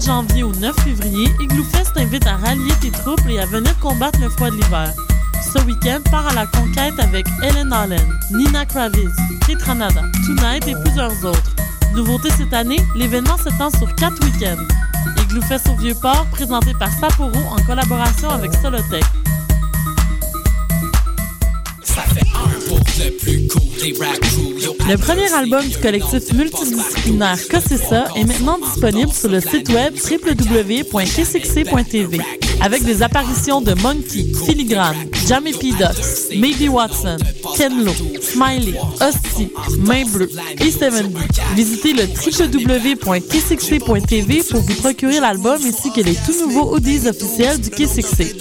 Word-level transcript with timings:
17 0.00 0.06
janvier 0.06 0.42
au 0.44 0.52
9 0.52 0.74
février, 0.80 1.28
Igloo 1.40 1.64
Fest 1.64 1.92
t'invite 1.94 2.26
à 2.26 2.36
rallier 2.36 2.72
tes 2.80 2.90
troupes 2.90 3.20
et 3.28 3.38
à 3.38 3.46
venir 3.46 3.78
combattre 3.80 4.18
le 4.20 4.30
froid 4.30 4.50
de 4.50 4.56
l'hiver. 4.56 4.92
Ce 5.42 5.62
week-end, 5.64 6.00
pars 6.10 6.26
à 6.26 6.34
la 6.34 6.46
conquête 6.46 6.98
avec 6.98 7.26
Ellen 7.42 7.72
Allen, 7.72 8.00
Nina 8.30 8.64
Kraviz, 8.64 9.10
Kate 9.46 9.62
Ranada, 9.62 10.02
Tonight 10.26 10.66
et 10.68 10.74
plusieurs 10.82 11.24
autres. 11.24 11.54
Nouveauté 11.94 12.30
cette 12.30 12.54
année, 12.54 12.80
l'événement 12.94 13.36
s'étend 13.36 13.70
sur 13.70 13.94
quatre 13.94 14.22
week-ends. 14.24 14.64
Igloo 15.22 15.42
Fest 15.42 15.68
au 15.68 15.76
Vieux-Port, 15.76 16.26
présenté 16.30 16.72
par 16.78 16.90
Sapporo 16.92 17.38
en 17.50 17.62
collaboration 17.66 18.30
avec 18.30 18.54
Solotech. 18.54 19.04
Le 24.88 24.96
premier 24.96 25.32
album 25.32 25.66
du 25.66 25.78
collectif 25.78 26.32
multidisciplinaire 26.32 27.38
ça 27.38 28.06
est 28.16 28.24
maintenant 28.24 28.58
disponible 28.58 29.12
sur 29.12 29.28
le 29.30 29.40
site 29.40 29.68
web 29.70 29.94
www.kcxc.tv 29.94 30.90
avec 32.60 32.84
des 32.84 33.02
apparitions 33.02 33.60
de 33.60 33.74
Monkey, 33.82 34.28
Filigrane, 34.46 35.08
Jamie 35.26 35.52
P. 35.52 35.72
Ducks, 35.72 36.30
Maybe 36.36 36.68
Watson, 36.70 37.16
Ken 37.56 37.84
Lo, 37.84 37.92
Smiley, 38.20 38.74
Hostie, 39.00 39.50
Main 39.78 40.04
Bleu 40.06 40.30
et 40.60 40.70
Steven 40.70 41.08
B. 41.08 41.18
Visitez 41.54 41.92
le 41.92 42.04
www.kcxc.tv 42.04 44.42
pour 44.50 44.60
vous 44.60 44.74
procurer 44.74 45.18
l'album 45.20 45.58
ainsi 45.64 45.92
que 45.92 46.00
les 46.00 46.14
tout 46.14 46.32
nouveaux 46.46 46.74
audios 46.74 47.06
officiels 47.06 47.60
du 47.60 47.70
KCXC. 47.70 48.36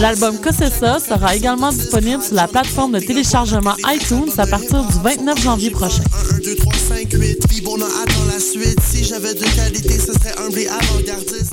L'album 0.00 0.38
Cossessa 0.38 0.98
sera 0.98 1.36
également 1.36 1.70
disponible 1.72 2.22
sur 2.22 2.34
la 2.34 2.48
plateforme 2.48 2.92
de 2.92 3.00
téléchargement 3.00 3.74
iTunes 3.88 4.30
à 4.38 4.46
partir 4.46 4.82
du 4.84 4.94
29 5.02 5.42
janvier 5.42 5.70
prochain. 5.70 6.02
1, 6.34 6.38
2, 6.38 6.54
3, 6.56 6.72
5, 6.74 7.12
8, 7.12 7.38
puis 7.48 7.60
bon, 7.60 7.72
on 7.72 7.82
attend 7.82 8.24
la 8.32 8.40
suite. 8.40 8.80
Si 8.80 9.04
j'avais 9.04 9.34
de 9.34 9.44
qualité, 9.56 9.98
ce 9.98 10.12
serait 10.12 10.34
humble 10.38 10.58
et 10.58 10.68
avant-gardiste. 10.68 11.52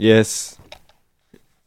Yes. 0.00 0.56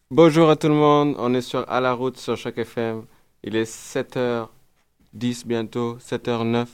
Bonjour 0.10 0.50
à 0.50 0.56
tout 0.56 0.68
le 0.68 0.74
monde, 0.74 1.14
on 1.20 1.36
est 1.36 1.42
sur 1.42 1.70
À 1.70 1.80
la 1.80 1.94
route 1.94 2.18
sur 2.18 2.36
chaque 2.36 2.58
FM. 2.58 3.04
Il 3.44 3.56
est 3.56 3.72
7h10 3.72 5.46
bientôt, 5.46 6.00
7h09. 6.00 6.66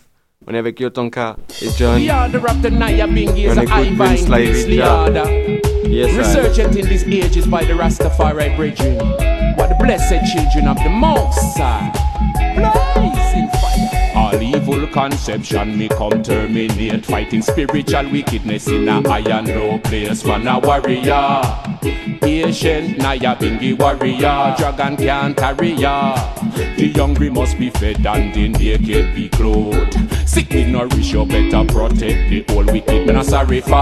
On 0.48 0.54
est 0.54 0.58
avec 0.58 0.80
Yotonka 0.80 1.36
et 1.62 1.68
John. 1.78 1.96
On 1.96 1.98
écoute 1.98 3.94
Vince 3.98 4.30
Live 4.30 4.70
Yes, 5.86 6.16
Resurgent 6.16 6.78
in 6.78 6.88
these 6.88 7.04
ages 7.04 7.46
by 7.46 7.66
the 7.66 7.74
Rastafari 7.74 8.56
brethren. 8.56 8.96
What 9.58 9.68
the 9.68 9.76
blessed 9.84 10.24
children 10.32 10.70
of 10.70 10.78
the 10.78 10.90
Most 10.90 11.58
High. 11.58 11.92
Blazing 12.56 13.50
fire. 13.60 14.59
Conception. 14.92 15.78
Me 15.78 15.88
come 15.90 16.22
terminate 16.24 17.06
Fighting 17.06 17.42
spiritual 17.42 18.10
wickedness 18.12 18.68
in 18.68 18.88
a 18.88 19.00
and 19.00 19.48
low 19.48 19.80
place. 19.80 20.24
Man 20.26 20.48
a 20.48 20.60
warrior. 20.60 21.42
Patient 22.20 22.98
Nyabinghi 23.00 23.78
warrior. 23.78 24.56
Dragon 24.58 24.98
can't 24.98 25.38
carry 25.38 25.72
ya. 25.74 26.16
The 26.78 26.92
hungry 26.94 27.30
must 27.30 27.58
be 27.58 27.70
fed 27.70 28.06
and 28.06 28.36
in 28.36 28.54
the 28.54 28.78
naked 28.78 29.16
be 29.16 29.30
clothed. 29.30 29.98
Sick 30.28 30.52
me 30.52 30.72
nourish 30.72 31.12
you 31.12 31.26
better 31.26 31.66
protect 31.66 32.30
the 32.30 32.46
whole 32.50 32.66
wicked. 32.66 33.08
Man 33.08 33.18
a 33.18 33.24
sorry 33.24 33.62
for 33.62 33.76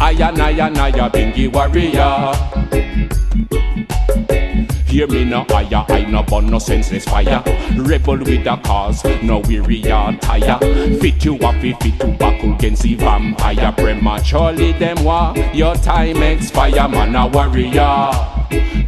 Aya 0.00 0.32
Naya 0.32 0.70
Nyabinghi 0.70 1.52
warrior 1.52 2.32
Hear 4.90 5.06
me 5.06 5.24
no 5.24 5.46
higher, 5.48 5.84
I 5.88 6.04
no 6.10 6.24
burn 6.24 6.46
no 6.46 6.58
senseless 6.58 7.04
fire. 7.04 7.44
Rebel 7.76 8.18
with 8.18 8.44
a 8.44 8.60
cause, 8.64 9.04
no 9.22 9.38
weary 9.38 9.80
or 9.84 10.12
tire. 10.20 10.58
Fit 10.98 11.24
you 11.24 11.36
up, 11.36 11.54
fit 11.60 11.78
to 11.80 12.08
back 12.18 12.42
against 12.42 12.82
the 12.82 12.96
vampire. 12.96 13.72
Prematurely 13.76 14.72
them 14.72 15.04
war, 15.04 15.32
your 15.54 15.76
time 15.76 16.20
expire, 16.24 16.88
man 16.88 17.14
a 17.14 17.28
warrior. 17.28 18.10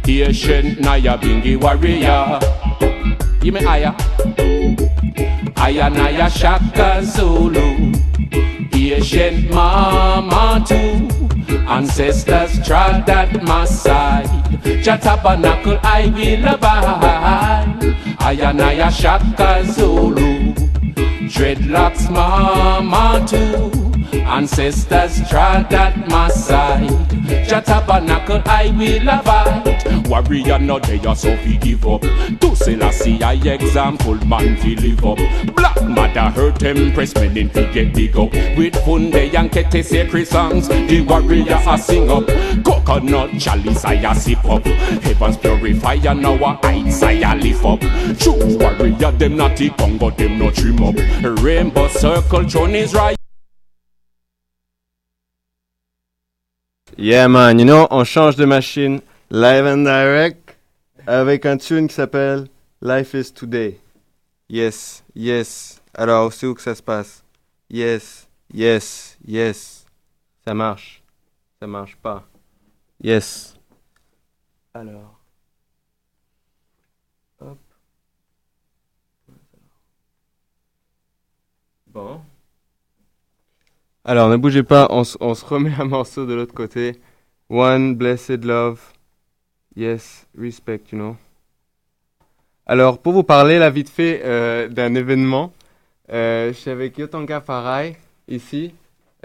Patient 0.03 0.79
Nyabinghi 0.79 1.55
warrior. 1.61 2.39
Give 3.39 3.53
me 3.53 3.63
higher. 3.63 3.95
Higher 5.55 5.89
Naya 5.89 6.29
Shaka 6.29 7.01
Zulu. 7.05 7.93
Patient 8.71 9.53
mama 9.53 10.65
too. 10.67 11.32
Ancestors 11.67 12.65
trod 12.65 13.09
at 13.09 13.41
my 13.43 13.65
side. 13.65 14.27
Jah 14.83 14.97
tabernacle 14.97 15.79
I 15.81 16.07
will 16.13 16.53
abide. 16.53 17.95
I 18.19 18.33
and 18.33 18.61
I 18.61 18.73
a 18.73 18.91
Shaka 18.91 19.63
Zulu. 19.65 20.53
Dreadlocks 21.27 22.09
mama 22.11 23.25
too. 23.27 23.82
Ancestors 24.21 25.27
trod 25.29 25.73
at 25.73 26.09
my 26.09 26.29
side. 26.29 26.89
Jah 27.47 27.61
tabernacle 27.61 28.41
I 28.45 28.73
will 28.77 29.09
abide. 29.09 30.07
Warrior 30.07 30.59
no 30.59 30.79
day 30.79 31.01
so 31.15 31.35
fi 31.37 31.57
give 31.57 31.85
up. 31.87 32.01
To 32.01 32.55
Selassie 32.55 33.21
I 33.21 33.33
I 33.33 33.55
example 33.55 34.15
man 34.27 34.55
fi 34.57 34.75
live 34.75 35.03
up. 35.03 35.17
Black 35.55 35.81
mother 35.83 36.29
hurt 36.29 36.61
empress 36.63 37.15
meaning 37.15 37.49
fi 37.49 37.63
get 37.73 37.93
dig 37.93 38.15
up. 38.15 38.31
With 38.55 38.75
funde 38.85 39.33
and 39.33 39.51
kete 39.51 39.83
sacred 39.83 40.27
songs, 40.27 40.67
the 40.67 41.01
warrior 41.01 41.55
I 41.55 41.77
sing 41.77 42.09
up. 42.11 42.27
Coconut 42.63 43.39
chalice 43.39 43.83
I 43.83 44.13
sip 44.13 44.45
up. 44.45 44.63
Heavens 44.65 45.37
purifier 45.37 46.13
now 46.13 46.35
a 46.35 46.59
heights 46.61 47.01
I 47.01 47.35
lift 47.35 47.65
up. 47.65 47.79
True 48.19 48.57
warrior 48.59 49.11
them 49.11 49.37
not 49.37 49.57
the 49.57 49.71
Congo 49.71 50.11
them 50.11 50.37
no 50.37 50.51
trim 50.51 50.83
up. 50.83 50.95
Rainbow 51.41 51.87
circle 51.87 52.47
throne 52.47 52.75
is 52.75 52.93
right. 52.93 53.17
Yeah 56.97 57.27
man, 57.27 57.57
you 57.57 57.65
know, 57.65 57.87
on 57.89 58.03
change 58.03 58.35
de 58.35 58.45
machine 58.45 59.01
live 59.31 59.65
and 59.65 59.83
direct 59.83 60.55
avec 61.07 61.45
un 61.45 61.57
tune 61.57 61.87
qui 61.87 61.95
s'appelle 61.95 62.47
Life 62.81 63.15
is 63.15 63.31
Today. 63.31 63.79
Yes, 64.47 65.03
yes. 65.15 65.81
Alors, 65.95 66.31
c'est 66.31 66.45
où 66.45 66.53
que 66.53 66.61
ça 66.61 66.75
se 66.75 66.83
passe? 66.83 67.23
Yes, 67.69 68.27
yes, 68.53 69.17
yes. 69.25 69.85
Ça 70.45 70.53
marche. 70.53 71.01
Ça 71.59 71.65
marche 71.65 71.95
pas. 71.95 72.23
Yes. 73.01 73.55
Alors. 74.75 75.19
Hop. 77.39 77.57
Bon. 81.87 82.21
Alors, 84.05 84.27
ne 84.27 84.35
bougez 84.35 84.63
pas, 84.63 84.87
on, 84.89 85.05
se 85.05 85.45
remet 85.45 85.71
un 85.79 85.85
morceau 85.85 86.25
de 86.25 86.33
l'autre 86.33 86.53
côté. 86.53 86.99
One 87.49 87.95
blessed 87.95 88.43
love. 88.43 88.81
Yes, 89.77 90.27
respect, 90.37 90.81
you 90.91 90.97
know. 90.97 91.15
Alors, 92.65 92.97
pour 92.97 93.13
vous 93.13 93.23
parler, 93.23 93.59
là, 93.59 93.69
vite 93.69 93.89
fait, 93.89 94.21
euh, 94.25 94.67
d'un 94.67 94.93
événement, 94.95 95.53
euh, 96.11 96.49
je 96.49 96.57
suis 96.57 96.69
avec 96.69 96.97
Yotanka 96.97 97.39
Farai, 97.39 97.95
ici, 98.27 98.73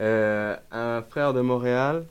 euh, 0.00 0.56
un 0.70 1.02
frère 1.02 1.34
de 1.34 1.40
Montréal, 1.40 2.04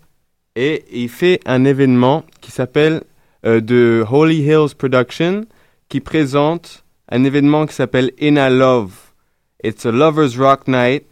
et 0.58 0.84
il 0.92 1.08
fait 1.08 1.40
un 1.46 1.64
événement 1.64 2.26
qui 2.42 2.52
s'appelle 2.52 3.04
The 3.44 4.04
Holy 4.12 4.42
Hills 4.42 4.76
Production, 4.78 5.46
qui 5.88 6.02
présente 6.02 6.84
un 7.08 7.24
événement 7.24 7.66
qui 7.66 7.76
s'appelle 7.76 8.12
Inna 8.20 8.50
Love. 8.50 8.92
It's 9.64 9.86
a 9.86 9.92
Lover's 9.92 10.38
Rock 10.38 10.68
Night. 10.68 11.06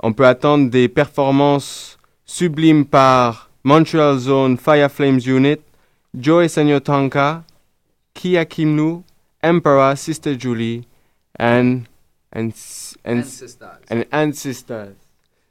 On 0.00 0.12
peut 0.12 0.26
attendre 0.26 0.70
des 0.70 0.88
performances 0.88 1.98
sublimes 2.24 2.84
par 2.84 3.50
Montreal 3.64 4.18
Zone 4.18 4.56
Fire 4.58 4.90
Flames 4.90 5.20
Unit, 5.26 5.60
Joy 6.14 6.48
Sanyotanka, 6.48 7.42
Kia 8.14 8.44
Kimnu, 8.44 9.02
Emperor, 9.42 9.96
Sister 9.96 10.34
Julie, 10.38 10.86
and 11.38 11.82
and 12.32 12.52
and 13.04 13.20
s- 13.20 13.56
and 13.90 14.04
ancestors. 14.12 14.94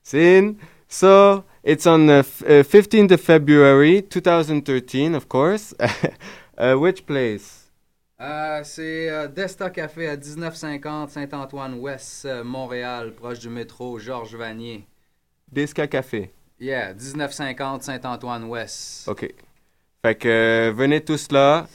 Sin. 0.04 0.58
So 0.88 1.44
it's 1.64 1.88
on 1.88 2.06
the 2.08 2.20
f- 2.20 2.44
uh, 2.44 2.64
15th 2.64 3.12
of 3.12 3.22
February 3.22 4.02
2013, 4.04 5.16
of 5.16 5.28
course. 5.28 5.74
uh, 6.58 6.76
which 6.76 7.06
place? 7.06 7.65
Euh, 8.22 8.62
c'est 8.64 9.10
euh, 9.10 9.28
Desta 9.28 9.70
Café 9.70 10.08
à 10.08 10.16
1950 10.16 11.10
Saint-Antoine-Ouest, 11.10 12.26
euh, 12.26 12.44
Montréal, 12.46 13.12
proche 13.14 13.40
du 13.40 13.50
métro 13.50 14.00
Georges 14.00 14.36
Vanier. 14.36 14.88
Desca 15.52 15.86
Café. 15.88 16.32
Yeah, 16.60 16.94
1950 16.94 17.84
Saint-Antoine-Ouest. 17.84 19.10
Ok. 19.10 19.34
Fait 20.06 20.16
que 20.16 20.74
venez 20.74 21.02
tous 21.02 21.30
là. 21.32 21.68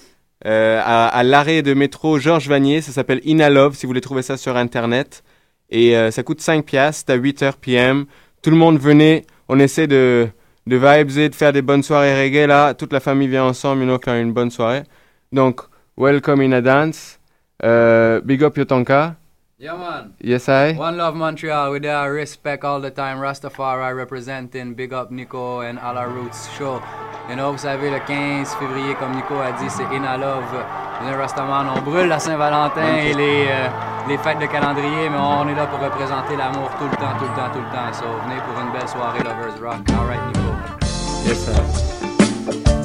à, 0.44 1.08
à 1.08 1.22
l'arrêt 1.22 1.60
de 1.60 1.74
métro 1.74 2.18
Georges 2.18 2.48
Vanier, 2.48 2.80
ça 2.80 2.92
s'appelle 2.92 3.20
Inalove 3.24 3.74
si 3.74 3.84
vous 3.84 3.90
voulez 3.90 4.00
trouver 4.00 4.22
ça 4.22 4.38
sur 4.38 4.56
internet. 4.56 5.22
Et 5.68 5.94
ça 6.10 6.22
coûte 6.22 6.40
5 6.40 6.64
piastres, 6.64 7.04
c'est 7.06 7.12
à 7.12 7.18
8h 7.18 7.56
PM. 7.60 8.06
Tout 8.42 8.50
le 8.50 8.56
monde 8.56 8.78
venez, 8.78 9.26
on 9.48 9.58
essaie 9.58 9.86
de, 9.86 10.28
de 10.66 10.76
vibes, 10.76 11.12
de 11.30 11.34
faire 11.34 11.52
des 11.52 11.62
bonnes 11.62 11.82
soirées 11.82 12.14
reggae 12.14 12.46
là. 12.46 12.72
Toute 12.74 12.92
la 12.92 13.00
famille 13.00 13.28
vient 13.28 13.44
ensemble, 13.44 13.82
you 13.82 13.88
know, 13.88 13.98
faire 14.02 14.14
une 14.14 14.32
bonne 14.32 14.50
soirée. 14.50 14.84
Donc, 15.32 15.60
welcome 16.00 16.40
in 16.40 16.54
a 16.54 16.62
dance. 16.62 17.18
Euh, 17.62 18.20
big 18.20 18.42
up 18.42 18.54
Yotanka. 18.56 19.16
Yeah, 19.58 19.76
man. 19.76 20.14
Yes, 20.18 20.48
I. 20.48 20.72
One 20.72 20.96
Love 20.96 21.14
Montreal, 21.14 21.72
with 21.72 21.82
their 21.82 22.10
respect 22.10 22.64
all 22.64 22.80
the 22.80 22.90
time. 22.90 23.18
Rastafari 23.18 23.94
representing, 23.94 24.72
big 24.72 24.94
up 24.94 25.10
Nico 25.10 25.60
and 25.60 25.78
All 25.78 25.98
Our 25.98 26.08
Roots 26.08 26.48
Show. 26.56 26.80
You 27.28 27.36
know, 27.36 27.52
vous 27.52 27.58
savez, 27.58 27.90
le 27.90 28.00
15 28.00 28.54
février, 28.54 28.94
comme 28.94 29.14
Nico 29.14 29.34
a 29.34 29.52
dit, 29.52 29.68
c'est 29.68 29.84
In 29.94 30.04
a 30.04 30.16
Love. 30.16 30.64
Les 31.04 31.14
Rastaman, 31.14 31.66
on 31.76 31.82
brûle 31.82 32.08
la 32.08 32.18
Saint-Valentin 32.18 32.96
et 33.04 33.12
les, 33.12 33.46
euh, 33.48 33.68
les 34.08 34.16
fêtes 34.18 34.38
de 34.38 34.46
calendrier, 34.46 35.10
mais 35.10 35.18
on 35.18 35.46
est 35.48 35.54
là 35.54 35.66
pour 35.66 35.80
représenter 35.80 36.36
l'amour 36.36 36.70
tout 36.78 36.84
le 36.84 36.96
temps, 36.96 37.16
tout 37.18 37.24
le 37.24 37.36
temps, 37.36 37.50
tout 37.52 37.60
le 37.60 37.76
temps. 37.76 37.92
So, 37.92 38.06
venez 38.24 38.40
pour 38.40 38.58
une 38.58 38.72
belle 38.72 38.88
soirée 38.88 39.22
Lovers 39.22 39.60
Rock. 39.60 39.80
All 39.90 40.06
right, 40.06 40.26
Nico. 40.28 40.50
Yes, 41.26 41.48
I. 41.48 42.79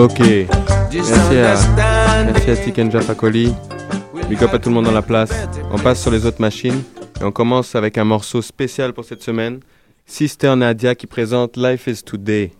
Ok. 0.00 0.18
Merci 0.18 1.36
à, 1.36 1.54
merci 2.24 2.50
à 2.50 2.56
Tikenja 2.56 3.02
Fakoli. 3.02 3.54
Big 4.30 4.42
up 4.42 4.54
à 4.54 4.58
tout 4.58 4.70
le 4.70 4.74
monde 4.74 4.86
dans 4.86 4.92
la 4.92 5.02
place. 5.02 5.30
On 5.70 5.78
passe 5.78 6.00
sur 6.00 6.10
les 6.10 6.24
autres 6.24 6.40
machines 6.40 6.82
et 7.20 7.24
on 7.24 7.30
commence 7.30 7.74
avec 7.74 7.98
un 7.98 8.04
morceau 8.04 8.40
spécial 8.40 8.94
pour 8.94 9.04
cette 9.04 9.22
semaine. 9.22 9.60
Sister 10.06 10.56
Nadia 10.56 10.94
qui 10.94 11.06
présente 11.06 11.58
Life 11.58 11.86
is 11.86 12.02
Today. 12.02 12.52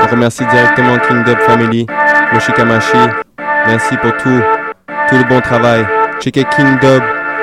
On 0.00 0.06
remercie 0.10 0.46
directement 0.46 0.96
King 1.06 1.24
Dub 1.24 1.38
Family, 1.40 1.86
Yoshikamashi. 2.32 2.96
Merci 3.66 3.98
pour 3.98 4.16
tout, 4.16 4.40
tout 5.10 5.16
le 5.16 5.28
bon 5.28 5.42
travail. 5.42 5.86
Checkez 6.20 6.44
King 6.56 6.78
Dub 6.80 7.02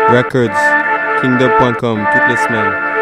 Records, 0.10 0.83
kingdub.com 1.24 2.06
toutes 2.12 2.28
les 2.28 2.36
semaines. 2.36 2.93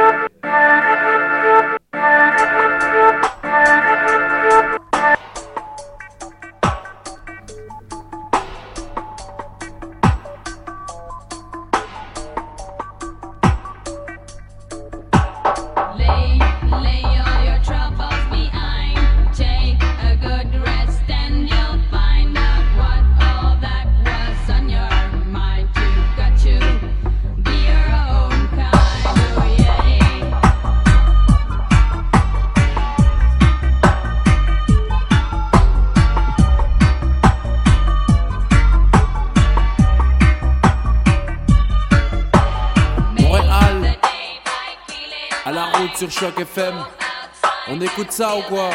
Sur 46.11 46.27
Choc 46.27 46.39
FM. 46.39 46.75
On 47.69 47.79
écoute 47.79 48.11
ça 48.11 48.35
ou 48.35 48.41
quoi? 48.41 48.69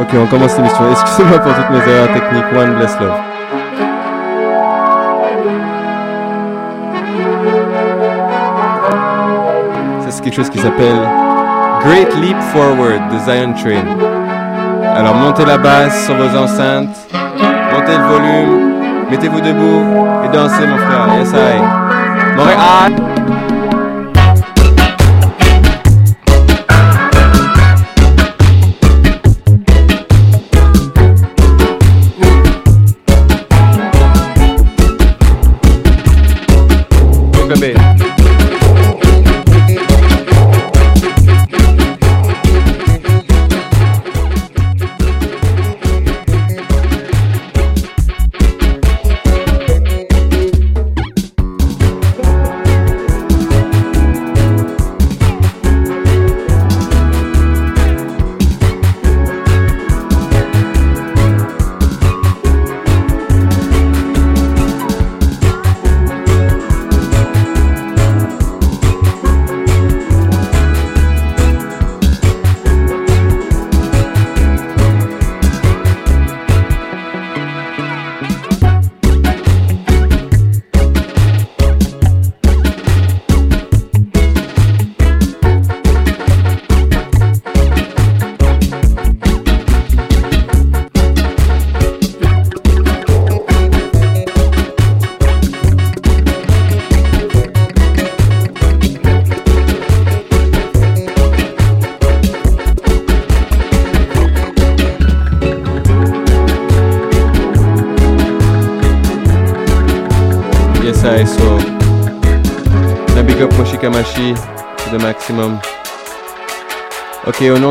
Ok, 0.00 0.14
on 0.14 0.26
commence 0.26 0.56
l'émission. 0.56 0.90
Excusez-moi 0.92 1.38
pour 1.40 1.54
toutes 1.54 1.70
mes 1.70 1.92
erreurs 1.92 2.12
techniques. 2.12 2.44
One 2.54 2.74
bless 2.76 3.00
love. 3.00 3.20
C'est 10.10 10.24
quelque 10.24 10.34
chose 10.36 10.50
qui 10.50 10.58
s'appelle 10.58 11.27
Great 11.82 12.14
Leap 12.16 12.40
Forward 12.52 13.08
de 13.10 13.18
Zion 13.18 13.52
Train. 13.54 13.86
Alors, 14.96 15.14
montez 15.14 15.44
la 15.44 15.58
basse 15.58 16.06
sur 16.06 16.14
vos 16.16 16.36
enceintes, 16.36 16.96
montez 17.72 17.96
le 17.96 18.04
volume, 18.04 19.08
mettez-vous 19.10 19.40
debout 19.40 20.06
et 20.24 20.28
dansez, 20.28 20.66
mon 20.66 20.78
frère. 20.78 21.08
Yes, 21.18 21.32
I. 21.32 21.88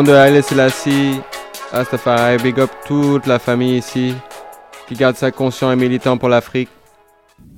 de 0.04 0.12
Haile 0.12 0.44
Selassie, 0.44 1.20
Astafari, 1.72 2.38
big 2.38 2.60
up 2.60 2.70
toute 2.86 3.26
la 3.26 3.40
famille 3.40 3.78
ici 3.78 4.14
qui 4.88 4.96
garde 4.96 5.16
ça 5.16 5.32
conscient 5.32 5.72
et 5.72 5.76
militant 5.76 6.18
pour 6.18 6.30
l'Afrique. 6.30 6.70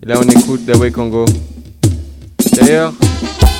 Là, 0.03 0.15
on 0.17 0.23
écoute 0.23 0.63
Dawei 0.65 0.91
Congo. 0.91 1.25
D'ailleurs, 2.53 2.93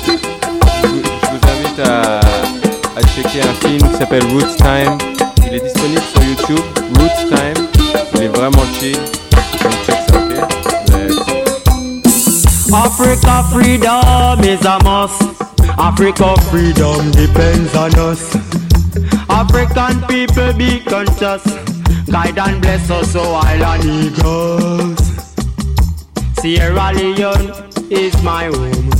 je 0.06 0.10
vous 0.10 1.40
invite 1.48 1.80
à, 1.86 2.20
à 2.20 3.02
checker 3.14 3.42
un 3.42 3.54
film 3.68 3.88
qui 3.90 3.96
s'appelle 3.96 4.24
Roots 4.32 4.56
Time. 4.56 4.98
Il 5.46 5.54
est 5.54 5.60
disponible 5.60 6.02
sur 6.12 6.22
YouTube. 6.22 6.64
Roots 6.98 7.28
Time. 7.28 7.66
Il 8.14 8.22
est 8.22 8.28
vraiment 8.28 8.64
chill. 8.78 8.96
Check 9.86 9.98
ça, 10.08 10.16
ok? 10.16 10.34
Africa 12.72 13.42
freedom 13.52 14.44
is 14.44 14.64
a 14.64 14.78
must. 14.84 15.22
Africa 15.78 16.34
freedom 16.50 17.10
depends 17.12 17.74
on 17.74 18.12
us. 18.12 18.49
African 19.40 20.02
people 20.06 20.52
be 20.52 20.80
conscious. 20.80 21.42
Guide 22.04 22.38
and 22.38 22.60
bless 22.60 22.90
us, 22.90 23.12
so 23.12 23.22
island 23.22 23.84
eagles. 23.84 24.98
Sierra 26.38 26.92
Leone 26.92 27.48
is 27.90 28.22
my 28.22 28.44
home. 28.52 28.90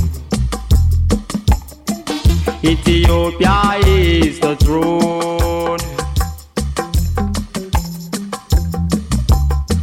Ethiopia 2.63 3.57
is 3.85 4.39
the 4.39 4.55
throne. 4.55 5.77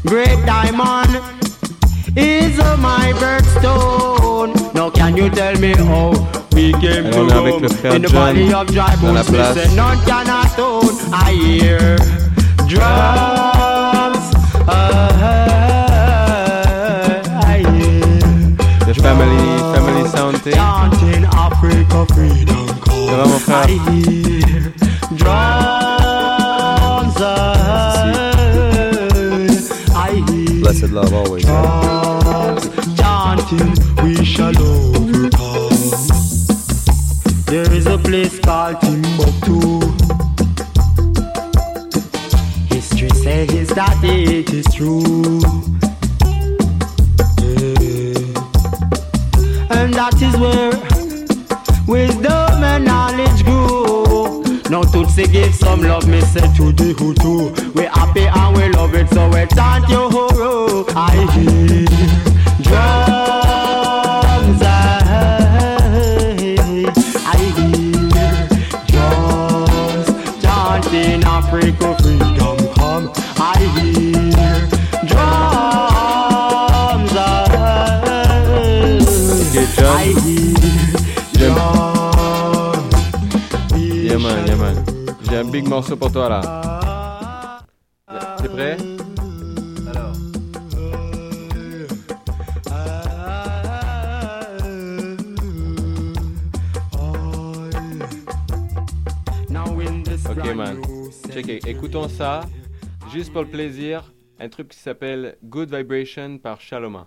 Great 0.06 0.44
diamond 0.44 1.22
is 2.16 2.58
my 2.88 3.12
birthstone. 3.22 4.74
Now 4.74 4.90
can 4.90 5.16
you 5.16 5.30
tell 5.30 5.56
me 5.60 5.74
how 5.74 6.37
we 6.58 6.72
came 6.80 7.06
Alors, 7.06 7.12
to 7.12 7.20
on 7.20 7.28
est 7.28 7.32
avec 7.34 7.60
le 7.60 7.68
frère 7.68 7.92
in 7.92 8.00
the 8.00 8.08
John 8.08 8.34
valley 8.34 8.52
of 8.52 8.66
dry 8.66 8.96
dans 9.00 9.12
la 9.12 9.22
bones? 9.22 9.30
Me 9.30 9.36
place. 9.36 9.74
none 9.76 9.98
cannot 10.06 10.58
own. 10.58 10.90
I 11.12 11.32
hear 11.32 11.96
drums. 12.66 14.24
I 14.66 14.70
hear 17.72 18.06
The 18.86 18.94
family, 18.94 19.58
family 19.74 20.08
sound 20.08 20.36
thing. 20.42 20.54
chanting 20.54 21.24
Africa 21.26 22.04
freedom 22.12 22.66
Ça 23.08 23.16
va, 23.16 23.24
mon 23.26 23.38
frère? 23.38 23.66
I 23.68 23.78
hear 23.90 24.72
drums. 25.12 25.38
I 29.94 30.22
hear 30.28 30.60
Blessed 30.60 30.90
love 30.90 31.12
always. 31.14 31.44
drums 31.44 32.68
chanting, 32.96 33.74
we 34.02 34.24
shall 34.24 34.56
overcome. 34.58 34.87
It 44.38 44.52
is 44.52 44.66
true. 44.72 45.02
Yeah. 47.42 47.74
And 49.74 49.92
that 49.94 50.14
is 50.22 50.36
where 50.36 50.70
wisdom 51.88 52.62
and 52.62 52.84
knowledge 52.84 53.44
grow. 53.44 54.42
Now 54.70 54.82
Tutsi 54.82 55.30
give 55.32 55.54
some 55.54 55.82
love, 55.82 56.06
me 56.06 56.20
say 56.20 56.46
to 56.56 56.72
the 56.72 56.94
Hutu. 56.94 57.74
We 57.74 57.84
happy 57.86 58.26
and 58.26 58.56
we 58.56 58.68
love 58.68 58.94
it, 58.94 59.08
so 59.10 59.26
we 59.26 59.44
chant 59.56 59.88
your 59.88 60.08
horo. 60.08 60.86
I 60.94 61.16
hear 61.34 61.86
drums, 62.62 63.17
morceau 85.66 85.96
pour 85.96 86.12
toi 86.12 86.28
là. 86.28 87.60
T'es 88.36 88.48
prêt? 88.48 88.76
Alors. 89.88 90.12
Ok 100.30 100.54
man. 100.54 100.80
Check. 101.32 101.66
Écoutons 101.66 102.08
ça. 102.08 102.42
Juste 103.12 103.32
pour 103.32 103.42
le 103.42 103.48
plaisir. 103.48 104.12
Un 104.38 104.48
truc 104.48 104.68
qui 104.68 104.78
s'appelle 104.78 105.36
Good 105.42 105.74
Vibration 105.74 106.38
par 106.38 106.60
Shaloma. 106.60 107.06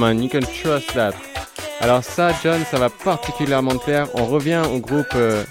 do. 0.00 0.06
Yeah 0.06 0.14
man, 0.14 0.22
you 0.22 0.28
can 0.28 0.42
trust 0.42 0.94
that. 0.94 1.14
Alors 1.80 2.04
ça, 2.04 2.32
John, 2.42 2.64
ça 2.64 2.78
va 2.78 2.90
particulièrement 2.90 3.76
te 3.76 3.84
plaire. 3.84 4.08
On 4.14 4.26
revient 4.26 4.62
au 4.70 4.78
groupe 4.78 5.14
euh, 5.14 5.44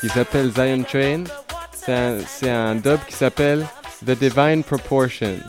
qui 0.00 0.08
s'appelle 0.08 0.50
Zion 0.50 0.82
Train. 0.82 1.24
C'est 1.72 1.92
un, 1.92 2.18
c'est 2.26 2.50
un 2.50 2.74
dub 2.74 2.98
qui 3.06 3.14
s'appelle 3.14 3.66
The 4.06 4.12
Divine 4.18 4.62
Proportion. 4.62 5.40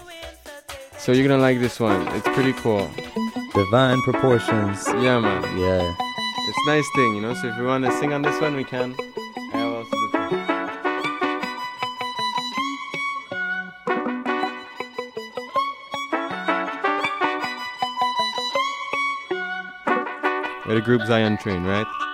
So 0.98 1.13
you're 1.13 1.28
gonna 1.28 1.41
like 1.41 1.60
this 1.60 1.80
one. 1.80 2.08
It's 2.15 2.28
pretty 2.34 2.54
cool. 2.63 2.88
Divine 3.54 4.02
proportions. 4.04 4.88
Yeah 5.02 5.20
man. 5.20 5.44
Yeah. 5.58 5.94
It's 6.48 6.58
a 6.68 6.76
nice 6.76 6.86
thing, 6.96 7.15
you 7.15 7.22
know. 7.22 7.34
So 7.36 7.48
if 7.48 7.58
we 7.58 7.65
want 7.65 7.86
to 7.86 7.91
sing 7.91 8.13
on 8.13 8.22
this 8.24 8.41
one, 8.41 8.56
we 8.56 8.63
can. 8.63 8.96
We're 20.75 20.81
the 20.81 20.85
group 20.88 21.07
Zion 21.07 21.38
Train, 21.38 21.63
right? 21.63 22.05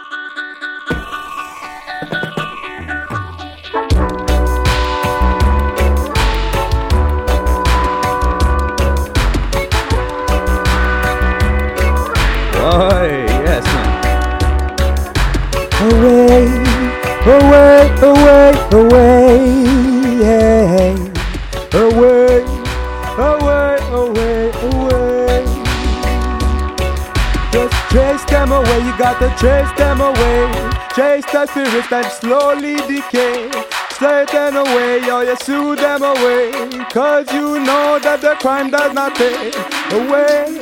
Chase 29.40 29.72
them 29.78 30.02
away. 30.02 30.72
Chase 30.96 31.26
the 31.32 31.46
spirits 31.48 31.90
that 31.90 32.12
slowly 32.20 32.76
decay. 32.88 33.50
Slay 33.92 34.26
them 34.26 34.58
away, 34.58 35.10
or 35.10 35.24
you 35.24 35.36
sue 35.44 35.76
them 35.76 36.04
away. 36.04 36.52
Cause 36.90 37.32
you 37.32 37.60
know 37.60 38.00
that 38.00 38.20
the 38.22 38.36
crime 38.40 38.70
does 38.72 38.94
not 38.94 39.16
pay. 39.16 39.52
Away, 39.94 40.60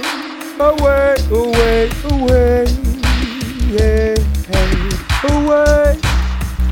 away, 0.59 1.15
away, 1.31 1.89
away. 2.11 2.65
Yeah, 3.69 4.15
away, 5.29 5.97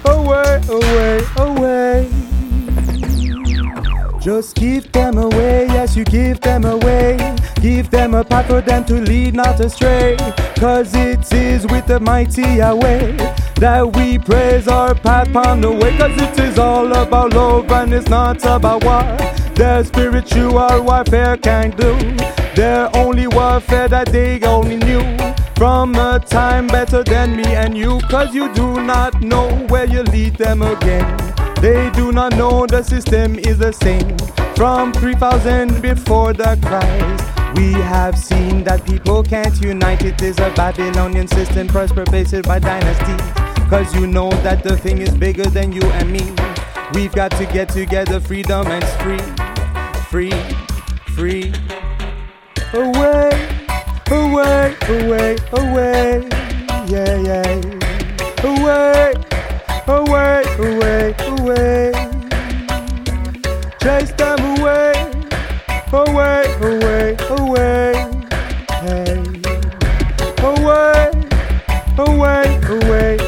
away, 0.06 0.62
away, 0.70 1.22
away. 1.38 2.10
Just 4.20 4.56
give 4.56 4.92
them 4.92 5.18
away, 5.18 5.68
yes, 5.68 5.96
you 5.96 6.04
give 6.04 6.42
them 6.42 6.66
away. 6.66 7.16
Give 7.62 7.90
them 7.90 8.14
a 8.14 8.24
path 8.24 8.48
for 8.48 8.62
them 8.62 8.86
to 8.86 9.02
lead, 9.02 9.34
not 9.34 9.60
astray. 9.60 10.16
Cause 10.60 10.94
it 10.94 11.32
is 11.34 11.66
with 11.68 11.88
the 11.88 12.00
mighty 12.00 12.42
Yahweh 12.42 13.18
that 13.56 13.96
we 13.96 14.20
praise 14.20 14.68
our 14.68 14.94
path 14.94 15.36
on 15.36 15.62
the 15.62 15.72
way. 15.72 15.98
Cause 15.98 16.22
it 16.22 16.40
is 16.40 16.60
all 16.60 16.92
about 16.94 17.34
love 17.34 17.72
and 17.72 17.94
it's 17.94 18.10
not 18.10 18.44
about 18.46 18.84
war. 18.84 19.04
Their 19.56 19.84
spiritual 19.84 20.84
warfare 20.84 21.38
can't 21.38 21.76
do. 21.76 21.98
Their 22.56 22.96
only 22.96 23.28
warfare 23.28 23.88
that 23.88 24.08
they 24.12 24.40
only 24.42 24.78
knew. 24.78 25.18
From 25.56 25.96
a 25.96 26.20
time 26.20 26.68
better 26.68 27.04
than 27.04 27.36
me 27.36 27.46
and 27.56 27.76
you. 27.76 28.00
Cause 28.10 28.36
you 28.36 28.54
do 28.54 28.82
not 28.82 29.22
know 29.22 29.50
where 29.70 29.86
you 29.86 30.04
lead 30.04 30.36
them 30.36 30.62
again. 30.62 31.18
They 31.60 31.90
do 31.92 32.12
not 32.12 32.34
know 32.36 32.68
the 32.68 32.84
system 32.84 33.40
is 33.40 33.58
the 33.58 33.74
same 33.74 34.16
from 34.56 34.94
3000 34.94 35.82
before 35.82 36.34
the 36.34 36.58
Christ. 36.62 37.37
We 37.56 37.72
have 37.74 38.18
seen 38.18 38.64
that 38.66 38.86
people 38.86 39.24
can't 39.24 39.60
unite. 39.62 40.04
It 40.04 40.22
is 40.22 40.38
a 40.40 40.52
Babylonian 40.56 41.28
system 41.28 41.68
first 41.68 41.96
pervasive 41.96 42.44
by 42.44 42.60
dynasty. 42.60 43.18
Cause 43.70 43.94
you 43.96 44.08
know 44.08 44.30
that 44.44 44.64
the 44.64 44.78
thing 44.78 45.00
is 45.00 45.10
bigger 45.18 45.46
than 45.46 45.72
you 45.72 45.84
and 45.84 46.12
me. 46.12 46.34
We've 46.94 47.14
got 47.14 47.32
to 47.32 47.46
get 47.46 47.70
together, 47.70 48.20
freedom 48.20 48.68
and 48.68 48.84
free. 49.02 49.20
Free, 50.10 50.32
free. 51.16 51.54
Away, 52.74 53.32
away, 54.12 54.76
away, 54.88 55.38
away. 55.54 56.28
Yeah, 56.88 57.18
yeah. 57.28 57.62
Away, 58.44 59.14
away, 59.88 60.44
away, 60.60 61.16
away. 61.28 61.92
Chase 63.82 64.12
them 64.14 64.47
away. 67.30 67.94
Hey. 68.70 69.24
Away, 70.44 71.12
away, 71.98 72.60
away. 72.70 73.27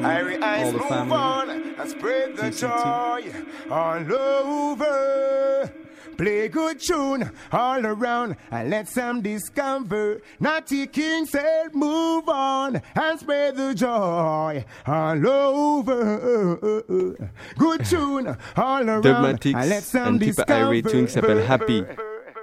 My 0.00 0.22
brother 0.22 0.22
Lord 0.22 0.32
Irie 0.32 0.40
Diamond, 0.40 0.44
eyes 0.44 0.64
all 0.66 0.72
the 0.72 0.78
move 0.78 0.88
family. 0.88 1.16
on 1.16 1.50
and 1.78 1.90
spread 1.90 2.36
the 2.36 2.50
joy 2.50 3.32
all 3.70 4.12
over. 4.14 5.72
Play 6.16 6.48
good 6.48 6.78
tune 6.78 7.30
all 7.50 7.86
around 7.86 8.36
and 8.50 8.70
let 8.70 8.86
some 8.88 9.22
discover. 9.22 10.20
Naughty 10.40 10.86
King 10.86 11.26
said, 11.26 11.74
move 11.74 12.28
on 12.28 12.82
and 12.94 13.18
spread 13.18 13.56
the 13.56 13.74
joy 13.74 14.64
all 14.86 15.26
over. 15.26 17.16
Good 17.56 17.84
tune 17.86 18.36
all 18.56 18.88
around 18.88 19.02
Dogmatics, 19.02 19.58
and 19.58 19.70
let 19.70 19.82
some 19.82 20.06
un 20.06 20.18
type 20.18 20.28
discover. 20.28 20.82
tune 20.82 21.06
qui 21.06 21.12
s'appelle 21.12 21.42
Happy. 21.46 21.84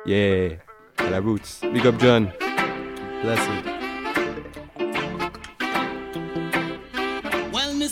Yeah, 0.06 0.58
à 0.98 1.10
la 1.12 1.20
roots. 1.20 1.62
Big 1.62 1.86
up 1.86 1.98
John. 2.00 2.32
Blessed. 3.22 3.79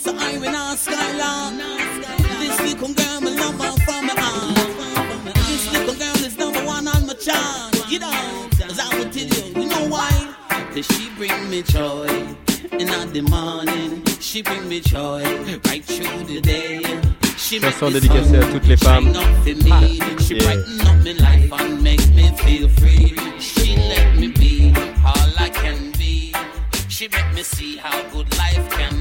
Well, 0.04 0.14
Mr. 0.14 0.20
Iron 0.20 0.54
on 0.54 0.76
Skyline. 0.76 1.58
This 2.40 2.60
little 2.60 2.94
girl, 2.94 3.20
me 3.20 3.36
love 3.36 3.54
her 3.60 3.72
from 3.84 4.06
my 4.06 4.14
heart. 4.16 5.34
This 5.34 5.72
little 5.72 5.94
girl 5.94 6.16
is 6.26 6.38
number 6.38 6.64
one 6.64 6.86
on 6.88 7.06
my 7.06 7.14
chart. 7.14 7.90
You 7.90 7.98
know, 8.00 8.48
as 8.64 8.78
I 8.78 8.96
will 8.96 9.10
tell 9.10 9.26
you, 9.26 9.62
you 9.62 9.68
know 9.68 9.88
why? 9.88 10.34
Cause 10.74 10.86
she 10.86 11.10
bring 11.16 11.50
me 11.50 11.62
joy. 11.62 12.06
The 13.12 13.22
morning, 13.22 14.04
she 14.20 14.42
bring 14.42 14.68
me 14.68 14.80
joy. 14.80 15.22
Right 15.66 15.82
through 15.84 16.24
the 16.24 16.40
day. 16.42 16.82
She 17.36 17.58
make 17.58 17.72
Chanson 17.72 17.90
dédicacée 17.90 18.36
à 18.36 18.44
toutes 18.52 18.66
les 18.66 18.76
femmes. 18.76 19.12
shine 19.12 19.16
up 19.16 19.24
for 19.42 19.64
me. 19.64 19.70
Ah, 19.72 20.20
she 20.20 20.34
Yeah. 20.34 20.44
brighten 20.44 20.80
up 20.86 20.96
my 21.04 21.12
life 21.12 21.52
and 21.58 21.82
make 21.82 22.06
me 22.14 22.30
feel 22.44 22.68
free. 22.68 23.16
She 23.40 23.76
let 23.76 24.16
me 24.16 24.28
be 24.28 24.72
all 25.04 25.32
I 25.38 25.48
can 25.48 25.90
be. 25.98 26.34
She 26.88 27.08
make 27.08 27.32
me 27.34 27.42
see 27.42 27.78
how 27.78 27.96
good 28.12 28.28
life 28.36 28.68
can 28.70 28.94
be. 28.94 28.97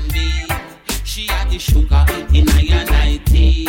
She 1.17 1.25
had 1.25 1.49
the 1.49 1.57
sugar 1.57 2.05
in 2.31 2.47
and 2.47 2.89
I 2.91 3.19
tea. 3.25 3.67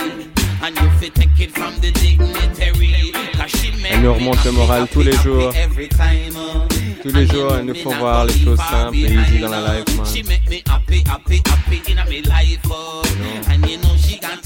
And 0.61 0.77
you 0.77 0.91
fit 1.01 1.15
take 1.15 1.41
it 1.41 1.51
from 1.51 1.81
the 1.81 1.91
dignitary. 1.93 3.11
Cause 3.33 3.51
she 3.53 3.71
make 3.81 3.93
Elle 3.93 4.03
nous 4.03 4.13
remonte 4.13 4.45
le 4.45 4.53
moral 4.53 4.87
tous 4.89 5.01
les 5.01 5.17
jours. 5.17 5.49
Uh. 5.49 5.89
Tous 7.03 7.09
les 7.09 7.27
jours, 7.27 7.57
elles 7.57 7.65
nous 7.65 7.75
font 7.75 7.97
voir 7.97 8.27
les 8.27 8.37
choses 8.37 8.59
simples 8.59 8.99
et 8.99 9.15
easy 9.15 9.39
dans 9.39 9.49
la 9.49 9.79
life, 9.79 9.97
man. 9.97 10.05
She 10.05 10.23
make 10.25 10.47
me 10.51 10.63
happy, 10.69 11.03
happy, 11.09 11.41
happy 11.47 11.81
in 11.91 11.97
my 12.05 12.21
life. 12.21 12.61
Oh. 12.69 13.03
And 13.49 13.67
you 13.67 13.79
know 13.79 13.97
she 13.97 14.19
got 14.19 14.43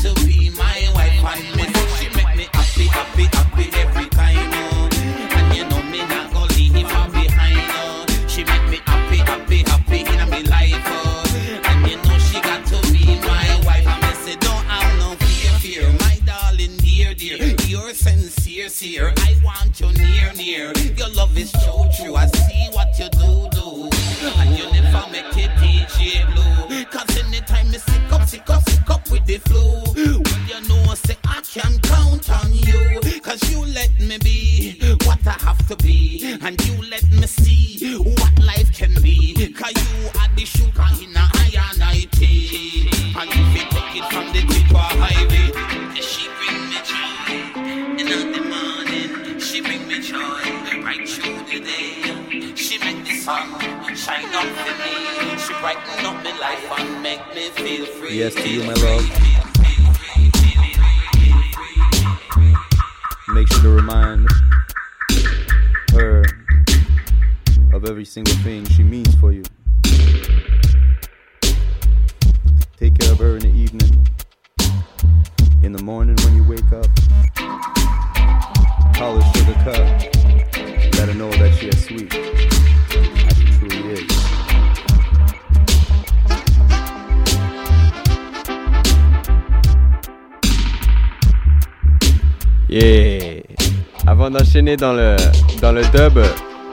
Avant 94.62 94.76
d'enchaîner 94.76 94.76
dans 94.76 94.92
le, 94.92 95.16
dans 95.60 95.72
le 95.72 95.82
dub, 95.90 96.22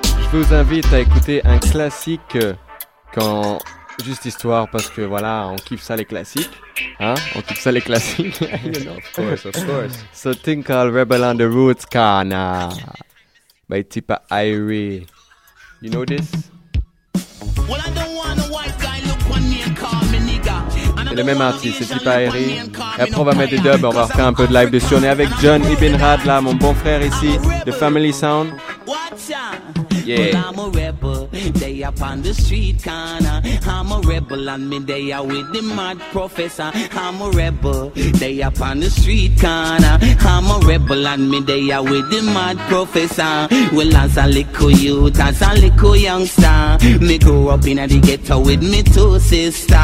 je 0.04 0.38
vous 0.38 0.54
invite 0.54 0.94
à 0.94 1.00
écouter 1.00 1.42
un 1.44 1.58
classique 1.58 2.36
euh, 2.36 2.54
quand. 3.14 3.60
Juste 4.06 4.26
histoire 4.26 4.70
parce 4.70 4.90
que 4.90 5.02
voilà, 5.02 5.50
on 5.50 5.58
kiffe 5.58 5.82
ça 5.82 5.96
les 5.98 6.06
classiques. 6.06 6.52
Hein? 7.02 7.16
On 7.36 7.42
kiffe 7.42 7.60
ça 7.60 7.72
les 7.72 7.82
classiques. 7.82 8.40
you 8.64 8.86
know? 8.86 8.96
Of 8.96 9.14
course, 9.14 9.46
of 9.46 9.66
course. 9.66 10.06
So 10.14 10.34
thing 10.34 10.64
called 10.64 10.94
Rebel 10.94 11.26
on 11.26 11.36
the 11.36 11.50
Roots 11.50 11.86
Kana 11.86 12.70
by 13.68 13.84
Tipa 13.84 14.22
Irie. 14.32 15.06
You 15.82 15.90
know 15.90 16.06
this? 16.06 16.32
Well, 17.68 17.82
I 17.86 17.90
don't 17.94 18.16
want 18.16 18.49
C'est 21.10 21.16
le 21.16 21.24
même 21.24 21.42
artiste, 21.42 21.84
c'est 21.84 21.96
and 21.96 22.00
call 22.04 22.36
Et 22.36 23.02
après 23.02 23.18
on 23.20 23.24
va 23.24 23.34
mettre 23.34 23.50
des 23.52 23.58
dubs, 23.58 23.84
on 23.84 23.90
va 23.90 24.04
refaire 24.04 24.28
un 24.28 24.34
peu 24.34 24.48
de 24.48 24.54
live 24.54 24.70
dessus. 24.70 24.94
On 24.96 25.04
est 25.04 25.10
avec 25.10 25.28
John 25.42 25.62
Ibn 25.64 25.96
Rad 25.96 26.24
là, 26.26 26.40
mon 26.40 26.54
bon 26.54 26.74
frère 26.76 27.04
ici, 27.04 27.32
de 27.66 27.72
Family 27.72 28.14
Sound. 28.14 28.50
Yeah. 30.06 30.20
Well, 30.20 30.46
I'm 30.46 30.60
a 30.60 30.70
rebel. 30.70 31.28
They 31.28 31.84
up 31.84 32.02
on 32.02 32.22
the 32.22 32.34
street 32.34 32.84
corner. 32.84 33.42
I'm 33.66 33.92
a 33.92 34.00
rebel 34.02 34.50
and 34.50 34.70
me 34.70 34.80
they 34.80 35.12
are 35.12 35.26
with 35.26 35.52
the 35.54 35.62
mad 35.62 36.00
professor. 36.12 36.72
I'm 36.74 37.22
a 37.22 37.30
rebel. 37.30 37.92
They 37.96 38.42
up 38.42 38.60
on 38.62 38.80
the 38.80 38.90
street 38.90 39.40
corner. 39.40 39.98
I'm 40.02 40.46
a 40.46 40.66
rebel 40.66 41.08
and 41.08 41.30
me 41.30 41.42
they 41.42 41.72
are 41.72 41.84
with 41.84 42.10
the 42.10 42.22
mad 42.24 42.58
professor. 42.70 43.48
Well, 43.76 43.96
as 43.96 44.18
a 44.18 44.28
little 44.28 44.72
youth, 44.72 45.20
as 45.20 45.42
a 45.42 45.54
little 45.54 45.96
youngster, 45.96 46.78
me 47.00 47.18
grew 47.18 47.50
up 47.50 47.66
in 47.66 47.78
the 47.78 48.00
ghetto 48.00 48.40
with 48.40 48.62
me 48.62 48.84
two 48.84 49.20
sister. 49.20 49.76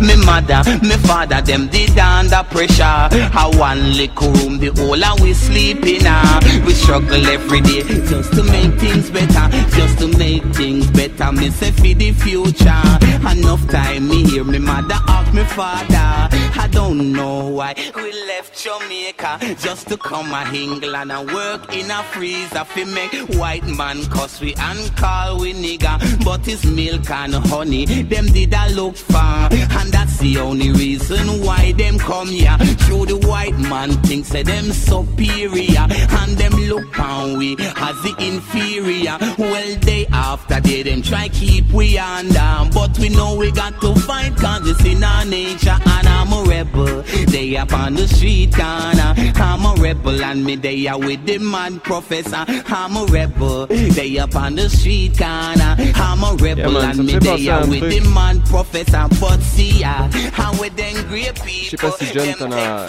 Me 0.00 0.16
mother, 0.24 0.62
me 0.82 0.96
father, 1.08 1.40
them 1.40 1.68
did 1.68 1.98
under 1.98 2.42
pressure. 2.44 2.82
I 2.82 3.50
one 3.56 3.94
little 3.94 4.32
room, 4.32 4.58
the 4.58 4.68
whole 4.76 5.02
and 5.02 5.20
we 5.20 5.32
sleeping. 5.34 6.06
Uh. 6.06 6.40
We 6.66 6.72
struggle 6.74 7.26
every 7.26 7.60
day 7.60 7.82
just 7.82 8.32
to 8.34 8.42
make 8.44 8.74
things 8.80 9.10
better, 9.10 9.39
just 9.76 9.98
to 9.98 10.08
make 10.18 10.44
things 10.54 10.90
better. 10.90 11.32
Me 11.32 11.50
say 11.50 11.70
for 11.70 11.94
the 11.94 12.12
future. 12.12 12.82
Enough 13.30 13.68
time 13.68 14.08
me 14.08 14.24
hear 14.24 14.44
me 14.44 14.58
mother 14.58 14.98
ask 15.08 15.32
me 15.34 15.44
father. 15.44 16.28
I 16.62 16.68
don't 16.70 17.12
know 17.12 17.48
why 17.48 17.74
we 17.94 18.12
left 18.26 18.62
Jamaica 18.62 19.56
just 19.58 19.88
to 19.88 19.96
come 19.96 20.32
a 20.32 20.50
England 20.54 21.12
and 21.12 21.30
work 21.32 21.74
in 21.74 21.90
a 21.90 22.02
freezer 22.04 22.64
fi 22.64 22.84
make 22.84 23.12
white 23.36 23.66
man 23.66 24.04
cuss 24.06 24.40
we 24.40 24.54
and 24.54 24.96
call 24.96 25.40
we 25.40 25.52
nigga. 25.52 26.24
But 26.24 26.46
it's 26.48 26.64
milk 26.64 27.10
and 27.10 27.34
honey 27.34 27.84
them 27.84 28.26
did 28.26 28.54
a 28.54 28.70
look 28.74 28.96
for, 28.96 29.16
and 29.18 29.92
that's 29.92 30.18
the 30.18 30.38
only 30.38 30.72
reason 30.72 31.42
why 31.44 31.72
them 31.72 31.98
come 31.98 32.28
here. 32.28 32.56
Through 32.84 33.06
the 33.06 33.26
white 33.26 33.58
man 33.58 33.90
think 34.02 34.24
say 34.26 34.42
them 34.42 34.72
superior, 34.72 35.86
and 35.90 36.32
them 36.36 36.52
look 36.52 36.98
on 36.98 37.38
we 37.38 37.56
as 37.58 37.96
the 38.02 38.14
inferior. 38.18 39.16
Well 39.38 39.76
they 39.80 40.06
after 40.12 40.60
they 40.60 40.82
them 40.82 41.02
try 41.02 41.28
keep 41.28 41.70
we 41.72 41.98
under, 41.98 42.70
but 42.72 42.98
we 42.98 43.08
know 43.08 43.36
we 43.36 43.50
got 43.50 43.80
to 43.80 43.94
fight 44.00 44.36
'cause 44.36 44.66
it's 44.68 44.84
in 44.84 45.02
our 45.02 45.24
nature. 45.24 45.78
And 45.84 46.08
I'm 46.08 46.32
a 46.32 46.42
rebel. 46.42 47.02
They 47.28 47.56
up 47.56 47.72
on 47.72 47.94
the 47.94 48.06
street 48.08 48.54
corner. 48.54 49.14
I'm 49.36 49.64
a 49.64 49.74
rebel 49.80 50.22
and 50.22 50.44
me 50.44 50.56
they 50.56 50.86
are 50.86 50.98
with 50.98 51.24
the 51.26 51.38
mad 51.38 51.82
professor. 51.82 52.44
I'm 52.68 52.96
a 52.96 53.04
rebel. 53.06 53.66
They 53.68 54.18
up 54.18 54.34
on 54.36 54.56
the 54.56 54.68
street 54.68 55.18
corner. 55.18 55.76
I'm 55.94 56.22
a 56.24 56.34
rebel 56.36 56.72
man, 56.72 56.98
and 56.98 57.06
me 57.06 57.18
they 57.18 57.48
are 57.48 57.66
with 57.66 57.88
the 57.90 58.00
mad 58.08 58.44
professor. 58.46 59.06
But 59.20 59.42
see 59.42 59.80
ya, 59.80 60.08
how 60.32 60.52
with 60.60 60.76
them 60.76 60.94
great 61.08 61.36
Je 61.44 61.70
sais 61.70 61.76
pas 61.76 61.92
si 61.98 62.06
John 62.12 62.34
t'en 62.38 62.52
a, 62.52 62.86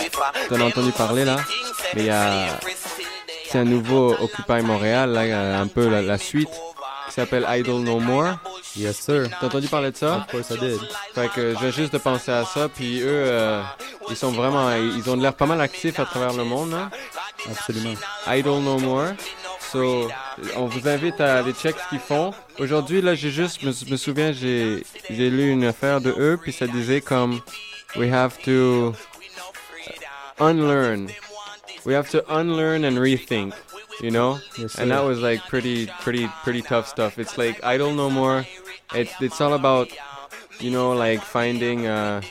t'en 0.50 0.56
as 0.56 0.64
entendu 0.64 0.92
parler 0.92 1.26
là, 1.26 1.38
mais 1.96 2.02
il 2.02 2.06
y 2.08 2.10
a. 2.10 2.60
C'est 3.52 3.60
un 3.60 3.66
nouveau 3.66 4.14
Occupy 4.14 4.62
Montréal, 4.64 5.12
là, 5.12 5.60
un 5.60 5.68
peu 5.68 5.90
la, 5.90 6.02
la 6.02 6.18
suite, 6.18 6.48
qui 7.08 7.14
s'appelle 7.14 7.46
Idle 7.50 7.82
No 7.82 8.00
More. 8.00 8.36
Yes, 8.78 8.98
sir. 8.98 9.28
T'as 9.42 9.48
entendu 9.48 9.68
parler 9.68 9.92
de 9.92 9.98
ça? 9.98 10.26
Of 10.26 10.28
course 10.28 10.52
I 10.52 10.58
did. 10.58 10.80
Fait 11.14 11.28
que 11.28 11.54
je 11.54 11.60
viens 11.60 11.70
juste 11.70 11.92
de 11.92 11.98
penser 11.98 12.32
à 12.32 12.46
ça, 12.46 12.70
puis 12.70 13.02
eux, 13.02 13.08
euh, 13.10 13.62
ils 14.10 14.16
sont 14.16 14.32
vraiment, 14.32 14.72
ils 14.72 15.10
ont 15.10 15.18
l'air 15.18 15.34
pas 15.34 15.48
mal 15.48 15.60
actifs 15.60 16.00
à 16.00 16.06
travers 16.06 16.32
le 16.32 16.46
monde, 16.46 16.74
hein? 16.74 16.90
Absolument. 17.50 17.96
Idle 18.26 18.62
No 18.62 18.80
More. 18.80 19.08
So, 19.60 20.10
on 20.56 20.68
vous 20.68 20.88
invite 20.88 21.20
à 21.20 21.40
aller 21.40 21.52
check 21.52 21.76
ce 21.78 21.90
qu'ils 21.90 22.00
font. 22.00 22.34
Aujourd'hui, 22.58 23.02
là, 23.02 23.16
j'ai 23.16 23.32
juste, 23.32 23.64
me, 23.64 23.74
me 23.92 23.98
souviens, 23.98 24.32
j'ai, 24.32 24.86
j'ai 25.10 25.30
lu 25.30 25.52
une 25.52 25.66
affaire 25.66 26.00
de 26.00 26.16
eux, 26.18 26.40
puis 26.42 26.54
ça 26.54 26.68
disait 26.68 27.02
comme, 27.02 27.42
we 27.98 28.10
have 28.14 28.38
to 28.46 28.94
unlearn. 30.40 31.10
We 31.86 31.94
have 31.94 32.10
to 32.12 32.24
unlearn 32.40 32.84
and 32.84 32.98
rethink, 32.98 33.54
you 34.02 34.12
know? 34.12 34.40
Yes, 34.58 34.78
and 34.78 34.92
that 34.92 35.04
was 35.04 35.20
like 35.20 35.42
pretty, 35.48 35.88
pretty, 36.02 36.28
pretty 36.44 36.62
tough 36.62 36.88
stuff. 36.88 37.18
It's 37.18 37.38
like 37.38 37.64
idle 37.64 37.94
no 37.94 38.10
more. 38.10 38.46
It's, 38.94 39.14
it's 39.22 39.42
all 39.42 39.54
about, 39.54 39.90
you 40.60 40.72
know, 40.72 40.92
like 40.92 41.22
finding, 41.22 41.88
uh, 41.88 42.22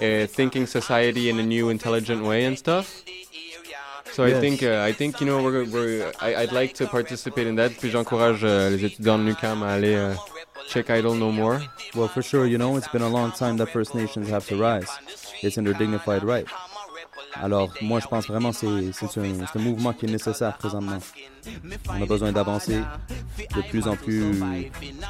uh, 0.00 0.26
thinking 0.26 0.66
society 0.66 1.28
in 1.28 1.38
a 1.38 1.42
new 1.42 1.68
intelligent 1.68 2.24
way 2.24 2.44
and 2.44 2.58
stuff. 2.58 3.04
So 4.12 4.22
I 4.22 4.32
think 4.38 4.62
uh, 4.62 4.80
I 4.80 4.92
think 4.92 5.20
you 5.20 5.26
know 5.26 5.42
we're, 5.42 5.64
we're 5.64 6.12
I, 6.20 6.36
I'd 6.36 6.52
like 6.52 6.74
to 6.74 6.86
participate 6.86 7.48
in 7.48 7.56
that. 7.56 7.72
Puis 7.72 7.90
j'encourage 7.90 8.44
euh, 8.44 8.70
les 8.70 8.84
étudiants 8.84 9.18
de 9.18 9.24
NUCAM 9.24 9.64
à 9.64 9.72
aller 9.72 9.96
euh, 9.96 10.14
check 10.68 10.88
Idle 10.88 11.16
No 11.16 11.32
More. 11.32 11.60
Well, 11.96 12.06
for 12.06 12.22
sure, 12.22 12.46
you 12.46 12.56
know, 12.56 12.76
it's 12.76 12.86
been 12.86 13.02
a 13.02 13.08
long 13.08 13.32
time 13.32 13.56
that 13.56 13.70
First 13.70 13.92
Nations 13.96 14.28
have 14.28 14.46
to 14.46 14.56
rise. 14.56 14.88
It's 15.42 15.56
in 15.56 15.64
their 15.64 15.74
dignified 15.74 16.22
right. 16.22 16.46
Alors, 17.40 17.72
moi, 17.82 18.00
je 18.00 18.06
pense 18.06 18.26
vraiment 18.26 18.52
que 18.52 18.92
c'est 18.92 19.18
un, 19.18 19.40
un 19.54 19.58
mouvement 19.60 19.92
qui 19.92 20.06
est 20.06 20.10
nécessaire 20.10 20.56
présentement. 20.56 20.98
On 21.88 22.02
a 22.02 22.06
besoin 22.06 22.32
d'avancer 22.32 22.80
de 23.38 23.62
plus 23.68 23.86
en 23.86 23.96
plus 23.96 24.42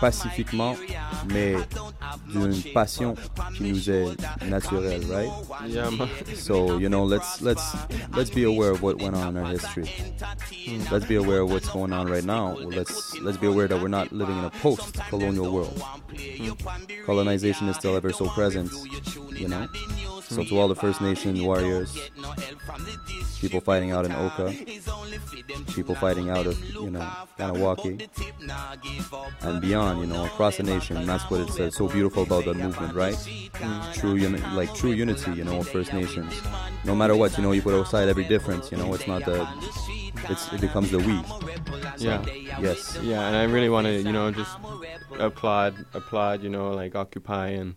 pacifiquement, 0.00 0.76
mais 1.28 1.54
d'une 2.30 2.62
passion 2.72 3.14
qui 3.56 3.64
nous 3.64 3.90
est 3.90 4.16
naturelle, 4.48 5.04
right? 5.10 5.30
Yeah, 5.68 5.90
man. 5.90 6.08
So, 6.36 6.78
you 6.78 6.88
know, 6.88 7.04
let's 7.04 7.40
let's 7.40 7.76
let's 8.16 8.30
be 8.30 8.44
aware 8.44 8.70
of 8.70 8.82
what 8.82 9.00
went 9.00 9.16
on 9.16 9.36
in 9.36 9.42
our 9.42 9.52
history. 9.52 9.88
Let's 10.90 11.06
be 11.06 11.16
aware 11.16 11.40
of 11.40 11.50
what's 11.50 11.68
going 11.68 11.92
on 11.92 12.08
right 12.08 12.24
now. 12.24 12.56
Let's 12.56 13.18
let's 13.20 13.38
be 13.38 13.46
aware 13.46 13.68
that 13.68 13.80
we're 13.80 13.88
not 13.88 14.12
living 14.12 14.38
in 14.38 14.44
a 14.44 14.50
post-colonial 14.50 15.52
world. 15.52 15.82
Colonization 17.06 17.68
is 17.68 17.76
still 17.76 17.96
ever 17.96 18.12
so 18.12 18.28
present, 18.28 18.72
you 19.32 19.48
know. 19.48 19.68
So 20.28 20.42
to 20.42 20.58
all 20.58 20.68
the 20.68 20.74
First 20.74 21.00
Nation 21.00 21.44
warriors, 21.44 21.96
people 23.40 23.60
fighting 23.60 23.92
out 23.92 24.04
in 24.06 24.12
Oka, 24.12 24.54
people 25.74 25.94
fighting 25.94 26.23
out 26.30 26.46
of 26.46 26.58
you 26.74 26.90
know 26.90 27.00
Kahnawake, 27.38 28.08
and 29.42 29.60
beyond, 29.60 30.00
you 30.00 30.06
know, 30.06 30.24
across 30.24 30.56
the 30.58 30.62
nation. 30.62 30.96
And 30.96 31.08
that's 31.08 31.28
what 31.30 31.40
it's 31.40 31.58
uh, 31.58 31.70
so 31.70 31.88
beautiful 31.88 32.22
about 32.22 32.44
the 32.44 32.54
movement, 32.54 32.94
right? 32.94 33.16
True, 33.94 34.14
uni- 34.14 34.40
like 34.54 34.72
true 34.74 34.92
unity, 34.92 35.32
you 35.32 35.44
know, 35.44 35.58
of 35.60 35.68
First 35.68 35.92
Nations. 35.92 36.32
No 36.84 36.94
matter 36.94 37.16
what, 37.16 37.36
you 37.36 37.42
know, 37.42 37.52
you 37.52 37.62
put 37.62 37.74
aside 37.74 38.08
every 38.08 38.24
difference. 38.24 38.70
You 38.70 38.78
know, 38.78 38.92
it's 38.94 39.06
not 39.06 39.24
the, 39.24 39.46
it's 40.28 40.52
it 40.52 40.60
becomes 40.60 40.90
the 40.90 40.98
we. 40.98 41.22
So, 41.96 42.06
Yeah. 42.08 42.24
Yes. 42.60 42.98
Yeah, 43.02 43.26
and 43.26 43.36
I 43.36 43.44
really 43.44 43.68
want 43.68 43.86
to 43.86 43.92
you 44.00 44.12
know 44.12 44.30
just 44.30 44.56
applaud 45.18 45.74
applaud 45.94 46.42
you 46.42 46.48
know 46.48 46.70
like 46.70 46.94
Occupy 46.94 47.48
and 47.48 47.74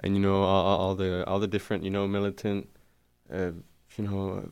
and 0.00 0.14
you 0.16 0.20
know 0.22 0.42
all, 0.42 0.64
all- 0.66 0.78
all 0.80 0.94
the 0.94 1.24
all 1.26 1.38
the 1.40 1.46
different 1.48 1.84
you 1.84 1.90
know 1.90 2.06
militant 2.08 2.68
uh, 3.32 3.52
you 3.98 4.04
know 4.04 4.36
euh, 4.36 4.42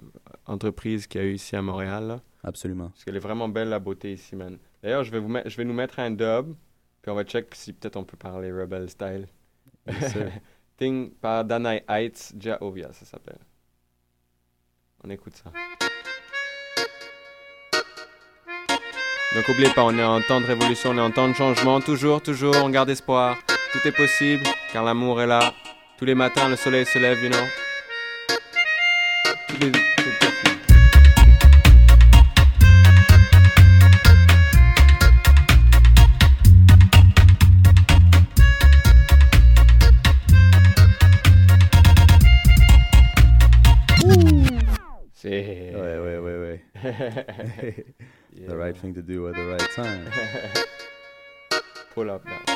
entreprises 0.47 1.07
qu'il 1.07 1.20
y 1.20 1.24
a 1.24 1.26
eu 1.26 1.34
ici 1.34 1.57
à 1.57 1.62
Montréal. 1.62 2.07
Là. 2.07 2.20
Absolument. 2.43 2.88
Parce 2.88 3.05
qu'elle 3.05 3.16
est 3.16 3.20
vraiment 3.20 3.49
belle 3.49 3.68
la 3.68 3.78
beauté 3.78 4.12
ici, 4.12 4.36
man. 4.36 4.59
D'ailleurs, 4.82 5.05
je 5.05 5.11
vais 5.11 5.18
vous 5.18 5.34
je 5.45 5.57
vais 5.57 5.64
nous 5.64 5.74
mettre 5.74 5.99
un 5.99 6.11
dub, 6.11 6.55
puis 7.03 7.11
on 7.11 7.14
va 7.14 7.24
check 7.24 7.55
si 7.55 7.72
peut-être 7.72 7.97
on 7.97 8.05
peut 8.05 8.16
parler 8.16 8.53
Rebel 8.53 8.88
Style. 8.88 9.26
Thing 10.76 11.11
par 11.12 11.45
Danai 11.45 11.84
Heights, 11.88 12.34
Jaovia, 12.38 12.93
ça 12.93 13.05
s'appelle. 13.05 13.38
On 15.05 15.11
écoute 15.11 15.34
ça. 15.36 15.51
Donc, 19.34 19.49
oubliez 19.49 19.70
pas, 19.70 19.84
on 19.84 19.97
est 19.97 20.03
en 20.03 20.20
temps 20.22 20.41
de 20.41 20.47
révolution, 20.47 20.91
on 20.91 20.99
est 20.99 21.01
en 21.01 21.12
temps 21.12 21.28
de 21.28 21.34
changement. 21.34 21.80
Toujours, 21.80 22.20
toujours, 22.20 22.57
on 22.64 22.68
garde 22.68 22.91
espoir. 22.91 23.38
Tout 23.72 23.86
est 23.86 23.97
possible, 23.97 24.43
car 24.72 24.84
l'amour 24.84 25.22
est 25.22 25.26
là. 25.26 25.55
Tous 25.99 26.05
les 26.05 26.16
matins, 26.16 26.49
le 26.49 26.57
soleil 26.57 26.84
se 26.84 26.99
lève, 26.99 27.22
you 27.22 27.30
know. 27.30 27.59
Tous 29.61 29.66
les- 29.66 29.72
C'est. 45.12 45.72
Ouais, 45.74 45.98
ouais, 45.98 46.18
ouais, 46.18 46.38
ouais. 46.38 47.84
the 48.46 48.56
right 48.56 48.76
thing 48.76 48.94
to 48.94 49.02
do 49.02 49.28
at 49.28 49.34
the 49.34 49.46
right 49.46 49.68
time. 49.74 50.06
Pull 51.94 52.08
up 52.11 52.24
now. 52.24 52.49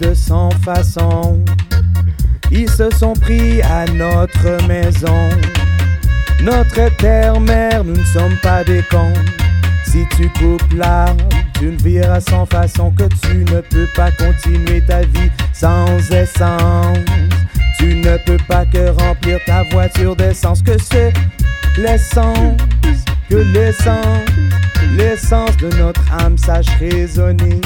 De 0.00 0.14
cent 0.14 0.50
façons, 0.64 1.38
ils 2.50 2.70
se 2.70 2.90
sont 2.90 3.14
pris 3.14 3.60
à 3.62 3.84
notre 3.86 4.66
maison. 4.66 5.28
Notre 6.42 6.94
terre-mère, 6.96 7.84
nous 7.84 7.96
ne 7.96 8.04
sommes 8.04 8.36
pas 8.42 8.64
des 8.64 8.82
cons. 8.90 9.12
Si 9.84 10.04
tu 10.16 10.28
coupes 10.38 10.72
l'arbre, 10.74 11.24
tu 11.54 11.66
ne 11.66 11.78
verras 11.78 12.20
sans 12.20 12.46
façon 12.46 12.90
que 12.92 13.04
tu 13.22 13.38
ne 13.52 13.60
peux 13.60 13.88
pas 13.96 14.10
continuer 14.12 14.80
ta 14.86 15.00
vie 15.00 15.30
sans 15.52 15.86
essence. 16.12 16.98
Tu 17.78 17.96
ne 17.96 18.16
peux 18.18 18.38
pas 18.48 18.64
que 18.66 18.90
remplir 19.02 19.38
ta 19.46 19.62
voiture 19.70 20.14
d'essence, 20.14 20.62
que 20.62 20.78
c'est 20.78 21.12
l'essence, 21.76 22.56
que 23.28 23.36
l'essence, 23.36 24.26
l'essence 24.96 25.56
de 25.56 25.74
notre 25.76 26.02
âme 26.12 26.36
sache 26.36 26.68
résonner. 26.78 27.60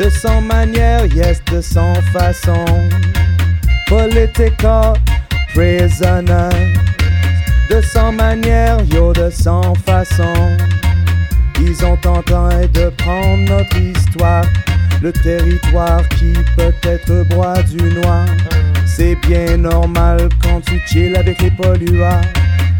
De 0.00 0.08
cent 0.08 0.40
manières, 0.40 1.04
yes, 1.14 1.42
de 1.52 1.60
cent 1.60 1.92
façons. 2.10 2.64
Political 3.86 4.94
prisoners. 5.52 6.72
De 7.68 7.82
cent 7.82 8.10
manières, 8.10 8.78
yo, 8.90 9.12
de 9.12 9.28
cent 9.28 9.74
façons. 9.84 10.56
Ils 11.60 11.84
ont 11.84 11.98
tenté 11.98 12.32
de 12.72 12.88
prendre 12.96 13.46
notre 13.46 13.76
histoire, 13.76 14.46
le 15.02 15.12
territoire 15.12 16.08
qui 16.08 16.32
peut-être 16.56 17.28
boit 17.34 17.62
du 17.64 17.82
noir. 18.00 18.24
C'est 18.86 19.16
bien 19.16 19.58
normal 19.58 20.30
quand 20.42 20.62
tu 20.62 20.80
chill 20.86 21.14
avec 21.14 21.42
les 21.42 21.50
pollueurs. 21.50 22.22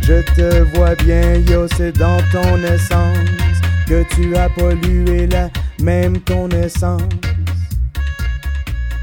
Je 0.00 0.22
te 0.34 0.62
vois 0.74 0.94
bien, 0.94 1.34
yo, 1.50 1.66
c'est 1.76 1.94
dans 1.98 2.16
ton 2.32 2.56
essence 2.64 3.60
que 3.90 4.04
tu 4.14 4.36
as 4.36 4.48
pollué 4.50 5.26
là, 5.26 5.48
même 5.82 6.20
ton 6.20 6.48
essence. 6.50 7.02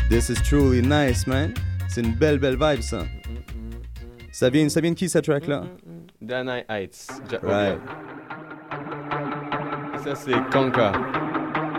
This 0.09 0.29
is 0.29 0.35
truly 0.41 0.81
nice, 0.81 1.27
man. 1.27 1.51
C'est 1.89 1.99
une 2.01 2.13
belle, 2.13 2.39
belle 2.39 2.55
vibe, 2.57 2.79
ça. 2.81 2.99
Ça 4.31 4.49
vient, 4.49 4.69
ça 4.69 4.79
vient 4.79 4.91
de 4.91 4.95
qui, 4.95 5.09
cette 5.09 5.25
track-là? 5.25 5.63
Danai 6.21 6.63
Heights. 6.69 7.07
Ja- 7.29 7.39
Right. 7.43 7.79
Ça, 10.05 10.15
c'est 10.15 10.31
Kanka. 10.53 10.93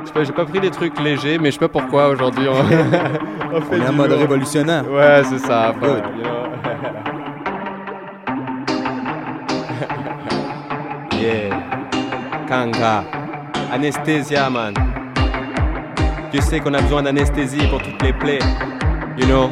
Je 0.02 0.06
sais 0.09 0.12
pas, 0.12 0.24
j'ai 0.24 0.32
pas 0.32 0.44
pris 0.44 0.61
des 0.61 0.70
trucs 0.70 1.00
légers, 1.00 1.38
mais 1.38 1.46
je 1.50 1.54
sais 1.54 1.61
pas 1.66 1.68
pourquoi 1.80 2.09
aujourd'hui 2.11 2.46
on, 2.46 2.61
on 2.61 3.61
fait 3.62 3.76
On 3.76 3.82
est 3.82 3.86
en 3.86 3.90
du 3.90 3.96
mode 3.96 4.11
lourd. 4.11 4.18
révolutionnaire. 4.20 4.90
Ouais, 4.90 5.22
c'est 5.24 5.38
ça. 5.38 5.74
Good. 5.80 6.02
you 6.14 6.22
know. 6.24 6.48
yeah. 11.18 11.68
Anesthésia, 12.51 14.49
man. 14.49 14.74
Tu 16.32 16.40
sais 16.40 16.61
qu'on 16.61 16.72
a 16.72 16.80
besoin 16.80 17.03
d'anesthésie 17.03 17.66
pour 17.68 17.82
toutes 17.82 18.03
les 18.03 18.12
plaies. 18.12 18.38
You 19.18 19.26
know? 19.26 19.51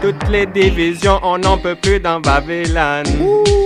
Toutes 0.00 0.28
les 0.28 0.46
divisions, 0.46 1.20
on 1.22 1.38
n'en 1.38 1.56
peut 1.58 1.76
plus 1.76 2.00
dans 2.00 2.20
Babylone. 2.20 3.04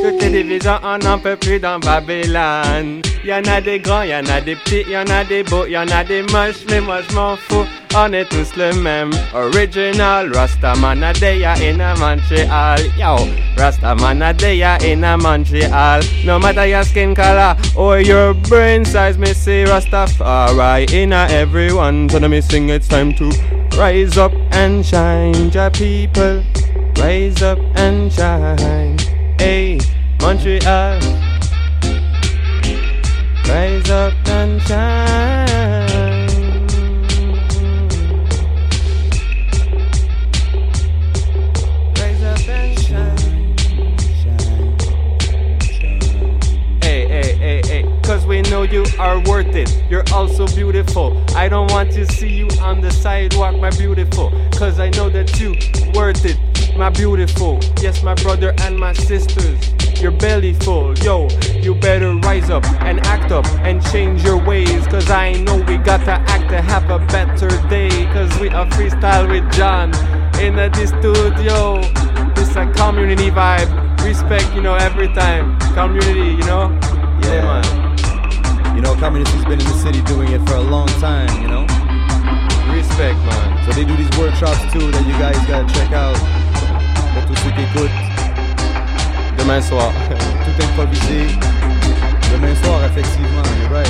Toutes 0.02 0.22
les 0.22 0.42
divisions, 0.42 0.78
on 0.82 0.98
n'en 0.98 1.18
peut 1.18 1.36
plus 1.36 1.58
dans 1.58 1.78
Babylone. 1.78 3.00
Y 3.22 3.32
en 3.32 3.46
a 3.48 3.60
des 3.60 3.78
grands, 3.78 4.02
y 4.02 4.14
en 4.14 4.26
a 4.30 4.40
des 4.40 4.56
petits, 4.56 4.84
y 4.90 4.96
en 4.96 5.04
a 5.10 5.24
des 5.24 5.42
beaux, 5.42 5.66
y 5.66 5.76
en 5.76 5.86
a 5.88 6.02
des 6.02 6.22
moches, 6.22 6.64
mais 6.70 6.80
moi 6.80 7.00
je 7.06 7.14
m'en 7.14 7.36
fous. 7.36 7.66
On 7.94 8.10
est 8.14 8.24
tous 8.24 8.56
le 8.56 8.72
même. 8.80 9.10
Original 9.34 10.32
Rastaman 10.32 11.00
deya 11.20 11.54
in 11.60 11.80
a 11.80 11.94
Montreal. 11.96 12.80
Yo, 12.98 13.28
Rastaman 13.56 14.22
deya 14.38 14.82
in 14.82 15.04
a 15.04 15.18
Montreal. 15.18 16.00
No 16.24 16.38
matter 16.38 16.66
your 16.66 16.82
skin 16.82 17.14
color 17.14 17.56
or 17.76 18.00
your 18.00 18.32
brain 18.32 18.86
size, 18.86 19.18
me 19.18 19.34
say 19.34 19.64
Rastafari 19.64 20.90
in 20.90 21.12
a 21.12 21.26
everyone. 21.30 22.08
So 22.08 22.18
let 22.18 22.30
me 22.30 22.40
sing, 22.40 22.70
it's 22.70 22.88
time 22.88 23.12
to 23.16 23.30
rise 23.76 24.16
up 24.16 24.32
and 24.52 24.84
shine, 24.84 25.50
ja 25.50 25.68
people. 25.68 26.42
Rise 26.96 27.42
up 27.42 27.58
and 27.76 28.10
shine. 28.10 28.96
Hey, 29.38 29.78
Montreal. 30.22 31.29
Rise 33.50 33.90
up 33.90 34.14
and 34.28 34.62
shine. 34.62 35.48
Rise 41.96 42.22
up 42.22 42.48
and 42.48 42.78
shine. 42.78 43.56
Hey, 46.80 47.08
hey, 47.08 47.34
hey, 47.34 47.60
hey. 47.66 47.84
I 48.08 48.42
know 48.42 48.62
you 48.62 48.84
are 49.00 49.18
worth 49.24 49.56
it. 49.56 49.82
You're 49.90 50.04
also 50.12 50.46
beautiful. 50.46 51.20
I 51.34 51.48
don't 51.48 51.70
want 51.72 51.90
to 51.94 52.06
see 52.06 52.28
you 52.28 52.48
on 52.60 52.80
the 52.80 52.92
sidewalk, 52.92 53.56
my 53.56 53.70
beautiful. 53.70 54.30
Cause 54.52 54.78
I 54.78 54.90
know 54.90 55.10
that 55.10 55.40
you 55.40 55.56
worth 55.92 56.24
it, 56.24 56.38
my 56.76 56.90
beautiful. 56.90 57.58
Yes, 57.82 58.04
my 58.04 58.14
brother 58.14 58.54
and 58.58 58.78
my 58.78 58.92
sisters. 58.92 59.89
Your 60.00 60.12
belly 60.12 60.54
full, 60.54 60.96
yo, 61.00 61.28
you 61.60 61.74
better 61.74 62.14
rise 62.14 62.48
up 62.48 62.64
and 62.80 63.06
act 63.06 63.32
up 63.32 63.44
and 63.66 63.84
change 63.92 64.24
your 64.24 64.42
ways. 64.42 64.86
Cause 64.86 65.10
I 65.10 65.32
know 65.32 65.56
we 65.56 65.76
gotta 65.76 66.12
act 66.12 66.48
to 66.48 66.62
have 66.62 66.88
a 66.88 66.98
better 67.08 67.50
day. 67.68 67.90
Cause 68.06 68.30
we 68.40 68.48
are 68.48 68.64
freestyle 68.68 69.28
with 69.28 69.52
John 69.52 69.92
in 70.40 70.56
the 70.56 70.86
studio. 70.86 71.80
It's 72.40 72.56
a 72.56 72.64
community 72.80 73.30
vibe. 73.30 73.68
Respect, 74.02 74.54
you 74.54 74.62
know, 74.62 74.74
every 74.74 75.08
time. 75.08 75.58
Community, 75.74 76.30
you 76.30 76.46
know? 76.48 76.70
Yeah, 77.24 77.60
man. 77.60 78.74
You 78.74 78.80
know, 78.80 78.94
Community's 78.94 79.44
been 79.44 79.60
in 79.60 79.66
the 79.66 79.78
city 79.84 80.00
doing 80.04 80.32
it 80.32 80.40
for 80.48 80.54
a 80.54 80.62
long 80.62 80.88
time, 80.98 81.28
you 81.42 81.48
know? 81.48 81.66
Respect, 82.72 83.18
man. 83.28 83.66
So 83.66 83.72
they 83.72 83.84
do 83.84 83.94
these 83.96 84.18
workshops 84.18 84.72
too 84.72 84.90
that 84.90 85.06
you 85.06 85.12
guys 85.20 85.36
gotta 85.46 85.68
check 85.74 85.92
out. 85.92 86.16
Pour 87.12 87.26
tous 87.26 87.36
ceux 87.42 87.50
qui 87.50 87.62
écoutent. 87.64 88.09
Demain 89.40 89.62
soir. 89.62 89.90
Tout 90.44 90.62
improvisé. 90.62 91.26
Demain 92.30 92.54
soir, 92.62 92.84
effectivement, 92.84 93.42
you're 93.58 93.70
right. 93.70 93.88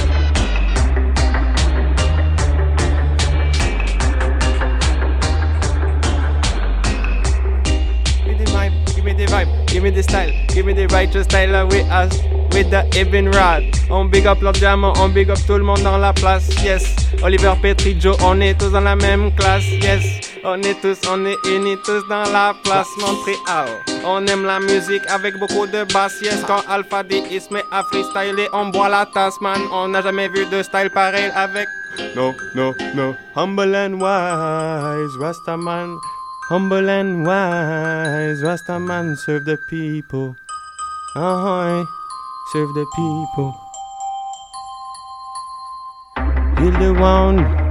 Give 8.24 8.26
me 8.26 8.34
the 8.38 8.44
vibe, 8.52 8.94
give 8.94 9.04
me 9.04 9.12
the 9.12 9.26
vibe, 9.26 9.66
give 9.66 9.82
me 9.82 9.90
the 9.90 10.02
style, 10.04 10.30
give 10.54 10.66
me 10.66 10.72
the 10.72 10.86
righteous 10.86 11.24
style 11.24 11.66
with 11.66 11.90
us, 11.90 12.16
with 12.52 12.70
the 12.70 12.86
Ibn 12.96 13.32
Rad. 13.32 13.64
On 13.90 14.08
big 14.08 14.26
up 14.26 14.40
leur 14.42 14.52
diamant, 14.52 14.96
on 14.98 15.12
big 15.12 15.30
up 15.30 15.38
tout 15.48 15.58
le 15.58 15.64
monde 15.64 15.82
dans 15.82 15.98
la 15.98 16.12
place, 16.12 16.48
yes. 16.62 16.94
Oliver 17.24 17.54
Petri, 17.60 18.00
Joe, 18.00 18.16
on 18.22 18.40
est 18.40 18.56
tous 18.56 18.70
dans 18.70 18.82
la 18.82 18.94
même 18.94 19.34
classe, 19.34 19.66
yes. 19.82 20.29
On 20.42 20.56
est 20.62 20.80
tous, 20.80 20.98
on 21.10 21.26
est 21.26 21.36
unis 21.46 21.76
tous 21.84 22.02
dans 22.08 22.24
la 22.32 22.54
place 22.64 22.88
Montréal. 22.98 23.68
On 24.04 24.26
aime 24.26 24.44
la 24.44 24.58
musique 24.58 25.02
avec 25.08 25.38
beaucoup 25.38 25.66
de 25.66 25.84
basse, 25.92 26.20
yes. 26.22 26.42
Quand 26.46 26.62
Alpha 26.66 27.02
D 27.02 27.22
il 27.30 27.40
se 27.40 27.52
met 27.52 27.64
à 27.70 27.82
freestyler, 27.84 28.48
on 28.54 28.68
boit 28.68 28.88
la 28.88 29.04
tasse, 29.04 29.38
man. 29.42 29.60
On 29.72 29.88
n'a 29.88 30.00
jamais 30.00 30.28
vu 30.28 30.46
de 30.46 30.62
style 30.62 30.90
pareil 30.94 31.30
avec. 31.34 31.68
No, 32.16 32.32
no, 32.54 32.72
no. 32.94 33.14
Humble 33.36 33.74
and 33.74 34.00
wise, 34.00 35.14
Rastaman. 35.20 35.98
Humble 36.48 36.88
and 36.88 37.26
wise, 37.26 38.42
Rastaman 38.42 39.16
serve 39.16 39.44
the 39.44 39.58
people. 39.68 40.34
Ahoy, 41.16 41.84
serve 42.52 42.72
the 42.74 42.86
people. 42.96 43.54
Heal 46.58 46.72
the 46.78 46.98
wound 46.98 47.69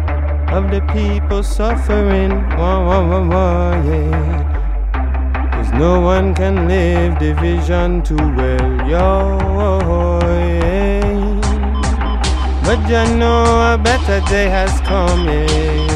of 0.52 0.70
the 0.72 0.82
people 0.93 1.43
suffering. 1.43 2.32
Wah, 2.58 2.80
wah, 2.86 3.08
wah, 3.10 3.28
wah, 3.28 3.84
yeah. 3.84 5.52
Cause 5.54 5.72
no 5.74 6.00
one 6.02 6.34
can 6.34 6.68
live 6.68 7.20
division 7.20 8.02
too 8.04 8.16
well, 8.18 8.89
yo. 8.89 10.20
Yeah. 10.60 11.41
But 12.64 12.80
you 12.89 13.18
know 13.18 13.74
a 13.74 13.78
better 13.78 14.20
day 14.30 14.47
has 14.50 14.74
come. 14.82 15.28
eh. 15.28 15.88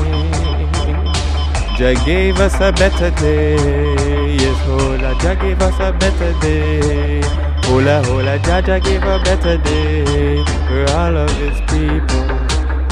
Jah 1.78 1.96
gave 2.06 2.40
us 2.40 2.56
a 2.62 2.72
better 2.72 3.10
day. 3.12 4.36
Yes, 4.38 4.60
hola, 4.66 5.16
Jah 5.22 5.36
gave 5.36 5.62
us 5.62 5.80
a 5.80 5.92
better 5.98 6.34
day. 6.40 7.22
Hola, 7.66 8.04
hola, 8.06 8.38
Jah 8.40 8.62
Jah 8.62 8.80
gave 8.80 9.04
a 9.04 9.20
better 9.24 9.58
day 9.58 10.44
for 10.68 10.86
all 10.98 11.18
of 11.18 11.30
his 11.38 11.60
people. 11.72 12.43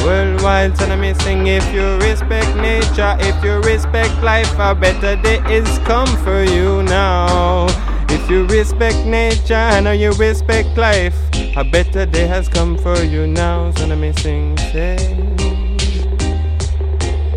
Worldwide, 0.03 0.77
so 0.77 0.85
sing 1.19 1.47
if 1.47 1.73
you 1.73 1.97
respect 1.97 2.55
nature, 2.57 3.15
if 3.19 3.43
you 3.43 3.59
respect 3.61 4.21
life, 4.23 4.51
a 4.57 4.73
better 4.73 5.15
day 5.21 5.39
is 5.47 5.77
come 5.79 6.07
for 6.23 6.43
you 6.43 6.81
now. 6.83 7.67
If 8.09 8.29
you 8.29 8.45
respect 8.47 9.05
nature 9.05 9.53
and 9.53 9.87
you 9.99 10.11
respect 10.13 10.75
life, 10.75 11.15
a 11.55 11.63
better 11.63 12.05
day 12.05 12.25
has 12.25 12.49
come 12.49 12.77
for 12.77 12.97
you 13.03 13.27
now. 13.27 13.71
So 13.71 13.85
let 13.85 13.97
me 13.99 14.11
sing, 14.13 14.57
say, 14.57 14.97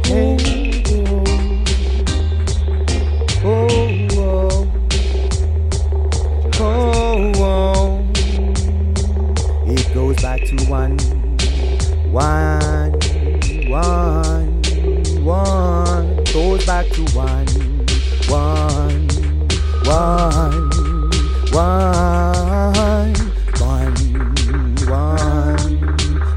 oh 0.06 0.36
oh 3.44 4.08
oh, 4.16 4.72
oh, 6.60 6.60
oh, 6.60 7.32
oh. 7.36 8.10
It 9.66 9.92
goes 9.94 10.20
back 10.22 10.40
to 10.44 10.56
one, 10.66 10.98
one, 12.14 12.92
one, 13.68 14.62
one, 15.24 16.24
goes 16.32 16.64
back 16.64 16.86
to 16.90 17.02
one, 17.12 17.44
one, 18.28 19.08
one, 19.82 20.70
one, 21.50 23.14
one, 23.58 23.94
one, 24.86 25.58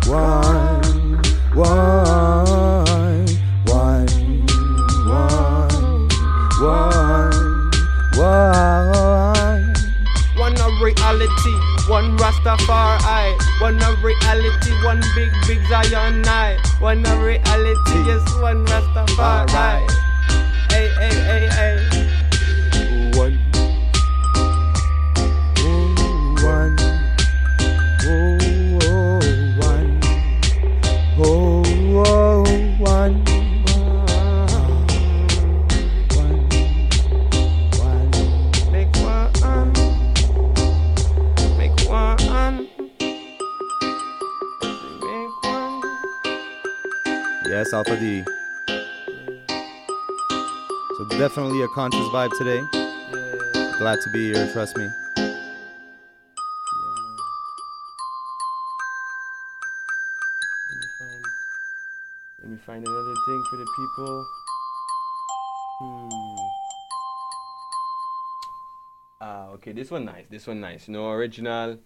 one, 0.07 0.81
one. 8.15 8.47
One 10.37 10.55
reality, 10.81 11.55
one 11.87 12.17
Rastafari. 12.17 13.46
One 13.59 13.81
of 13.81 14.03
reality, 14.03 14.71
one 14.83 15.01
big, 15.15 15.31
big 15.47 15.65
Zion 15.67 16.21
night. 16.21 16.59
One 16.79 17.03
of 17.05 17.19
reality, 17.19 17.97
yes, 18.05 18.23
one 18.39 18.63
Rastafari. 18.67 19.89
Hey, 20.69 20.89
hey, 20.99 21.15
hey, 21.25 21.47
hey. 21.49 21.76
Definitely 51.27 51.61
a 51.61 51.67
conscious 51.67 52.07
vibe 52.07 52.31
today. 52.37 52.61
Glad 53.79 53.99
to 54.01 54.09
be 54.13 54.31
here, 54.31 54.49
trust 54.53 54.77
me. 54.77 54.87
Let 62.41 62.49
me 62.49 62.57
find 62.65 62.87
another 62.87 63.13
thing 63.25 63.43
for 63.49 63.57
the 63.57 63.67
people. 63.75 64.27
Hmm. 65.79 66.35
Ah, 69.19 69.47
okay, 69.49 69.73
this 69.73 69.91
one 69.91 70.05
nice. 70.05 70.27
This 70.29 70.47
one 70.47 70.61
nice. 70.61 70.87
No 70.87 71.09
original. 71.09 71.79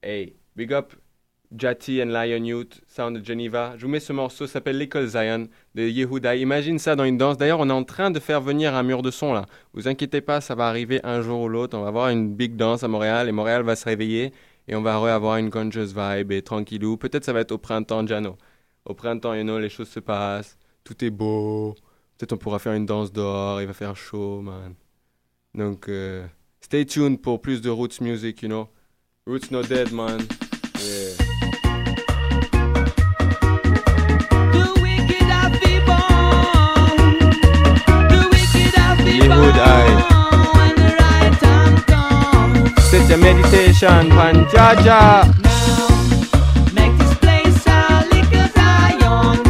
Hey, 0.00 0.32
big 0.56 0.72
up 0.72 0.94
Jati 1.56 2.02
and 2.02 2.10
Lion 2.10 2.44
Youth, 2.44 2.80
Sound 2.86 3.18
de 3.18 3.24
Geneva. 3.24 3.74
Je 3.76 3.86
vous 3.86 3.90
mets 3.90 4.00
ce 4.00 4.12
morceau, 4.12 4.46
ça 4.46 4.54
s'appelle 4.54 4.76
L'école 4.76 5.06
Zion 5.06 5.48
de 5.74 5.82
Yehuda. 5.82 6.36
Imagine 6.36 6.78
ça 6.78 6.94
dans 6.94 7.04
une 7.04 7.16
danse. 7.16 7.38
D'ailleurs, 7.38 7.60
on 7.60 7.68
est 7.70 7.72
en 7.72 7.84
train 7.84 8.10
de 8.10 8.20
faire 8.20 8.40
venir 8.40 8.74
un 8.74 8.82
mur 8.82 9.02
de 9.02 9.10
son 9.10 9.32
là. 9.32 9.46
Vous 9.72 9.88
inquiétez 9.88 10.20
pas, 10.20 10.40
ça 10.40 10.54
va 10.54 10.68
arriver 10.68 11.00
un 11.04 11.22
jour 11.22 11.40
ou 11.40 11.48
l'autre. 11.48 11.76
On 11.76 11.82
va 11.82 11.88
avoir 11.88 12.10
une 12.10 12.34
big 12.34 12.56
danse 12.56 12.82
à 12.82 12.88
Montréal 12.88 13.28
et 13.28 13.32
Montréal 13.32 13.62
va 13.62 13.76
se 13.76 13.86
réveiller 13.86 14.32
et 14.66 14.76
on 14.76 14.82
va 14.82 14.96
avoir 15.14 15.38
une 15.38 15.50
conscious 15.50 15.94
vibe 15.96 16.32
et 16.32 16.42
tranquillou. 16.42 16.98
Peut-être 16.98 17.24
ça 17.24 17.32
va 17.32 17.40
être 17.40 17.52
au 17.52 17.58
printemps, 17.58 18.06
Jano. 18.06 18.36
Au 18.84 18.94
printemps, 18.94 19.34
you 19.34 19.42
know, 19.42 19.58
les 19.58 19.70
choses 19.70 19.88
se 19.88 20.00
passent, 20.00 20.58
tout 20.84 21.02
est 21.04 21.10
beau. 21.10 21.74
Peut-être 22.16 22.34
on 22.34 22.36
pourra 22.36 22.58
faire 22.58 22.74
une 22.74 22.86
danse 22.86 23.12
dehors, 23.12 23.60
il 23.62 23.66
va 23.66 23.72
faire 23.72 23.96
chaud, 23.96 24.42
man. 24.42 24.74
Donc, 25.54 25.88
euh, 25.88 26.26
stay 26.60 26.84
tuned 26.84 27.20
pour 27.22 27.40
plus 27.40 27.62
de 27.62 27.70
Roots 27.70 28.00
music, 28.00 28.42
you 28.42 28.48
know. 28.48 28.68
Roots 29.26 29.50
no 29.50 29.62
dead, 29.62 29.92
man. 29.92 30.20
would 39.40 39.54
I? 39.56 39.84
Set 42.90 43.08
your 43.08 43.18
meditation, 43.18 44.10
Panjaja. 44.16 45.02
Now, 45.42 45.88
make 46.72 46.94
this 46.98 47.14
place 47.18 47.66
a 47.66 48.08
little 48.12 48.48
Zion. 48.56 49.47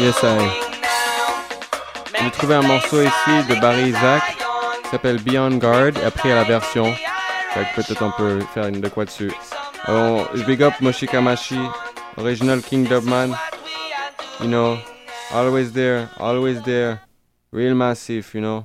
Yes, 0.00 0.22
I. 0.22 0.48
J'ai 2.22 2.30
trouvé 2.30 2.54
un 2.54 2.62
morceau 2.62 3.02
ici 3.02 3.46
de 3.50 3.60
Barry 3.60 3.90
Isaac 3.90 4.22
qui 4.82 4.90
s'appelle 4.90 5.20
Beyond 5.20 5.58
Guard. 5.58 5.92
Après, 6.06 6.30
il 6.30 6.30
y 6.30 6.32
a 6.32 6.36
la 6.36 6.44
version. 6.44 6.90
Peut-être 7.76 8.02
on 8.02 8.10
peut 8.12 8.40
faire 8.54 8.66
une 8.68 8.80
de 8.80 8.88
quoi 8.88 9.04
dessus. 9.04 9.30
Alors, 9.84 10.26
je 10.34 10.42
big 10.44 10.62
up 10.62 10.72
Moshikamashi, 10.80 11.58
original 12.16 12.62
King 12.62 12.88
Dubman. 12.88 13.36
You 14.40 14.48
know, 14.48 14.78
always 15.34 15.72
there, 15.72 16.08
always 16.18 16.62
there. 16.62 17.00
Real 17.52 17.74
massive, 17.74 18.26
you 18.32 18.40
know. 18.40 18.64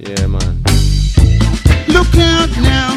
Yeah, 0.00 0.26
man. 0.26 0.64
Look 1.86 2.12
out 2.18 2.50
now. 2.60 2.93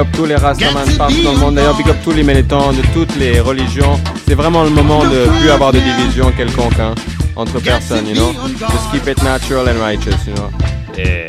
Up 0.00 0.06
tous 0.14 0.24
les 0.24 0.36
Rastaman 0.36 0.88
partout 0.96 1.22
dans 1.22 1.32
le 1.32 1.38
monde. 1.38 1.54
D'ailleurs, 1.56 1.76
big 1.76 1.86
up 1.90 1.96
tous 2.02 2.12
les 2.12 2.22
militants 2.22 2.72
de 2.72 2.80
toutes 2.94 3.14
les 3.16 3.38
religions. 3.38 4.00
C'est 4.26 4.34
vraiment 4.34 4.62
le 4.64 4.70
moment 4.70 5.04
de 5.04 5.26
plus 5.38 5.50
avoir 5.50 5.72
de 5.72 5.78
division 5.78 6.32
quelconque 6.32 6.78
hein, 6.80 6.94
entre 7.36 7.60
personnes, 7.60 8.08
you 8.08 8.14
know? 8.14 8.32
Just 8.58 8.90
keep 8.92 9.06
it 9.06 9.22
natural 9.22 9.68
and 9.68 9.78
righteous, 9.78 10.26
you 10.26 10.32
know? 10.32 10.50
Yeah. 10.96 11.28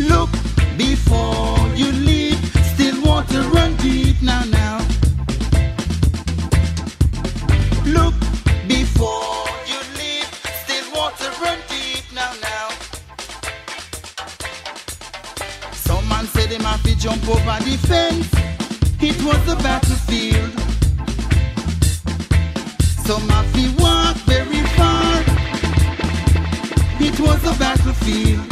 Look 0.00 0.30
before 0.78 1.51
jump 17.02 17.28
over 17.28 17.58
the 17.64 17.76
fence. 17.88 18.30
It 19.00 19.20
was 19.24 19.44
the 19.44 19.56
battlefield. 19.56 20.52
Some 23.04 23.28
have 23.28 23.52
to 23.54 23.82
walk 23.82 24.16
very 24.18 24.62
far. 24.78 25.20
It 27.00 27.18
was 27.18 27.42
the 27.42 27.56
battlefield. 27.58 28.46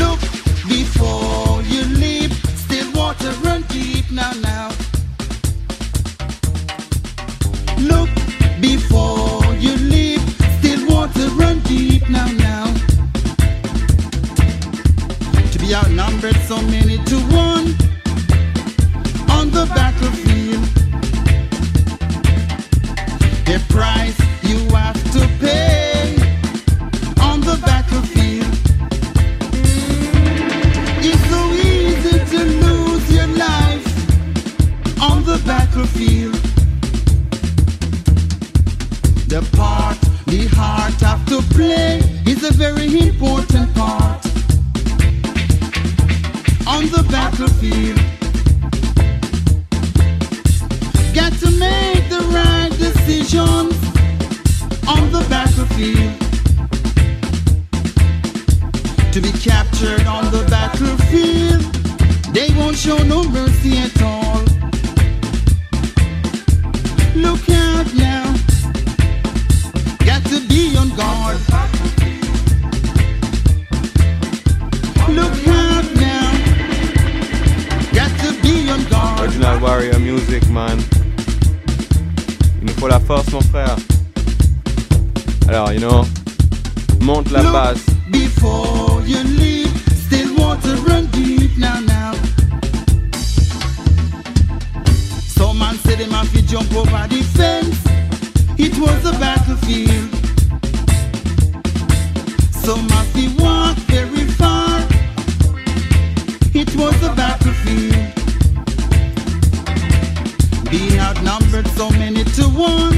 Look 0.00 0.20
before 0.68 1.62
you 1.62 1.84
leap. 2.00 2.19
Be 15.70 15.76
outnumbered 15.76 16.34
so 16.48 16.60
many 16.62 16.96
to 16.96 17.16
one 17.30 17.66
on 19.30 19.52
the 19.52 19.70
battlefield. 19.72 20.64
The 23.46 23.62
price 23.68 24.18
you 24.42 24.58
have 24.74 25.00
to 25.12 25.20
pay 25.38 26.16
on 27.22 27.40
the 27.42 27.56
battlefield. 27.64 28.52
It's 31.06 31.24
so 31.30 31.40
easy 31.52 32.18
to 32.18 32.44
lose 32.66 33.12
your 33.12 33.28
life 33.28 35.00
on 35.00 35.22
the 35.22 35.40
battlefield. 35.46 36.34
The 39.28 39.48
part 39.56 39.98
the 40.26 40.48
heart 40.48 40.94
have 40.94 41.24
to 41.26 41.40
play 41.54 42.00
is 42.26 42.42
a 42.42 42.52
very 42.54 43.08
important 43.08 43.72
part 43.76 44.19
on 46.70 46.84
the 46.86 47.04
battlefield. 47.10 47.98
Got 51.12 51.32
to 51.42 51.50
make 51.58 52.04
the 52.14 52.22
right 52.36 52.70
decisions 52.86 53.74
on 54.94 55.02
the 55.10 55.22
battlefield. 55.28 56.14
To 59.14 59.20
be 59.20 59.32
captured 59.50 60.06
on 60.06 60.24
the 60.36 60.44
battlefield, 60.48 61.62
they 62.32 62.48
won't 62.58 62.76
show 62.76 62.98
no 62.98 63.24
mercy 63.24 63.72
at 63.86 64.00
all. 64.02 64.38
Look 67.16 67.44
out 67.50 67.88
now, 67.94 68.19
Warrior 79.60 79.98
Music, 80.00 80.48
man. 80.48 80.78
Il 82.60 82.66
nous 82.66 82.72
faut 82.74 82.88
la 82.88 82.98
force, 82.98 83.30
mon 83.30 83.40
frère. 83.42 83.76
Alors, 85.48 85.72
you 85.72 85.80
know, 85.80 86.06
monte 87.00 87.30
la 87.30 87.42
basse. 87.42 87.84
Before 88.10 89.02
you 89.06 89.22
leave, 89.22 89.70
still 90.06 90.34
water 90.36 90.76
run 90.86 91.06
deep 91.12 91.58
now, 91.58 91.78
now. 91.80 92.12
Some 95.36 95.58
man 95.58 95.76
said 95.84 95.98
them 95.98 96.10
have 96.10 96.32
to 96.32 96.42
jump 96.42 96.74
over 96.74 97.06
the 97.08 97.22
fence. 97.22 97.76
It 98.58 98.78
was 98.78 99.04
a 99.04 99.12
battlefield. 99.18 100.08
Some 102.50 102.88
have 102.88 103.12
to 103.12 103.42
walk 103.42 103.76
very 103.88 104.24
far. 104.38 104.80
It 106.54 106.74
was 106.76 107.02
a 107.02 107.14
battlefield. 107.14 108.09
Being 110.70 111.00
outnumbered 111.00 111.66
so 111.68 111.90
many 111.90 112.22
to 112.22 112.44
one 112.44 112.96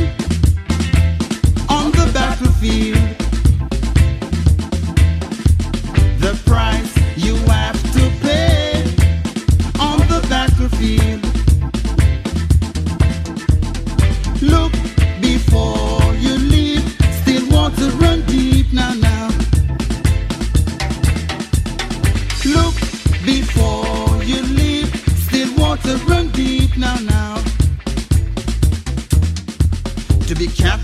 on 1.70 1.90
the 1.92 2.10
battlefield. 2.12 2.98
The 6.20 6.38
price 6.44 6.94
you 7.16 7.34
have 7.46 7.80
to 7.94 8.10
pay 8.20 8.84
on 9.80 10.00
the 10.00 10.20
battlefield. 10.28 11.21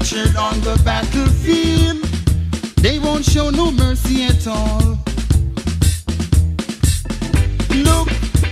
Captured 0.09 0.37
on 0.37 0.59
the 0.61 0.81
battlefield, 0.85 2.03
they 2.77 2.99
won't 2.99 3.25
show 3.25 3.51
no 3.51 3.71
mercy 3.71 4.25
at 4.25 4.47
all. 4.47 4.99
Look 7.71 8.09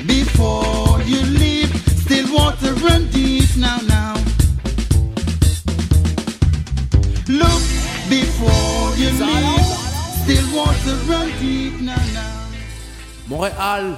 before 0.07 1.01
you 1.05 1.23
leave. 1.23 1.71
Still 2.05 2.35
water 2.35 2.75
run 2.75 3.09
deep 3.11 3.57
now, 3.57 3.79
now. 3.89 4.15
Look 7.29 7.63
before 8.11 8.95
you 8.97 9.11
leave. 9.11 9.67
Still 10.25 10.57
water 10.57 10.97
run 11.09 11.31
deep 11.41 11.81
now, 11.81 11.97
now. 12.13 12.49
Montréal, 13.29 13.97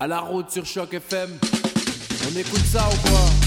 à 0.00 0.06
la 0.08 0.20
route 0.20 0.50
sur 0.50 0.66
Choc 0.66 0.94
FM. 0.94 1.30
On 2.26 2.36
écoute 2.36 2.64
ça 2.66 2.88
ou 2.88 3.08
quoi 3.08 3.41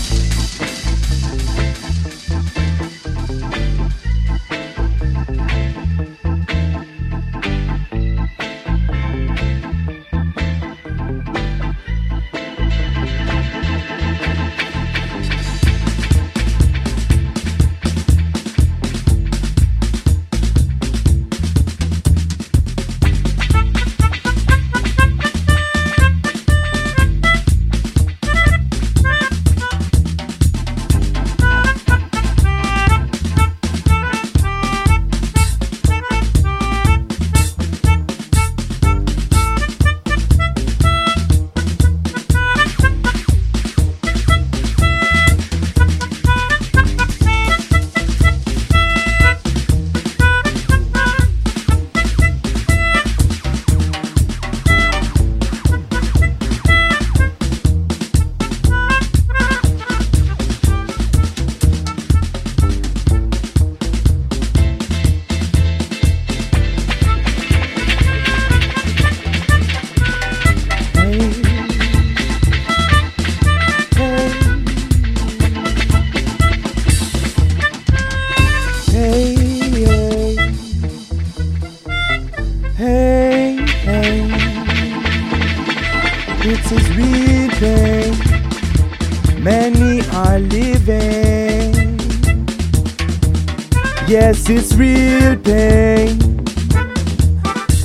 Yes, 94.48 94.72
it's 94.72 94.76
real 94.76 95.36
pain. 95.38 96.20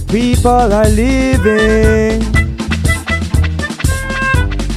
People 0.08 0.50
are 0.50 0.88
living. 0.88 2.20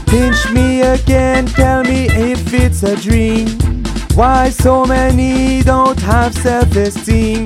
Pinch 0.05 0.51
me 0.51 0.81
again, 0.81 1.45
tell 1.47 1.83
me 1.83 2.07
if 2.09 2.53
it's 2.53 2.83
a 2.83 2.95
dream. 2.95 3.47
Why 4.15 4.49
so 4.49 4.85
many 4.85 5.61
don't 5.63 5.99
have 6.01 6.33
self 6.35 6.73
esteem? 6.75 7.45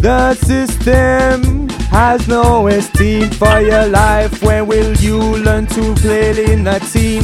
The 0.00 0.34
system 0.34 1.68
has 1.90 2.26
no 2.28 2.68
esteem 2.68 3.30
for 3.30 3.60
your 3.60 3.86
life. 3.86 4.42
When 4.42 4.66
will 4.66 4.94
you 4.96 5.18
learn 5.18 5.66
to 5.66 5.94
play 5.96 6.52
in 6.52 6.66
a 6.66 6.78
team? 6.80 7.22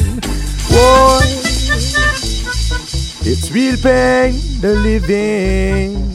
Whoa, 0.69 1.21
it's 3.25 3.51
real 3.51 3.77
pain, 3.79 4.35
the 4.61 4.75
living. 4.75 6.14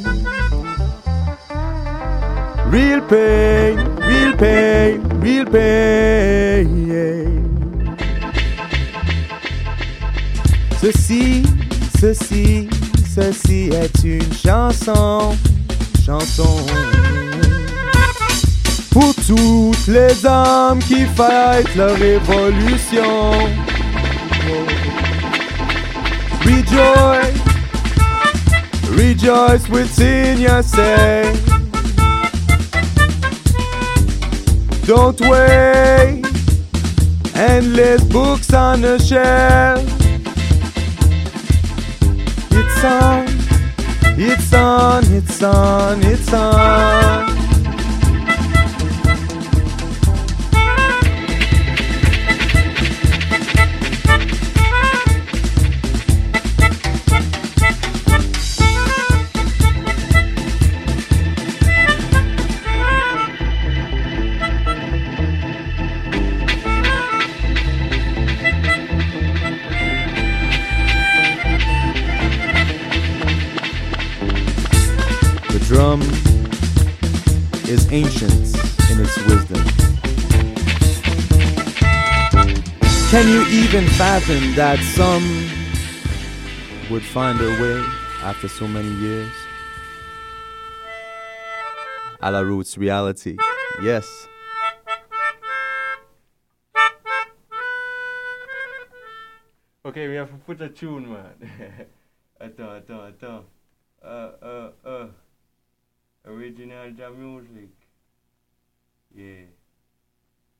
Real 2.71 3.01
pain, 3.01 3.77
real 3.97 4.37
pain, 4.37 5.01
real 5.19 5.45
pain. 5.45 6.67
Ceci, 10.79 11.43
ceci, 11.99 12.69
ceci 13.15 13.71
est 13.73 14.03
une 14.03 14.33
chanson, 14.33 15.35
chanson. 16.05 16.65
Pour 18.91 19.15
toutes 19.15 19.87
les 19.87 20.25
âmes 20.27 20.79
qui 20.79 21.05
fight 21.05 21.75
la 21.75 21.87
révolution. 21.87 23.31
Rejoice, 26.45 27.33
rejoice 28.95 29.67
within 29.69 30.39
yourself. 30.39 31.68
Don't 34.89 35.21
wait, 35.21 36.23
endless 37.35 38.03
books 38.05 38.51
on 38.51 38.81
the 38.81 38.97
shelf. 38.97 39.85
It's 42.49 42.83
on, 42.83 43.27
it's 44.19 44.51
on, 44.51 45.03
it's 45.13 45.43
on, 45.43 46.03
it's 46.03 46.33
on. 46.33 47.28
Can 83.19 83.27
you 83.27 83.45
even 83.47 83.85
fathom 83.99 84.55
that 84.55 84.79
some 84.95 85.25
would 86.89 87.03
find 87.03 87.37
their 87.37 87.61
way 87.61 87.83
after 88.23 88.47
so 88.47 88.65
many 88.65 88.87
years? 88.91 89.33
A 92.21 92.31
la 92.31 92.39
roots 92.39 92.77
reality, 92.77 93.35
yes. 93.83 94.29
Ok, 99.83 99.95
viens, 99.95 100.25
faut 100.25 100.39
foutre 100.45 100.61
la 100.61 100.69
tune, 100.69 101.05
man. 101.05 101.35
attends, 102.39 102.71
attends, 102.71 103.03
attends. 103.03 103.43
Uh, 104.01 104.31
uh, 104.41 104.71
uh. 104.85 105.07
Original 106.25 106.93
Jam 106.95 107.17
Music. 107.17 107.73
Yeah. 109.13 109.47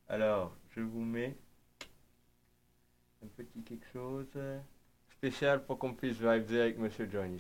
Alors, 0.10 0.58
je 0.76 0.82
vous 0.82 1.06
mets 1.06 1.38
un 3.24 3.28
petit 3.36 3.62
quelque 3.64 3.86
chose 3.92 4.28
euh, 4.36 4.60
spécial 5.12 5.64
pour 5.64 5.78
qu'on 5.78 5.94
puisse 5.94 6.18
vibrer 6.18 6.62
avec 6.62 6.78
Monsieur 6.78 7.08
John 7.12 7.38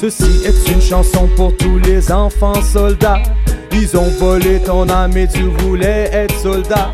Ceci 0.00 0.46
est 0.46 0.72
une 0.72 0.80
chanson 0.80 1.28
pour 1.36 1.56
tous 1.56 1.78
les 1.80 2.10
enfants 2.10 2.62
soldats. 2.62 3.22
Ils 3.72 3.96
ont 3.96 4.08
volé 4.18 4.60
ton 4.60 4.88
âme 4.88 5.16
et 5.16 5.28
tu 5.28 5.42
voulais 5.58 6.08
être 6.12 6.34
soldat. 6.38 6.90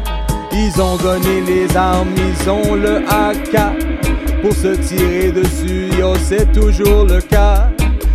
Ils 0.52 0.80
ont 0.80 0.96
donné 0.96 1.40
les 1.42 1.76
armes, 1.76 2.12
ils 2.16 2.50
ont 2.50 2.74
le 2.74 3.04
AK 3.08 4.42
pour 4.42 4.52
se 4.52 4.74
tirer 4.74 5.30
dessus. 5.30 5.90
Yo, 5.98 6.14
c'est 6.16 6.50
toujours 6.52 7.04
le 7.04 7.20
cas. 7.20 7.70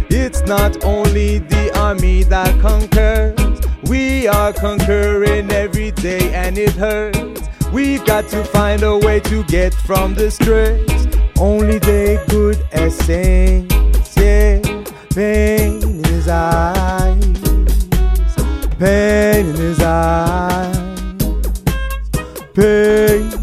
It's 0.09 0.41
not 0.45 0.83
only 0.83 1.39
the 1.39 1.71
army 1.77 2.25
that 2.25 2.51
conquers. 2.61 3.33
We 3.87 4.27
are 4.27 4.51
conquering 4.51 5.51
every 5.51 5.91
day 5.91 6.33
and 6.33 6.57
it 6.57 6.75
hurts. 6.75 7.48
We've 7.71 8.03
got 8.05 8.27
to 8.29 8.43
find 8.43 8.83
a 8.83 8.97
way 8.97 9.19
to 9.21 9.43
get 9.43 9.73
from 9.73 10.15
the 10.15 10.31
stress. 10.31 11.07
Only 11.39 11.79
the 11.79 12.23
good 12.29 12.57
essence, 12.71 14.15
yeah. 14.17 14.59
Pain 15.13 15.81
in 15.83 16.03
his 16.03 16.27
eyes, 16.27 17.17
pain 18.77 19.45
in 19.47 19.55
his 19.55 19.81
eyes, 19.81 20.77
pain, 22.53 23.38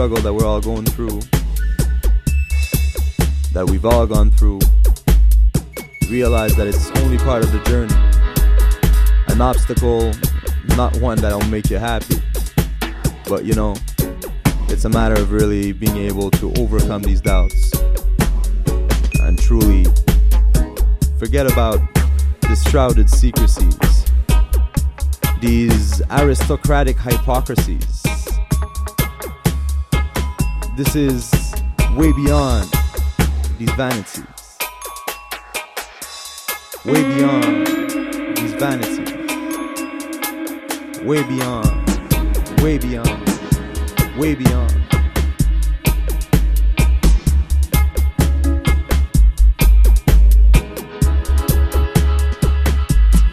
struggle 0.00 0.22
that 0.22 0.32
we're 0.32 0.46
all 0.46 0.62
going 0.62 0.86
through, 0.86 1.20
that 3.52 3.68
we've 3.68 3.84
all 3.84 4.06
gone 4.06 4.30
through. 4.30 4.58
Realize 6.08 6.56
that 6.56 6.66
it's 6.66 6.90
only 7.02 7.18
part 7.18 7.44
of 7.44 7.52
the 7.52 7.58
journey. 7.64 7.92
An 9.28 9.42
obstacle, 9.42 10.10
not 10.74 10.98
one 11.02 11.18
that'll 11.18 11.46
make 11.50 11.68
you 11.68 11.76
happy, 11.76 12.16
but 13.28 13.44
you 13.44 13.52
know, 13.52 13.76
it's 14.70 14.86
a 14.86 14.88
matter 14.88 15.20
of 15.20 15.32
really 15.32 15.72
being 15.72 15.98
able 15.98 16.30
to 16.30 16.50
overcome 16.54 17.02
these 17.02 17.20
doubts 17.20 17.70
and 19.20 19.38
truly 19.38 19.84
forget 21.18 21.44
about 21.44 21.78
the 22.40 22.56
shrouded 22.70 23.10
secrecies, 23.10 24.06
these 25.42 26.00
aristocratic 26.10 26.98
hypocrisies. 26.98 28.09
This 30.76 30.96
is 30.96 31.30
way 31.96 32.12
beyond 32.12 32.70
these 33.58 33.70
vanities. 33.72 34.24
way 36.84 37.02
beyond 37.14 37.66
these 38.36 38.54
vanities, 38.54 39.12
way 41.02 41.22
beyond, 41.24 42.62
way 42.62 42.78
beyond, 42.78 43.28
way 44.16 44.34
beyond. 44.34 44.72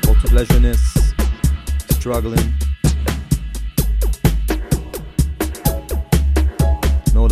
Pour 0.01 0.15
toute 0.19 0.33
la 0.33 0.43
jeunesse 0.43 1.13
struggling. 1.91 2.66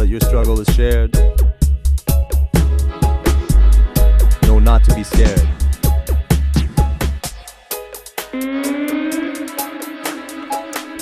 Your 0.07 0.19
struggle 0.21 0.59
is 0.59 0.67
shared. 0.75 1.13
Know 4.43 4.59
not 4.59 4.83
to 4.83 4.95
be 4.95 5.03
scared. 5.03 5.47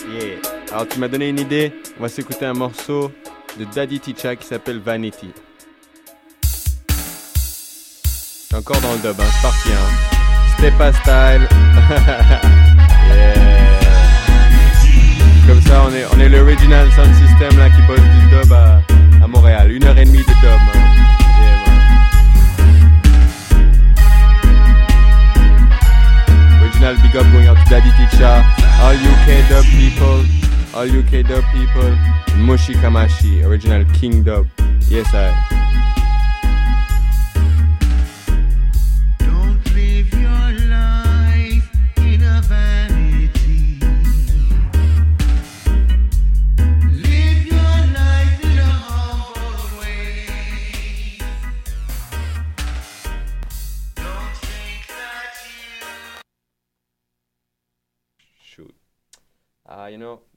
Yeah. 0.09 0.39
Alors 0.71 0.87
tu 0.87 0.99
m'as 0.99 1.07
donné 1.07 1.29
une 1.29 1.39
idée. 1.39 1.73
On 1.99 2.03
va 2.03 2.09
s'écouter 2.09 2.45
un 2.45 2.53
morceau 2.53 3.11
de 3.59 3.65
Daddy 3.65 3.99
Ticha 3.99 4.35
qui 4.35 4.47
s'appelle 4.47 4.79
Vanity. 4.79 5.31
Encore 8.55 8.79
dans 8.81 8.93
le 8.93 8.99
dub, 8.99 9.19
hein. 9.19 9.23
c'est 9.31 9.41
parti. 9.41 9.69
Hein. 9.69 9.89
Stepa 10.57 10.93
style. 10.93 11.47
yeah. 13.07 13.53
Comme 15.47 15.61
ça, 15.61 15.83
on 15.85 15.93
est, 15.93 16.05
on 16.15 16.19
est 16.19 16.29
l'original 16.29 16.89
sound 16.93 17.13
system 17.15 17.57
là 17.57 17.69
qui 17.69 17.81
bosse 17.81 17.99
du 17.99 18.29
dub 18.29 18.53
à, 18.53 18.79
à 19.23 19.27
Montréal. 19.27 19.71
Une 19.71 19.83
heure 19.85 19.97
et 19.97 20.05
demie 20.05 20.17
de. 20.17 20.23
Yeah. 20.23 20.53
Original 26.61 26.95
big 27.01 27.15
up 27.15 27.25
going 27.31 27.47
out 27.47 27.57
to 27.57 27.69
Daddy 27.69 27.91
Ticha. 27.91 28.43
All 28.81 28.95
UK 28.95 29.47
dub 29.49 29.65
people. 29.79 30.25
All 30.75 30.87
UK 30.87 31.25
dub 31.27 31.43
people. 31.53 31.95
Moshi 32.37 32.73
Kamashi. 32.75 33.43
Original 33.45 33.85
King 33.93 34.23
dub. 34.23 34.47
Yes, 34.89 35.13
I. 35.13 35.92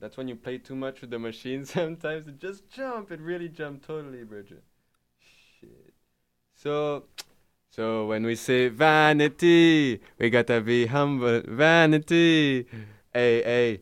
that's 0.07 0.16
when 0.16 0.28
you 0.28 0.36
play 0.36 0.57
too 0.57 0.76
much 0.76 1.00
with 1.00 1.11
the 1.11 1.18
machine 1.18 1.64
sometimes. 1.76 2.28
It 2.28 2.38
just 2.38 2.70
jump. 2.70 3.11
It 3.11 3.20
really 3.20 3.48
jump 3.48 3.84
totally, 3.84 4.22
Bridget. 4.22 4.62
Shit. 5.18 5.94
So, 6.54 7.07
so 7.72 8.07
when 8.07 8.24
we 8.24 8.36
say 8.36 8.68
vanity, 8.68 10.00
we 10.16 10.30
gotta 10.30 10.61
be 10.61 10.86
humble. 10.86 11.42
Vanity. 11.48 12.66
Hey, 13.12 13.42
hey. 13.42 13.80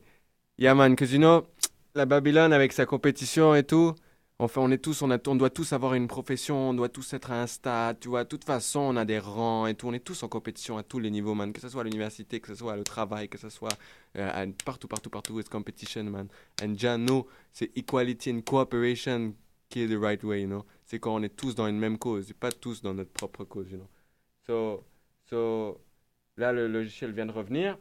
Yeah, 0.56 0.72
man, 0.72 0.92
because 0.92 1.12
you 1.12 1.18
know, 1.18 1.44
la 1.94 2.06
Babylone 2.06 2.54
avec 2.54 2.72
sa 2.72 2.86
compétition 2.86 3.54
et 3.54 3.64
tout, 3.64 3.94
on, 4.38 4.48
fait, 4.48 4.60
on 4.60 4.70
est 4.70 4.78
tous, 4.78 5.02
on, 5.02 5.10
a, 5.10 5.18
on 5.28 5.36
doit 5.36 5.50
tous 5.50 5.72
avoir 5.72 5.94
une 5.94 6.08
profession, 6.08 6.70
on 6.70 6.74
doit 6.74 6.88
tous 6.88 7.12
être 7.12 7.30
à 7.30 7.40
un 7.42 7.46
stade, 7.46 8.00
tu 8.00 8.08
vois. 8.08 8.24
De 8.24 8.28
toute 8.28 8.44
façon, 8.44 8.80
on 8.80 8.96
a 8.96 9.04
des 9.04 9.18
rangs 9.18 9.66
et 9.66 9.74
tout. 9.74 9.86
On 9.88 9.92
est 9.92 10.04
tous 10.04 10.22
en 10.22 10.28
compétition 10.28 10.76
à 10.76 10.82
tous 10.82 10.98
les 10.98 11.10
niveaux, 11.10 11.34
man. 11.34 11.52
Que 11.52 11.60
ce 11.60 11.68
soit 11.68 11.82
à 11.82 11.84
l'université, 11.84 12.40
que 12.40 12.48
ce 12.48 12.54
soit 12.56 12.76
au 12.76 12.82
travail, 12.82 13.28
que 13.28 13.38
ce 13.38 13.48
soit 13.48 13.76
euh, 14.16 14.46
partout, 14.64 14.88
partout, 14.88 15.10
partout, 15.10 15.38
it's 15.38 15.48
competition, 15.48 16.04
man. 16.04 16.28
And 16.62 16.74
Jano, 16.76 17.28
c'est 17.52 17.70
equality 17.76 18.32
and 18.32 18.40
cooperation 18.42 19.34
qui 19.68 19.82
est 19.82 19.88
the 19.88 19.98
right 20.00 20.22
way, 20.24 20.42
you 20.42 20.48
know. 20.48 20.64
C'est 20.84 20.98
quand 20.98 21.14
on 21.14 21.22
est 21.22 21.34
tous 21.34 21.54
dans 21.54 21.66
une 21.66 21.78
même 21.78 21.98
cause, 21.98 22.30
et 22.30 22.34
pas 22.34 22.52
tous 22.52 22.82
dans 22.82 22.94
notre 22.94 23.12
propre 23.12 23.44
cause, 23.44 23.70
you 23.70 23.78
know. 23.78 23.88
So, 24.46 24.84
so, 25.30 25.80
là, 26.36 26.52
le 26.52 26.68
logiciel 26.68 27.12
vient 27.12 27.26
de 27.26 27.32
revenir. 27.32 27.78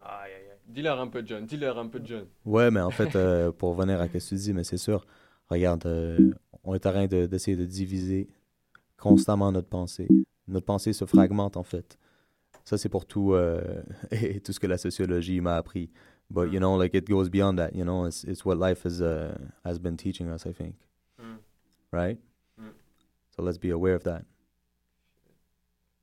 Aïe, 0.00 0.32
aïe, 0.32 0.50
aïe. 0.50 0.58
Dis-leur 0.66 1.00
un 1.00 1.08
peu, 1.08 1.22
John. 1.26 1.44
Dis-leur 1.44 1.78
un 1.78 1.88
peu, 1.88 2.00
John. 2.04 2.26
Ouais, 2.44 2.70
mais 2.70 2.80
en 2.80 2.90
fait, 2.90 3.14
euh, 3.16 3.52
pour 3.52 3.76
revenir 3.76 4.00
à 4.00 4.06
ce 4.06 4.12
que 4.12 4.18
tu 4.18 4.34
dis, 4.36 4.52
mais 4.52 4.64
c'est 4.64 4.78
sûr, 4.78 5.06
regarde, 5.48 5.86
euh, 5.86 6.32
on 6.62 6.74
est 6.74 6.86
en 6.86 6.90
train 6.90 7.06
de- 7.06 7.26
d'essayer 7.26 7.56
de, 7.56 7.64
diviser 7.64 8.28
constamment 8.96 9.52
notre 9.52 9.68
pensée. 9.68 10.08
Notre 10.48 10.66
pensée 10.66 10.92
se 10.92 11.04
fragmente, 11.04 11.56
en 11.56 11.62
fait. 11.62 11.98
Ça, 12.64 12.78
c'est 12.78 12.88
pour 12.88 13.06
tout, 13.06 13.32
euh, 13.32 13.82
et 14.10 14.40
tout 14.40 14.52
ce 14.52 14.60
que 14.60 14.66
la 14.66 14.78
sociologie 14.78 15.40
m'a 15.40 15.56
appris. 15.56 15.90
But, 16.30 16.50
you 16.52 16.58
know, 16.58 16.76
like, 16.76 16.94
it 16.94 17.06
goes 17.08 17.28
beyond 17.28 17.56
that, 17.58 17.74
you 17.74 17.84
know, 17.84 18.06
it's, 18.06 18.24
it's 18.24 18.44
what 18.44 18.56
life 18.56 18.84
has, 18.84 19.02
uh, 19.02 19.36
has 19.64 19.78
been 19.78 19.96
teaching 19.96 20.30
us, 20.30 20.46
I 20.46 20.52
think. 20.52 20.74
Mm. 21.20 21.38
Right? 21.92 22.18
Mm. 22.58 22.72
So 23.36 23.42
let's 23.42 23.58
be 23.58 23.70
aware 23.70 23.94
of 23.94 24.04
that. 24.04 24.24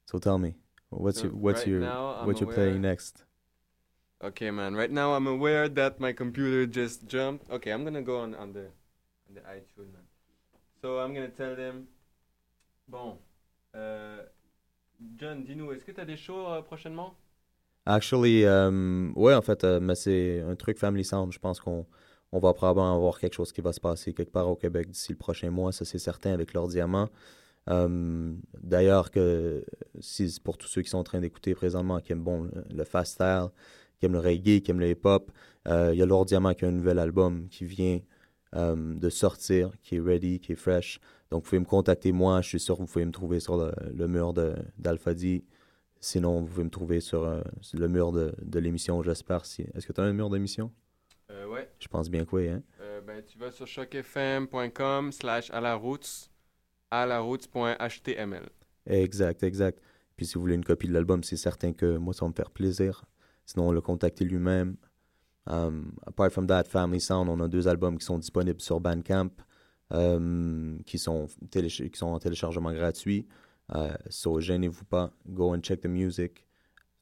So 0.06 0.20
tell 0.20 0.38
me, 0.38 0.56
what's 0.90 1.20
So 1.20 1.26
your, 1.26 1.34
what's 1.34 1.62
right 1.62 1.68
your, 1.68 2.26
what 2.26 2.40
you're 2.40 2.54
playing 2.54 2.82
next? 2.82 3.24
Okay, 4.24 4.52
man. 4.52 4.76
Right 4.76 4.92
now, 4.92 5.14
I'm 5.14 5.26
aware 5.26 5.68
that 5.68 6.00
my 6.00 6.14
computer 6.14 6.68
just 6.68 7.08
jumped. 7.08 7.50
Okay, 7.50 7.72
I'm 7.72 7.84
gonna 7.84 8.04
go 8.04 8.20
on, 8.20 8.36
on 8.36 8.54
the 8.54 8.68
the 9.34 9.42
iTunes. 9.42 9.96
So 10.82 11.00
I'm 11.00 11.14
gonna 11.14 11.30
tell 11.30 11.56
them. 11.56 11.86
Bon, 12.88 13.18
euh, 13.76 14.24
John, 15.18 15.44
dis-nous, 15.44 15.72
est-ce 15.72 15.86
que 15.86 15.92
t'as 15.92 16.06
des 16.06 16.18
shows 16.18 16.48
euh, 16.48 16.62
prochainement? 16.62 17.16
Actually, 17.86 18.44
euh, 18.46 19.12
ouais, 19.16 19.34
en 19.34 19.42
fait, 19.42 19.64
mais 19.64 19.96
c'est 19.96 20.42
un 20.42 20.56
truc 20.56 20.78
Family 20.78 21.04
Sound. 21.04 21.32
Je 21.32 21.40
pense 21.40 21.60
qu'on 21.60 21.86
on 22.32 22.40
va 22.40 22.54
probablement 22.54 22.96
avoir 22.96 23.20
quelque 23.20 23.34
chose 23.34 23.52
qui 23.52 23.62
va 23.62 23.74
se 23.74 23.80
passer 23.80 24.14
quelque 24.14 24.32
part 24.32 24.48
au 24.48 24.56
Québec 24.56 24.90
d'ici 24.90 25.12
le 25.12 25.18
prochain 25.18 25.50
mois, 25.50 25.72
ça 25.72 25.86
c'est 25.86 26.00
certain, 26.00 26.34
avec 26.34 26.54
leur 26.54 26.68
diamant. 26.68 27.10
Euh, 27.70 28.34
D'ailleurs, 28.62 29.12
que 29.12 29.66
si 30.00 30.40
pour 30.44 30.58
tous 30.58 30.68
ceux 30.68 30.82
qui 30.82 30.90
sont 30.90 31.00
en 31.00 31.04
train 31.04 31.22
d'écouter 31.22 31.56
présentement, 31.56 32.00
qui 32.00 32.12
aiment 32.12 32.24
bon, 32.24 32.50
le, 32.70 32.84
fast 32.84 33.14
style, 33.14 33.48
qui 34.00 34.06
aiment 34.06 34.14
le 34.14 34.20
reggae, 34.20 34.62
qui 34.62 34.72
aiment 34.72 34.80
le 34.80 34.90
hip-hop, 34.90 35.32
il 35.68 35.96
y 35.96 36.02
a 36.02 36.06
leur 36.06 36.26
diamant 36.26 36.54
qui 36.54 36.66
a 36.66 36.68
un 36.68 36.72
nouvel 36.72 37.00
album 37.00 37.48
qui 37.50 37.66
vient 37.66 38.00
euh, 38.56 38.96
de 38.96 39.10
sortir, 39.10 39.72
qui 39.82 39.96
est 39.98 40.00
ready, 40.02 40.40
qui 40.40 40.52
est 40.54 40.56
fresh. 40.56 41.00
Donc, 41.30 41.44
vous 41.44 41.50
pouvez 41.50 41.60
me 41.60 41.66
contacter 41.66 42.12
moi. 42.12 42.42
Je 42.42 42.50
suis 42.50 42.60
sûr 42.60 42.76
que 42.76 42.82
vous 42.82 42.88
pouvez 42.88 43.06
me 43.06 43.12
trouver 43.12 43.40
sur 43.40 43.58
le, 43.58 43.72
le 43.94 44.08
mur 44.08 44.34
de- 44.34 44.56
d'Alpha 44.78 45.14
D. 45.14 45.44
Sinon, 46.00 46.42
vous 46.42 46.48
pouvez 46.48 46.64
me 46.64 46.70
trouver 46.70 47.00
sur, 47.00 47.24
euh, 47.24 47.42
sur 47.62 47.80
le 47.80 47.88
mur 47.88 48.12
de, 48.12 48.34
de 48.42 48.60
l'émission, 48.60 49.02
j'espère. 49.04 49.46
Si... 49.46 49.62
Est-ce 49.74 49.86
que 49.88 49.94
tu 49.94 50.02
as 50.02 50.04
un 50.04 50.14
mur 50.14 50.30
d'émission? 50.30 50.72
Euh, 51.30 51.48
ouais. 51.48 51.70
Je 51.80 51.88
pense 51.88 52.10
bien 52.10 52.26
que 52.26 52.36
oui. 52.36 52.50
Hein? 52.50 52.64
Euh, 52.82 53.02
ben, 53.02 53.24
tu 53.24 53.38
vas 53.38 53.52
sur 53.52 53.66
chocfm.com 53.68 55.12
slash 55.12 55.50
à 55.52 55.62
la 55.62 55.76
route, 55.76 56.30
à 56.90 57.06
la 57.06 57.20
route.html. 57.20 58.50
Exact, 58.88 59.44
exact. 59.44 59.80
Puis 60.18 60.26
si 60.26 60.34
vous 60.36 60.42
voulez 60.42 60.56
une 60.56 60.66
copie 60.66 60.88
de 60.88 60.94
l'album, 60.94 61.24
c'est 61.24 61.38
certain 61.38 61.72
que 61.72 61.98
moi, 61.98 62.14
ça 62.14 62.26
va 62.26 62.30
me 62.30 62.34
faire 62.34 62.52
plaisir. 62.52 63.06
Sinon, 63.46 63.72
le 63.72 63.82
contacter 63.82 64.26
lui-même. 64.26 64.76
Um, 65.48 65.98
apart 66.06 66.34
from 66.34 66.48
that, 66.48 66.68
Family 66.68 67.00
Sound, 67.00 67.30
on 67.30 67.42
a 67.42 67.48
deux 67.48 67.68
albums 67.68 67.98
qui 67.98 68.06
sont 68.06 68.20
disponibles 68.20 68.62
sur 68.62 68.80
Bandcamp, 68.80 69.32
um, 69.90 70.80
qui, 70.86 70.98
sont 70.98 71.28
qui 71.50 71.98
sont 71.98 72.08
en 72.08 72.20
téléchargement 72.20 72.74
gratuit. 72.74 73.28
Uh, 73.74 73.96
so, 74.10 74.40
gênez-vous 74.40 74.86
pas. 74.86 75.12
Go 75.34 75.54
and 75.54 75.62
check 75.62 75.82
the 75.82 75.88
music. 75.88 76.46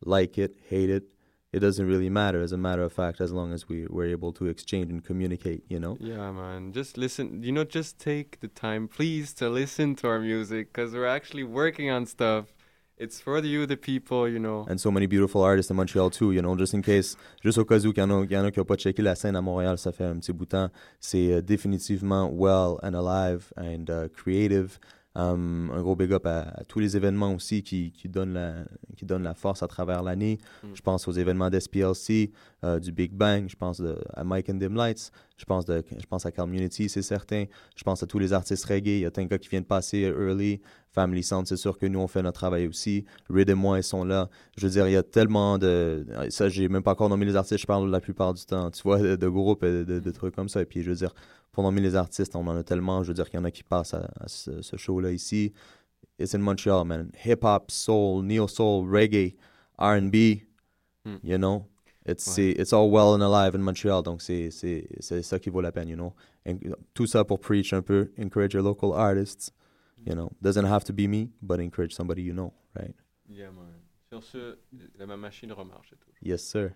Like 0.06 0.38
it, 0.38 0.56
hate 0.70 0.90
it. 0.90 1.04
It 1.52 1.62
doesn't 1.62 1.86
really 1.88 2.10
matter, 2.10 2.44
as 2.44 2.52
a 2.52 2.58
matter 2.58 2.84
of 2.84 2.94
fact, 2.94 3.20
as 3.20 3.32
long 3.32 3.54
as 3.54 3.68
we 3.68 3.88
were 3.88 4.06
able 4.06 4.32
to 4.34 4.46
exchange 4.46 4.92
and 4.92 5.04
communicate, 5.04 5.64
you 5.68 5.80
know? 5.80 5.98
Yeah, 6.00 6.32
man. 6.32 6.72
Just 6.74 6.96
listen. 6.96 7.42
You 7.42 7.52
know, 7.52 7.64
just 7.64 7.98
take 7.98 8.40
the 8.40 8.48
time, 8.48 8.88
please, 8.88 9.34
to 9.36 9.50
listen 9.50 9.96
to 9.96 10.08
our 10.08 10.20
music 10.20 10.72
because 10.72 10.94
we're 10.94 11.08
actually 11.08 11.44
working 11.44 11.90
on 11.90 12.06
stuff. 12.06 12.54
It's 13.02 13.22
for 13.22 13.40
you, 13.40 13.66
the 13.66 13.78
people, 13.78 14.28
you 14.28 14.40
know. 14.40 14.66
And 14.68 14.78
so 14.78 14.92
many 14.92 15.06
beautiful 15.06 15.42
artists 15.42 15.72
in 15.72 15.78
Montreal 15.78 16.10
too, 16.10 16.34
you 16.34 16.42
know, 16.42 16.54
just 16.58 16.74
in 16.74 16.82
case, 16.82 17.16
juste 17.42 17.58
au 17.58 17.64
cas 17.64 17.86
où 17.86 17.94
il 17.94 17.98
y 17.98 18.02
en 18.02 18.12
a, 18.12 18.26
il 18.26 18.32
y 18.32 18.36
en 18.36 18.44
a 18.44 18.52
qui 18.52 18.60
n'ont 18.60 18.66
pas 18.66 18.76
checké 18.76 19.02
la 19.02 19.16
scène 19.16 19.38
à 19.38 19.42
Montréal, 19.42 19.78
ça 19.78 19.94
fait 19.94 20.04
un 20.04 20.18
petit 20.18 20.34
bout 20.34 20.44
de 20.44 20.50
temps. 20.50 20.70
C'est 21.00 21.32
euh, 21.32 21.42
définitivement 21.42 22.30
well 22.30 22.78
and 22.84 22.96
alive 22.96 23.54
and 23.56 23.86
uh, 23.90 24.10
creative. 24.10 24.80
Um, 25.16 25.72
un 25.72 25.82
gros 25.82 25.96
big 25.96 26.14
up 26.14 26.26
à, 26.28 26.42
à 26.42 26.64
tous 26.66 26.80
les 26.80 26.96
événements 26.96 27.34
aussi 27.34 27.64
qui, 27.64 27.92
qui, 27.92 28.08
donnent 28.08 28.34
la, 28.34 28.54
qui 28.96 29.06
donnent 29.06 29.24
la 29.24 29.34
force 29.34 29.64
à 29.64 29.68
travers 29.68 30.04
l'année. 30.04 30.38
Mm. 30.64 30.68
Je 30.76 30.82
pense 30.82 31.08
aux 31.08 31.12
événements 31.12 31.50
d'SPLC, 31.50 32.32
euh, 32.64 32.80
du 32.80 32.92
Big 32.92 33.12
Bang, 33.12 33.50
je 33.50 33.56
pense 33.56 33.82
de- 33.82 33.98
à 34.14 34.24
Mike 34.24 34.50
and 34.52 34.56
Dim 34.56 34.76
Lights, 34.76 35.12
je 35.36 35.46
pense, 35.46 35.66
de, 35.66 35.84
je 35.98 36.06
pense 36.06 36.26
à 36.28 36.32
Community, 36.32 36.90
c'est 36.90 37.02
certain. 37.02 37.46
Je 37.76 37.84
pense 37.84 38.04
à 38.04 38.06
tous 38.06 38.20
les 38.20 38.34
artistes 38.34 38.66
reggae. 38.66 38.88
Il 38.88 39.00
y 39.00 39.06
a 39.06 39.10
gars 39.10 39.38
qui 39.40 39.50
vient 39.50 39.62
de 39.62 39.66
passer 39.66 40.02
early. 40.02 40.62
Family 40.92 41.24
Sound, 41.24 41.48
c'est 41.48 41.56
sûr 41.58 41.78
que 41.78 41.86
nous, 41.86 42.00
on 42.00 42.08
fait 42.08 42.22
notre 42.24 42.40
travail 42.40 42.68
aussi. 42.68 43.06
Rid 43.30 43.50
et 43.50 43.54
moi, 43.54 43.78
ils 43.78 43.84
sont 43.84 44.04
là. 44.04 44.30
Je 44.58 44.66
veux 44.66 44.72
dire, 44.72 44.88
il 44.88 44.94
y 44.94 44.98
a 44.98 45.04
tellement 45.04 45.58
de. 45.58 46.06
Ça, 46.30 46.50
j'ai 46.50 46.68
même 46.68 46.82
pas 46.84 46.92
encore 46.92 47.10
nommé 47.10 47.26
les 47.26 47.36
artistes, 47.36 47.62
je 47.62 47.68
parle 47.68 47.90
la 47.90 48.02
plupart 48.02 48.34
du 48.34 48.44
temps, 48.46 48.70
tu 48.72 48.82
vois, 48.84 49.00
de, 49.00 49.16
de 49.16 49.28
groupes 49.28 49.64
et 49.64 49.86
de, 49.86 50.00
de 50.00 50.12
trucs 50.12 50.36
comme 50.36 50.50
ça. 50.50 50.62
Et 50.62 50.66
puis, 50.66 50.82
je 50.82 50.90
veux 50.90 50.96
dire, 50.96 51.14
pour 51.60 51.64
nommer 51.66 51.82
les 51.82 51.96
artistes, 51.98 52.38
on 52.38 52.48
en 52.48 52.56
a 52.56 52.64
tellement. 52.64 53.04
Je 53.04 53.10
veux 53.10 53.14
dire 53.14 53.30
qu'il 53.30 53.38
y 53.38 53.42
en 53.42 53.44
a 53.44 53.52
qui 53.52 53.64
passent 53.64 53.94
à, 53.94 54.10
à 54.18 54.30
ce, 54.30 54.62
ce 54.62 54.78
show-là 54.78 55.12
ici. 55.12 55.52
it's 56.18 56.34
in 56.34 56.40
Montreal, 56.40 56.86
man. 56.86 57.12
Hip 57.26 57.44
hop, 57.44 57.70
soul, 57.70 58.24
neo 58.24 58.48
soul, 58.48 58.88
reggae, 58.90 59.36
R 59.78 59.98
and 59.98 60.10
B. 60.10 60.44
Hmm. 61.06 61.18
You 61.22 61.38
know, 61.38 61.66
it's 62.06 62.24
c'est- 62.24 62.52
it's 62.58 62.72
all 62.72 62.90
well 62.90 63.14
and 63.14 63.22
alive 63.22 63.56
in 63.56 63.60
Montreal. 63.62 64.02
Donc 64.04 64.22
c'est 64.22 64.50
ça 65.22 65.38
qui 65.40 65.50
vaut 65.50 65.60
la 65.62 65.74
peine, 65.74 65.90
you 65.90 65.98
know? 65.98 66.14
And 66.48 66.60
tout 66.94 67.08
ça 67.08 67.26
pour 67.26 67.42
preach 67.42 67.74
un 67.74 67.82
peu, 67.82 68.10
encourage 68.18 68.54
your 68.54 68.64
local 68.64 68.94
artists. 68.94 69.52
You 70.06 70.14
know, 70.16 70.30
doesn't 70.42 70.66
have 70.66 70.86
to 70.86 70.94
be 70.94 71.10
me, 71.10 71.28
but 71.42 71.60
encourage 71.60 71.94
somebody 71.94 72.22
you 72.22 72.32
know, 72.34 72.54
right? 72.74 72.96
Yeah, 73.28 73.52
man. 73.52 73.82
Sur 74.10 74.24
ce, 74.24 74.58
la 74.98 75.06
ma 75.06 75.18
machine 75.18 75.52
remarche 75.52 75.92
et 75.92 75.98
tout. 76.00 76.10
Yes, 76.22 76.42
sir. 76.42 76.74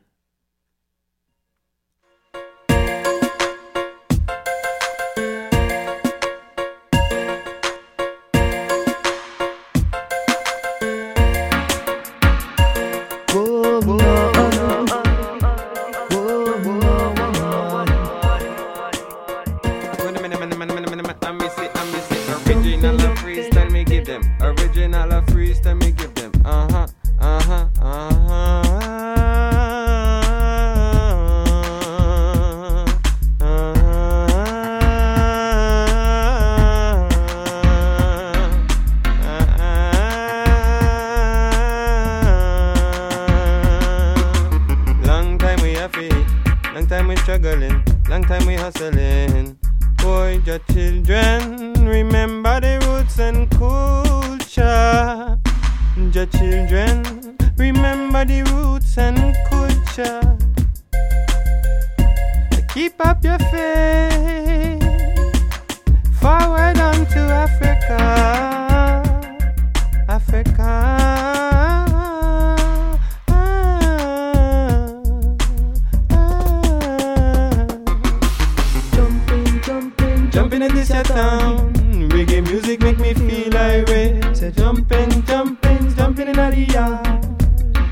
This. 81.44 82.10
Reggae 82.12 82.42
music 82.44 82.80
make 82.82 83.00
me 83.00 83.14
feel 83.14 83.58
irate. 83.58 84.36
Say 84.36 84.52
jumping, 84.52 85.24
jumping, 85.26 85.96
jumping 85.96 86.28
in 86.28 86.36
the 86.36 86.66
yard. 86.72 87.26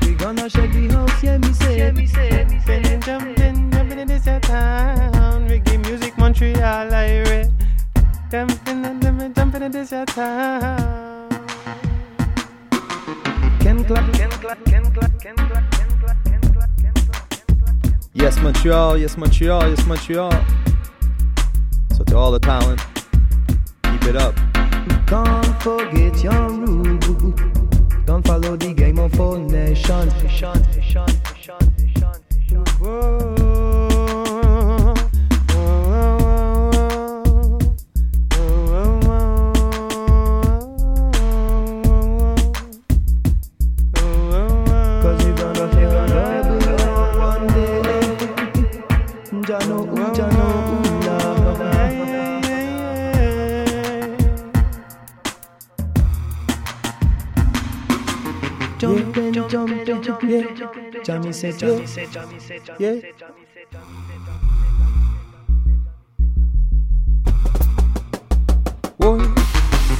We 0.02 0.14
gonna 0.14 0.48
shake 0.48 0.72
the 0.72 0.88
house, 0.88 1.22
yeah, 1.22 1.38
me 1.38 1.52
say, 1.52 1.78
yeah, 1.78 1.90
me 1.92 2.06
say, 2.06 2.44
me 2.44 2.60
say. 2.60 2.82
Jumping, 2.82 3.00
jumping, 3.00 3.70
jumping 3.70 3.98
in 3.98 4.08
this 4.08 4.26
your 4.26 4.40
town. 4.40 5.48
Reggae 5.48 5.78
music 5.84 6.16
Montreal 6.18 6.92
irate. 6.92 7.50
Jumping 8.30 8.84
and 8.84 9.02
jumping, 9.02 9.34
jumping 9.34 9.62
in 9.62 9.72
this 9.72 9.90
your 9.92 10.06
town. 10.06 11.28
Ken 13.60 13.84
clap, 13.84 14.12
Ken 14.14 14.30
clap, 14.30 14.64
Ken 14.64 14.84
clap, 14.92 15.20
Ken 15.20 15.36
clap, 15.36 15.70
Ken 15.72 15.88
clap, 16.00 16.24
Ken 16.24 16.40
clap, 16.52 16.78
Ken 16.80 16.94
clap. 16.94 17.94
Yes, 18.12 18.38
Montreal. 18.38 18.98
Yes, 18.98 19.16
Montreal. 19.16 19.68
Yes, 19.68 19.86
Montreal. 19.86 20.32
So 21.96 22.04
to 22.04 22.16
all 22.16 22.32
the 22.32 22.40
talent, 22.40 22.80
keep 24.02 24.14
it 24.14 24.16
up. 24.16 24.34
Don't 25.06 25.62
forget 25.62 26.22
your 26.22 26.50
roots. 26.50 27.06
Don't 28.04 28.26
follow 28.26 28.56
the 28.56 28.74
game 28.74 28.98
of 28.98 29.18
all 29.20 29.36
nations. 29.36 30.12
Cause 32.80 33.51
Jumping, 59.52 59.86
yeah. 60.30 61.02
Jammy 61.04 61.30
said, 61.30 61.60
Yeah. 62.78 63.00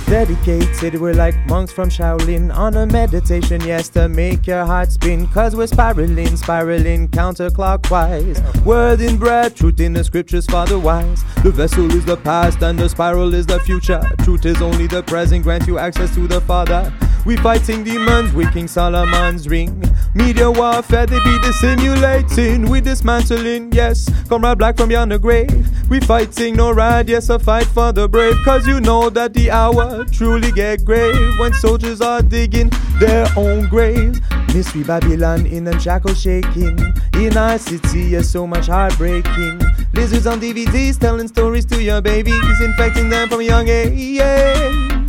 Dedicated, 0.07 0.99
we're 0.99 1.13
like 1.13 1.35
monks 1.49 1.71
from 1.71 1.91
Shaolin 1.91 2.55
on 2.55 2.77
a 2.77 2.87
meditation, 2.87 3.61
yes, 3.61 3.91
to 3.91 4.09
make 4.09 4.47
your 4.47 4.65
heart 4.65 4.91
spin. 4.91 5.27
Cause 5.29 5.55
we're 5.55 5.67
spiraling, 5.67 6.35
spiraling 6.37 7.09
counterclockwise. 7.09 8.65
Word 8.65 9.03
in 9.03 9.19
bread, 9.19 9.55
truth 9.55 9.81
in 9.81 9.93
the 9.93 10.03
scriptures 10.03 10.47
for 10.47 10.65
the 10.65 10.79
wise. 10.79 11.25
The 11.43 11.51
vessel 11.51 11.95
is 11.95 12.07
the 12.07 12.17
past 12.17 12.63
and 12.63 12.79
the 12.79 12.89
spiral 12.89 13.35
is 13.35 13.45
the 13.45 13.61
future. 13.61 14.01
Truth 14.25 14.47
is 14.47 14.63
only 14.63 14.87
the 14.87 15.03
present, 15.03 15.43
grant 15.43 15.67
you 15.67 15.77
access 15.77 16.15
to 16.15 16.27
the 16.27 16.41
Father. 16.41 16.91
We 17.25 17.37
fighting 17.37 17.85
demons 17.85 18.33
with 18.33 18.53
King 18.53 18.67
Solomon's 18.67 19.49
ring. 19.49 19.85
Media 20.15 20.51
warfare, 20.51 21.07
they 21.07 21.21
be 21.21 21.39
dissimulating. 21.39 22.69
We 22.69 22.81
dismantling, 22.81 23.73
yes. 23.73 24.11
Comrade 24.29 24.59
Black 24.59 24.77
from 24.77 24.89
beyond 24.89 25.13
the 25.13 25.19
grave. 25.21 25.69
We 25.89 26.01
fighting 26.01 26.57
no 26.57 26.73
ride, 26.73 27.09
yes, 27.09 27.29
a 27.29 27.39
fight 27.39 27.67
for 27.67 27.93
the 27.93 28.09
brave. 28.09 28.37
Cause 28.45 28.67
you 28.67 28.81
know 28.81 29.09
that 29.11 29.35
the 29.35 29.53
hour 29.53 30.05
truly 30.07 30.51
get 30.51 30.85
grave 30.85 31.39
when 31.39 31.53
soldiers 31.55 32.01
are 32.01 32.23
digging 32.23 32.73
their 32.99 33.27
own 33.37 33.69
grave. 33.69 34.21
Mystery 34.53 34.83
Babylon 34.83 35.47
in 35.47 35.65
them 35.65 35.79
shackles 35.79 36.21
shaking. 36.21 36.79
In 37.15 37.37
our 37.37 37.57
city, 37.59 38.01
yes, 38.01 38.29
so 38.29 38.47
much 38.49 38.67
heartbreaking. 38.67 39.61
Lizards 39.95 40.27
on 40.27 40.41
DVDs 40.41 40.99
telling 40.99 41.29
stories 41.29 41.67
to 41.67 41.81
your 41.81 42.01
babies, 42.01 42.61
infecting 42.61 43.09
them 43.09 43.29
from 43.29 43.41
a 43.41 43.45
young 43.45 43.69
age. 43.69 45.02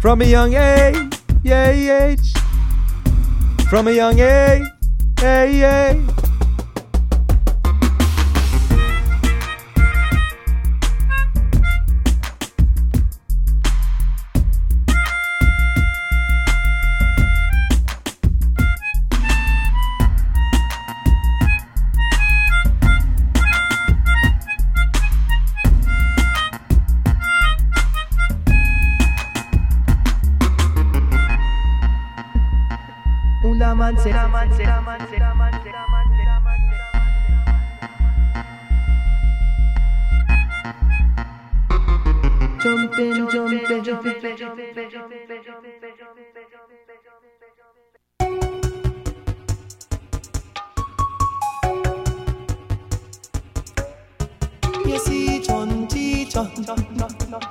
From 0.00 0.22
a 0.22 0.24
young 0.24 0.54
age, 0.54 1.12
yeah, 1.42 1.70
age. 1.70 2.32
From 3.68 3.88
a 3.88 3.90
young 3.90 4.18
age, 4.20 4.62
hey, 5.18 5.58
hey. 5.58 6.27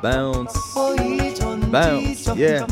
Bounce. 0.01 0.55
Oh, 0.75 0.95
Bounce. 1.71 2.27
Yeah. 2.35 2.65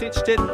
Teach 0.00 0.16
it 0.28 0.49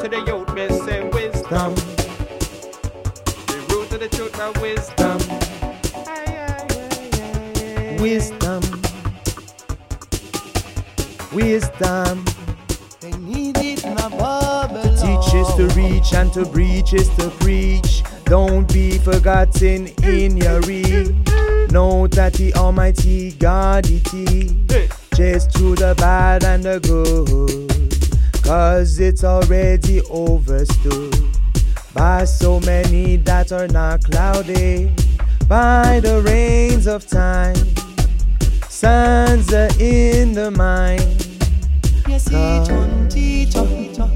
many 32.76 33.16
that 33.16 33.52
are 33.52 33.68
not 33.68 34.04
clouded 34.04 34.90
by 35.48 35.98
the 36.00 36.20
rains 36.22 36.86
of 36.86 37.06
time. 37.06 37.56
Sons 38.68 39.50
are 39.52 39.70
in 39.80 40.32
the 40.34 40.50
mind. 40.50 41.26
Yes, 42.06 42.26
each 42.28 42.68
one 42.80 43.08
teach, 43.08 43.52
oh, 43.56 43.66
each 43.82 43.98
one 43.98 44.10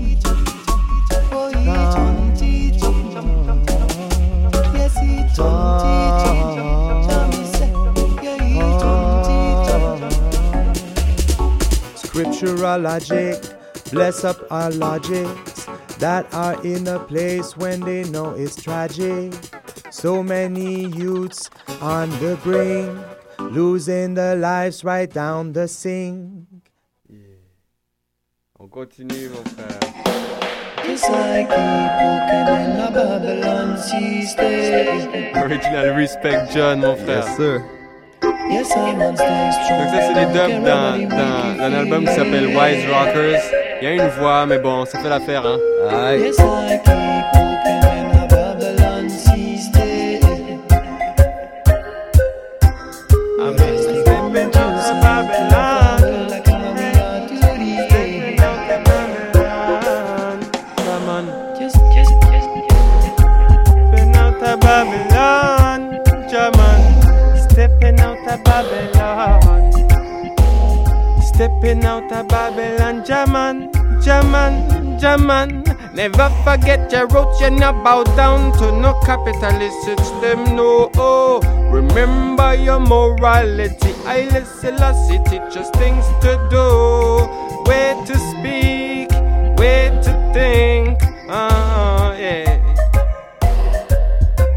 teach. 2.39 2.83
Yes, 4.77 4.95
each 5.11 5.39
one 5.39 5.81
teach. 5.83 6.23
Jah 7.07 7.25
me 7.33 7.43
say, 7.57 7.71
yeah, 8.25 8.59
each 8.59 8.83
one 8.93 9.09
teach. 9.29 9.69
Scriptural 12.05 12.79
logic, 12.81 13.37
bless 13.91 14.25
up 14.25 14.39
our 14.51 14.71
logics 14.73 15.50
that 16.01 16.27
are 16.35 16.61
in 16.65 16.89
a 16.89 16.99
place 16.99 17.57
when 17.57 17.81
they 17.81 18.05
know 18.05 18.35
it's 18.35 18.57
tragic. 18.57 19.33
So 19.91 20.23
many 20.23 20.87
youths 20.87 21.51
on 21.81 22.11
the 22.21 22.39
brink, 22.43 22.91
losing 23.39 24.15
their 24.15 24.37
lives 24.37 24.83
right 24.83 25.11
down 25.11 25.53
the 25.53 25.69
sink. 25.69 26.47
On 28.59 28.69
continue, 28.69 29.31
mon 29.31 29.45
frère. 29.45 29.81
Yes, 30.85 31.05
I 31.05 31.45
keep 31.45 31.93
walking 32.05 32.49
in 32.61 32.81
a 32.81 32.91
Babylon. 32.93 33.79
Original 35.45 35.95
Respect 35.97 36.53
John, 36.53 36.81
mon 36.81 36.97
frère. 36.97 37.25
Yes, 37.25 37.37
sir. 37.37 37.65
Yes, 38.51 38.73
I 38.77 38.95
must 38.97 39.17
stay 39.17 39.51
strong. 39.53 39.81
Donc 39.81 39.91
ça 39.91 40.01
c'est 40.03 40.15
les 40.15 40.27
dubs 40.33 40.65
dans, 40.65 40.99
dans, 41.09 41.57
dans 41.57 41.63
un 41.63 41.73
album 41.73 42.05
qui 42.05 42.13
s'appelle 42.15 42.49
Wise 42.49 42.85
Rockers. 42.91 43.70
Il 43.81 43.85
y 43.85 43.87
a 43.87 43.95
une 43.95 44.09
voix, 44.09 44.45
mais 44.47 44.59
bon, 44.59 44.85
ça 44.85 44.99
fait 44.99 45.09
l'affaire, 45.09 45.47
hein. 45.47 45.59
Stepping 71.61 71.85
out 71.85 72.11
of 72.11 72.27
Babylon. 72.29 73.05
Jaman. 73.05 73.71
Jaman. 74.01 74.99
Jaman. 74.99 75.63
Never 75.93 76.31
forget 76.43 76.91
your 76.91 77.07
roots, 77.09 77.39
you 77.39 77.51
not 77.51 77.85
bow 77.85 78.03
down 78.17 78.57
to 78.59 78.73
no 78.73 78.99
capitalist 79.05 79.83
system, 79.83 80.57
no. 80.57 80.91
Oh, 80.97 81.41
remember 81.71 82.55
your 82.55 82.81
morality. 82.81 83.93
I 84.07 84.27
Selassie 84.45 85.21
teach 85.27 85.55
us 85.59 85.69
things 85.77 86.07
to 86.23 86.41
do, 86.49 87.27
where 87.69 87.95
to 88.07 88.17
speak, 88.17 89.11
where 89.59 89.91
to 90.03 90.13
think. 90.33 90.99
Ah, 91.29 92.15
yeah. 92.15 92.57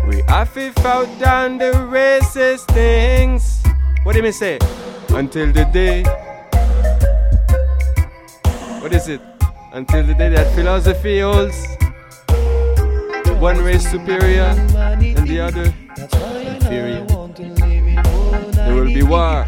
We 0.07 0.21
have 0.29 0.53
to 0.53 0.71
down 1.19 1.57
the 1.57 1.73
racist 1.91 2.67
things. 2.71 3.61
What 4.03 4.13
do 4.13 4.19
you 4.19 4.23
mean 4.23 4.31
say? 4.31 4.57
Until 5.09 5.51
the 5.51 5.65
day. 5.65 6.05
What 8.83 8.91
is 8.91 9.07
it? 9.07 9.21
Until 9.71 10.05
the 10.05 10.13
day 10.13 10.27
that 10.27 10.53
philosophy 10.55 11.21
holds 11.21 11.55
one 13.39 13.57
race 13.59 13.89
superior 13.89 14.43
and 14.43 15.25
the 15.25 15.39
other 15.39 15.73
inferior. 16.51 17.05
There 18.51 18.75
will 18.75 18.93
be 18.93 19.03
war. 19.03 19.45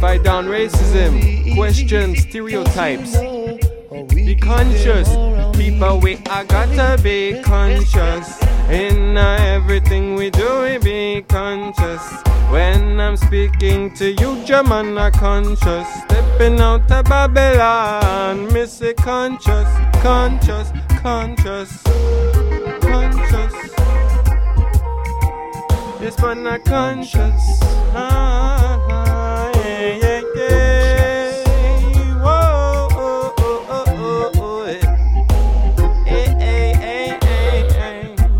Fight 0.00 0.22
down 0.22 0.46
racism, 0.46 1.54
question 1.56 2.16
stereotypes. 2.16 3.14
Be 4.06 4.36
conscious, 4.36 5.08
people. 5.56 5.98
We 5.98 6.18
are 6.30 6.44
gotta 6.44 7.02
be 7.02 7.40
conscious 7.42 8.40
in 8.70 9.16
everything 9.16 10.14
we 10.14 10.30
do. 10.30 10.62
We 10.62 10.78
be 10.78 11.22
conscious. 11.22 12.02
When 12.50 13.00
I'm 13.00 13.16
speaking 13.16 13.92
to 13.94 14.12
you, 14.12 14.44
German, 14.44 14.96
are 14.96 15.10
conscious. 15.10 15.88
Stepping 16.04 16.60
out 16.60 16.90
of 16.90 17.04
Babylon, 17.06 18.52
miss 18.52 18.80
it 18.82 18.98
conscious, 18.98 19.68
conscious, 20.00 20.70
conscious, 21.02 21.82
conscious. 22.80 23.54
Yes, 26.00 26.18
man, 26.22 26.46
are 26.46 26.60
conscious. 26.60 27.58
Ah, 27.92 28.57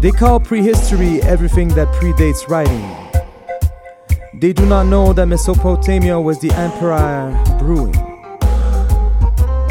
They 0.00 0.12
call 0.12 0.38
prehistory 0.38 1.20
everything 1.22 1.66
that 1.70 1.88
predates 1.88 2.48
writing. 2.48 2.88
They 4.32 4.52
do 4.52 4.64
not 4.64 4.86
know 4.86 5.12
that 5.12 5.26
Mesopotamia 5.26 6.20
was 6.20 6.38
the 6.38 6.52
empire 6.52 7.32
brewing. 7.58 7.96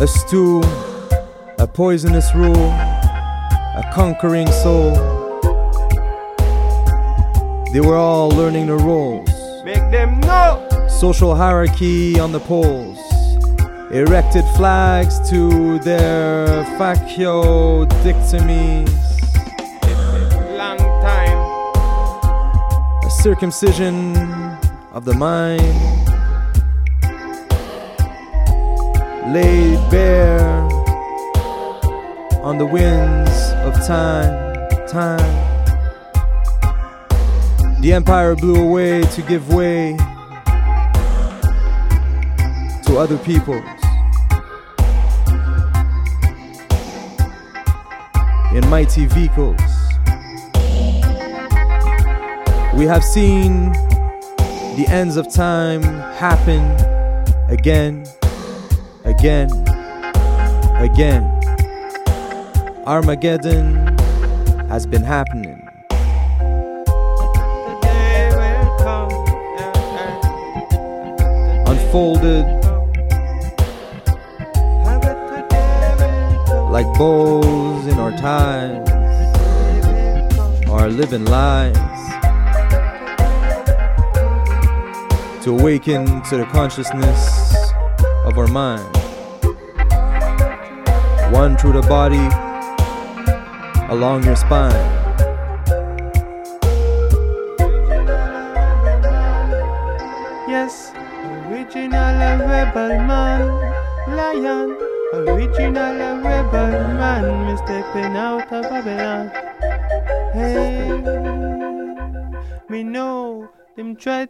A 0.02 0.06
stew, 0.06 0.62
a 1.60 1.66
poisonous 1.66 2.36
rule, 2.36 2.58
a 2.58 3.90
conquering 3.94 4.52
soul. 4.52 4.92
They 7.72 7.80
were 7.80 7.96
all 7.96 8.28
learning 8.28 8.68
the 8.68 8.76
roles. 8.76 9.30
Make 9.64 9.90
them 9.92 10.20
know. 10.20 10.68
social 10.90 11.36
hierarchy 11.36 12.20
on 12.20 12.34
the 12.34 12.42
poles, 12.42 13.00
erected 13.92 14.44
flags 14.58 15.22
to 15.30 15.80
their 15.80 16.66
faciotomies, 16.78 17.88
Long 18.90 19.07
circumcision 23.28 24.16
of 24.94 25.04
the 25.04 25.14
mind, 25.14 25.62
laid 29.34 29.78
bare 29.92 30.40
on 32.42 32.58
the 32.58 32.66
winds 32.66 33.52
of 33.68 33.74
time, 33.86 34.32
time. 34.88 35.34
The 37.82 37.92
empire 37.92 38.34
blew 38.34 38.66
away 38.66 39.02
to 39.02 39.22
give 39.24 39.54
way 39.54 39.98
to 42.86 42.98
other 42.98 43.18
peoples. 43.18 43.62
In 48.56 48.66
mighty 48.70 49.06
vehicles, 49.06 49.67
we 52.78 52.86
have 52.86 53.04
seen 53.04 53.72
the 54.78 54.86
ends 54.88 55.18
of 55.18 55.28
time 55.34 55.82
happen 55.82 56.62
again, 57.50 58.06
again, 59.04 59.50
again. 60.76 61.24
Armageddon 62.86 63.98
has 64.70 64.86
been 64.86 65.02
happening. 65.02 65.64
Unfolded 71.66 72.46
like 76.72 76.86
bows 77.00 77.88
in 77.88 77.98
our 77.98 78.12
ties, 78.12 78.88
our 80.70 80.90
living 80.90 81.26
lives. 81.26 81.97
To 85.48 85.58
awaken 85.58 86.22
to 86.24 86.36
the 86.36 86.46
consciousness 86.52 87.72
of 88.26 88.38
our 88.38 88.48
mind. 88.48 88.84
One 91.34 91.56
through 91.56 91.72
the 91.72 91.88
body, 91.88 92.18
along 93.90 94.26
your 94.26 94.36
spine. 94.36 94.97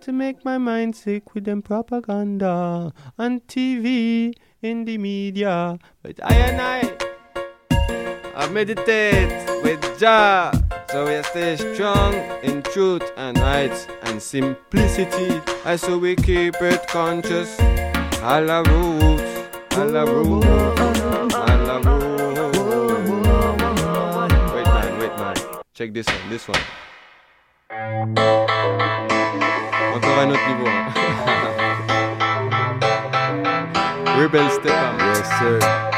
To 0.07 0.13
make 0.13 0.45
my 0.45 0.57
mind 0.57 0.95
sick 0.95 1.35
with 1.35 1.43
them 1.43 1.61
propaganda 1.61 2.93
on 3.19 3.41
TV, 3.41 4.33
in 4.61 4.85
the 4.85 4.97
media, 4.97 5.77
but 6.01 6.17
I 6.23 6.33
and 6.33 6.61
I. 6.61 6.97
I 8.33 8.47
meditate 8.47 9.27
with 9.65 9.81
Jah, 9.99 10.53
so 10.89 11.05
we 11.07 11.21
stay 11.23 11.57
strong 11.57 12.13
in 12.41 12.63
truth 12.63 13.03
and 13.17 13.37
rights 13.37 13.87
and 14.03 14.21
simplicity. 14.21 15.41
And 15.65 15.77
so 15.77 15.97
we 15.97 16.15
keep 16.15 16.55
it 16.61 16.87
conscious. 16.87 17.59
All 18.23 18.49
our 18.49 18.63
roots, 18.63 19.23
all 19.75 19.97
our 19.97 20.05
roots, 20.07 20.45
all 21.35 21.69
our 21.69 21.81
roots. 21.81 22.59
Wait, 24.55 24.65
man, 24.65 24.99
wait, 24.99 25.17
man. 25.19 25.35
Check 25.73 25.93
this 25.93 26.07
one, 26.07 26.29
this 26.29 26.47
one. 26.47 26.61
Encore 29.97 30.19
un 30.19 30.29
autre 30.29 30.47
niveau. 30.47 30.67
hein. 30.67 30.93
Rebel 34.19 34.47
step 34.51 34.71
up. 34.71 34.99
Yes, 34.99 35.27
sir. 35.39 35.96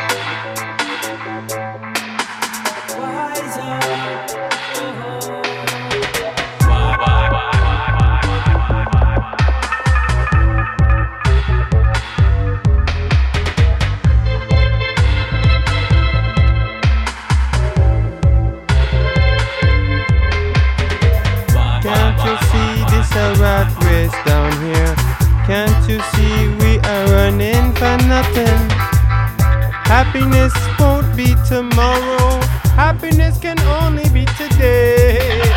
Happiness 30.01 30.53
won't 30.80 31.13
be 31.17 31.35
tomorrow. 31.45 32.39
Happiness 32.77 33.38
can 33.38 33.59
only 33.84 34.07
be 34.11 34.26
today. 34.38 35.48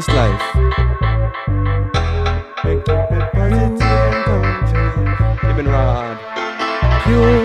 Trust 0.00 0.16
life. 0.16 0.56
Ibn 5.44 5.66
Rad. 5.66 6.16
Pure, 7.04 7.40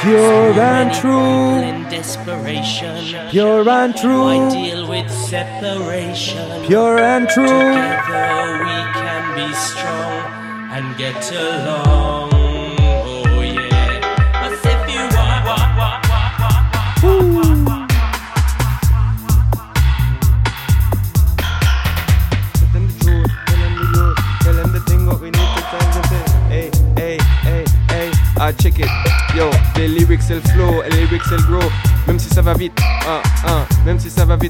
pure 0.00 0.60
and 0.60 0.94
true. 0.94 1.56
In 1.56 1.82
desperation, 1.90 3.28
Pure 3.28 3.68
and 3.68 3.94
true. 3.94 4.28
I 4.28 4.50
deal 4.50 4.88
with 4.88 5.10
separation. 5.10 6.64
Pure 6.64 6.98
and 7.00 7.28
true. 7.28 7.44
Together 7.44 8.64
we 8.64 8.78
can 8.96 9.24
be 9.36 9.54
strong 9.54 10.22
and 10.72 10.96
get 10.96 11.32
along. 11.32 12.03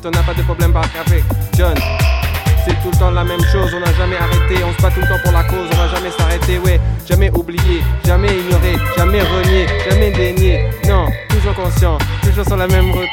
On 0.07 0.11
n'a 0.11 0.23
pas 0.23 0.35
de 0.35 0.43
problème 0.43 0.73
par 0.73 0.85
avec 1.07 1.25
John. 1.57 1.75
C'est 2.65 2.75
tout 2.83 2.91
le 2.93 2.99
temps 2.99 3.11
la 3.11 3.25
même 3.25 3.43
chose, 3.53 3.71
on 3.75 3.81
n'a 3.81 3.93
jamais 3.93 4.17
arrêté, 4.17 4.63
on 4.65 4.73
se 4.73 4.83
bat 4.83 4.91
tout 4.91 5.01
le 5.01 5.07
temps 5.07 5.23
pour 5.23 5.33
la 5.33 5.45
cause, 5.45 5.69
on 5.73 5.77
va 5.77 5.89
jamais 5.89 6.11
s'arrêter, 6.11 6.59
ouais, 6.59 6.81
jamais 7.07 7.31
oublier, 7.31 7.83
jamais 8.07 8.29
ignorer, 8.29 8.77
jamais 8.97 9.21
renier, 9.21 9.67
jamais 9.89 10.11
dénier, 10.11 10.71
non, 10.89 11.07
toujours 11.29 11.55
conscient, 11.55 11.99
toujours 12.23 12.45
sur 12.47 12.57
la 12.57 12.67
même 12.67 12.91
route, 12.91 13.04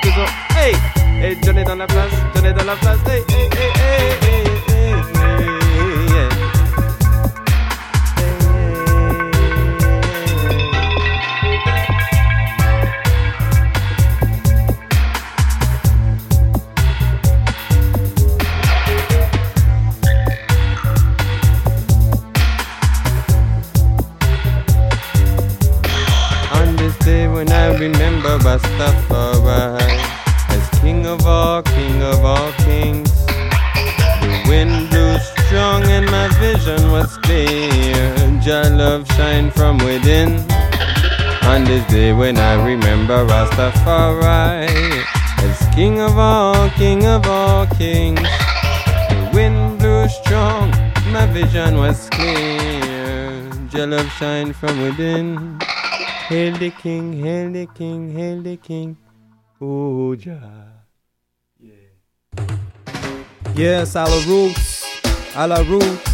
shine 54.18 54.54
from 54.54 54.82
within. 54.82 55.60
Hail 56.28 56.58
the 56.58 56.72
king, 56.72 57.14
hail 57.14 57.52
the 57.52 57.66
king, 57.68 58.10
hail 58.12 58.42
the 58.42 58.58
king. 58.58 58.98
Oh, 59.60 60.16
Jah. 60.16 60.72
Yes, 63.56 63.96
a 63.96 64.04
la 64.06 64.20
roots, 64.26 64.86
a 65.36 65.48
la 65.48 65.58
roots. 65.58 66.11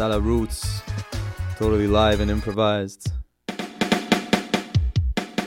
À 0.00 0.06
la 0.06 0.18
roots. 0.18 0.82
Totally 1.58 1.88
live 1.88 2.20
and 2.20 2.28
improvised. 2.30 3.12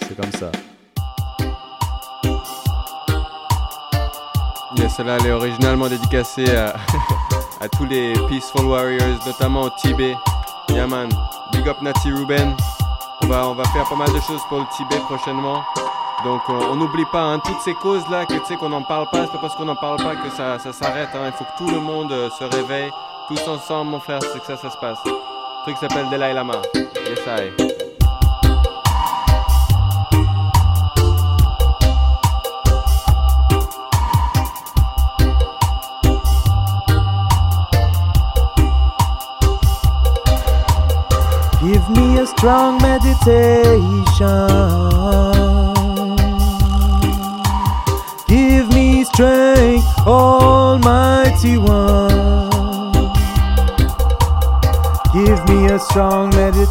C'est 0.02 0.16
comme 0.20 0.32
ça. 0.34 0.52
Yes, 4.76 4.96
celle-là, 4.96 5.18
elle 5.22 5.28
est 5.28 5.32
originalement 5.32 5.88
dédicacée 5.88 6.54
à, 6.58 7.70
tous 7.70 7.86
les 7.86 8.12
Peaceful 8.28 8.66
Warriors, 8.66 9.26
notamment 9.26 9.62
au 9.64 9.70
Tibet. 9.82 10.16
Yeah 10.70 10.86
man, 10.86 11.08
big 11.54 11.66
up 11.70 11.82
Nati 11.82 12.12
Ruben. 12.12 12.54
On 13.24 13.28
va, 13.28 13.48
on 13.48 13.54
va 13.54 13.64
faire 13.66 13.88
pas 13.88 13.96
mal 13.96 14.12
de 14.14 14.20
choses 14.20 14.42
pour 14.50 14.60
le 14.60 14.66
Tibet 14.76 15.00
prochainement. 15.06 15.64
Donc 16.26 16.42
on 16.50 16.76
n'oublie 16.76 17.06
pas 17.06 17.24
hein, 17.24 17.40
toutes 17.40 17.62
ces 17.62 17.74
causes 17.74 18.08
là 18.10 18.26
que 18.26 18.34
tu 18.46 18.58
qu'on 18.58 18.70
n'en 18.70 18.84
parle 18.84 19.08
pas, 19.12 19.26
c'est 19.26 19.32
pas 19.32 19.40
parce 19.40 19.56
qu'on 19.56 19.66
n'en 19.66 19.76
parle 19.76 19.98
pas 19.98 20.16
que 20.16 20.30
ça, 20.30 20.60
ça 20.60 20.72
s'arrête. 20.72 21.10
hein. 21.16 21.28
Il 21.28 21.32
faut 21.32 21.46
que 21.46 21.58
tout 21.58 21.72
le 21.72 21.80
monde 21.80 22.12
euh, 22.12 22.30
se 22.38 22.44
réveille, 22.44 22.92
tous 23.28 23.48
ensemble 23.48 23.92
mon 23.92 24.00
frère, 24.00 24.20
c'est 24.22 24.40
que 24.40 24.46
ça 24.46 24.58
ça 24.58 24.70
se 24.70 24.78
passe. 24.78 25.00
Le 25.06 25.12
truc 25.64 25.78
s'appelle 25.78 26.10
Dalai 26.10 26.34
Lama. 26.34 26.62
Yes 26.76 27.20
I. 27.28 27.52
Give 41.62 41.90
me 41.92 42.20
a 42.20 42.26
strong 42.26 42.82
meditation. 42.82 44.48
Give 48.28 48.68
me 48.74 49.04
strength, 49.06 49.86
Almighty 50.08 51.58
One. 51.58 52.11
Me 55.52 55.66
a 55.66 55.78
strong 55.80 56.30
meditation. 56.30 56.62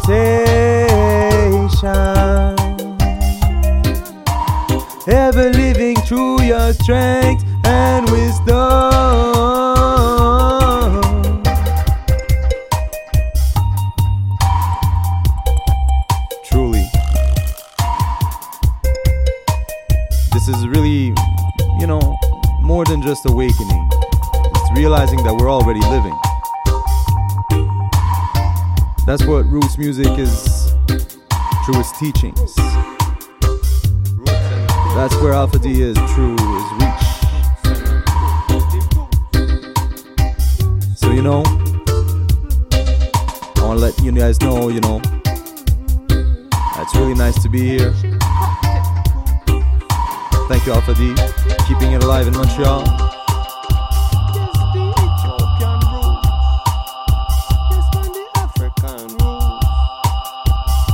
Ever 5.07 5.51
living 5.51 5.95
through 5.97 6.41
your 6.41 6.73
strength 6.73 7.43
and 7.63 8.09
wisdom. 8.09 8.55
Truly. 16.45 16.83
This 20.33 20.47
is 20.47 20.67
really, 20.67 21.13
you 21.79 21.85
know, 21.85 22.17
more 22.61 22.83
than 22.85 23.03
just 23.03 23.27
awakening. 23.27 23.89
It's 23.93 24.71
realizing 24.75 25.21
that 25.23 25.35
we're 25.35 25.51
already 25.51 25.81
living. 25.81 26.17
That's 29.05 29.25
what 29.25 29.45
roots 29.47 29.77
music 29.77 30.07
is 30.17 30.73
through 31.65 31.79
its 31.79 31.91
teachings. 31.99 32.55
That's 34.95 35.15
where 35.21 35.33
Alpha 35.33 35.57
D 35.57 35.81
is 35.81 35.97
true 36.13 36.35
is 36.35 36.71
reach. 36.79 37.07
So 40.95 41.11
you 41.11 41.21
know, 41.21 41.43
I 43.57 43.61
wanna 43.63 43.79
let 43.79 43.99
you 44.01 44.11
guys 44.11 44.39
know, 44.41 44.69
you 44.69 44.79
know, 44.81 45.01
it's 46.77 46.95
really 46.95 47.15
nice 47.15 47.41
to 47.41 47.49
be 47.49 47.61
here. 47.61 47.93
Thank 50.47 50.65
you, 50.65 50.73
Alpha 50.73 50.93
D, 50.93 51.15
keeping 51.67 51.93
it 51.93 52.03
alive 52.03 52.27
in 52.27 52.33
Montreal. 52.33 53.00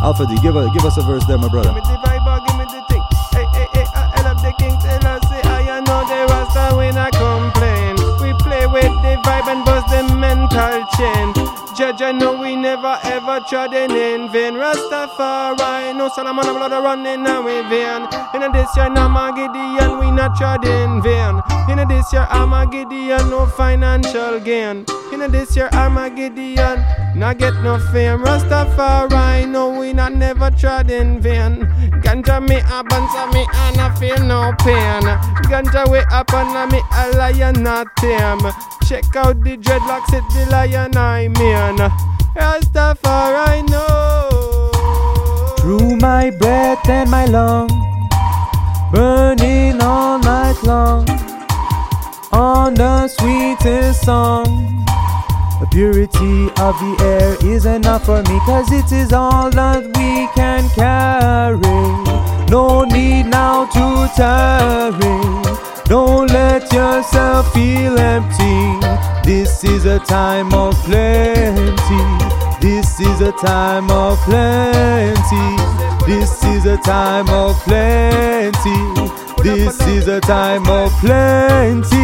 Alpha 0.07 0.25
D, 0.25 0.37
give, 0.37 0.55
a, 0.55 0.69
give 0.69 0.85
us 0.85 0.95
a 0.95 1.01
verse 1.01 1.25
there, 1.25 1.37
my 1.37 1.49
brother. 1.49 1.67
Give 1.67 1.75
me 1.75 1.81
the 1.81 1.99
vibe, 1.99 2.47
give 2.47 2.57
me 2.57 2.63
the 2.63 2.81
thing. 2.87 3.03
Hey, 3.35 3.43
hey, 3.51 3.67
hey, 3.73 3.85
I 3.93 4.23
up 4.23 4.37
the 4.37 4.53
king, 4.57 4.79
tell 4.79 5.05
us, 5.05 5.21
say, 5.27 5.41
I 5.43 5.81
know 5.81 5.99
the 6.07 6.31
rasta 6.31 6.77
when 6.77 6.97
I 6.97 7.11
complain. 7.11 7.97
We 8.23 8.31
play 8.39 8.67
with 8.67 8.95
the 9.03 9.19
vibe 9.27 9.51
and 9.51 9.65
bust 9.65 9.91
the 9.91 10.07
mental 10.15 10.79
chain. 10.95 11.33
Judge, 11.75 12.01
I 12.01 12.13
know 12.13 12.31
we 12.39 12.55
never 12.55 12.97
ever 13.03 13.41
trodden 13.49 13.91
in 13.91 14.31
vain. 14.31 14.53
Rastafari, 14.53 15.93
no 15.93 16.07
Solomon 16.07 16.55
blood 16.55 16.71
running 16.71 17.27
away 17.27 17.67
vein. 17.67 18.07
In 18.33 18.49
this 18.53 18.71
year, 18.77 18.87
Namagideon, 18.87 19.99
we 19.99 20.09
not 20.09 20.37
trod 20.37 20.63
in 20.63 21.01
vain. 21.01 21.43
In 21.79 21.87
this 21.87 22.11
year, 22.11 22.25
I'm 22.31 22.53
a 22.53 22.55
Armageddon, 22.55 23.29
no 23.29 23.45
financial 23.45 24.39
gain. 24.39 24.83
In 25.13 25.31
this 25.31 25.55
year, 25.55 25.69
I'm 25.73 25.95
a 25.95 26.09
Armageddon, 26.09 26.83
not 27.15 27.37
get 27.37 27.53
no 27.61 27.77
fame. 27.91 28.23
Rastafari, 28.23 29.47
no, 29.47 29.69
we 29.79 29.93
not 29.93 30.15
never 30.15 30.49
tried 30.49 30.89
in 30.89 31.21
vain. 31.21 31.67
Ganja 32.01 32.41
me 32.41 32.55
a 32.55 32.83
bansa 32.83 33.31
me 33.31 33.45
and 33.53 33.79
I 33.79 33.93
feel 33.99 34.17
no 34.23 34.53
pain. 34.57 35.03
Ganja 35.51 35.87
way 35.87 36.03
up 36.11 36.33
and 36.33 36.71
me 36.71 36.81
a 36.93 37.11
lion 37.15 37.61
not 37.61 37.95
tame. 37.97 38.39
Check 38.87 39.15
out 39.15 39.43
the 39.43 39.55
dreadlocks, 39.57 40.11
it 40.13 40.23
the 40.33 40.49
lion 40.49 40.97
I 40.97 41.27
mean. 41.27 41.77
Rastafari, 42.35 43.69
no. 43.69 44.71
Through 45.59 45.97
my 45.97 46.31
breath 46.31 46.89
and 46.89 47.11
my 47.11 47.25
lung, 47.25 47.69
burning 48.91 49.79
all 49.79 50.17
night 50.17 50.57
long, 50.63 51.05
on 52.31 52.73
the 52.73 53.07
sweetest 53.07 54.05
song. 54.05 54.85
The 55.59 55.67
purity 55.71 56.49
of 56.61 56.77
the 56.79 56.95
air 57.01 57.35
is 57.53 57.65
enough 57.65 58.05
for 58.05 58.21
me, 58.23 58.39
cause 58.45 58.71
it 58.71 58.91
is 58.91 59.11
all 59.11 59.49
that 59.49 59.83
we 59.83 60.27
can 60.35 60.69
carry. 60.69 61.59
No 62.49 62.83
need 62.83 63.23
now 63.23 63.65
to 63.65 64.11
tarry. 64.15 65.57
Don't 65.85 66.29
let 66.31 66.71
yourself 66.71 67.51
feel 67.53 67.97
empty. 67.97 68.87
This 69.23 69.63
is 69.63 69.85
a 69.85 69.99
time 69.99 70.53
of 70.53 70.75
plenty. 70.83 72.37
This 72.61 72.99
is 72.99 73.21
a 73.21 73.31
time 73.31 73.89
of 73.89 74.17
plenty. 74.19 75.47
This 76.05 76.43
is 76.43 76.65
a 76.65 76.77
time 76.77 77.29
of 77.29 77.55
plenty. 77.63 79.26
This 79.43 79.79
is 79.87 80.07
a 80.07 80.19
time 80.21 80.67
of 80.67 80.91
plenty. 80.99 81.97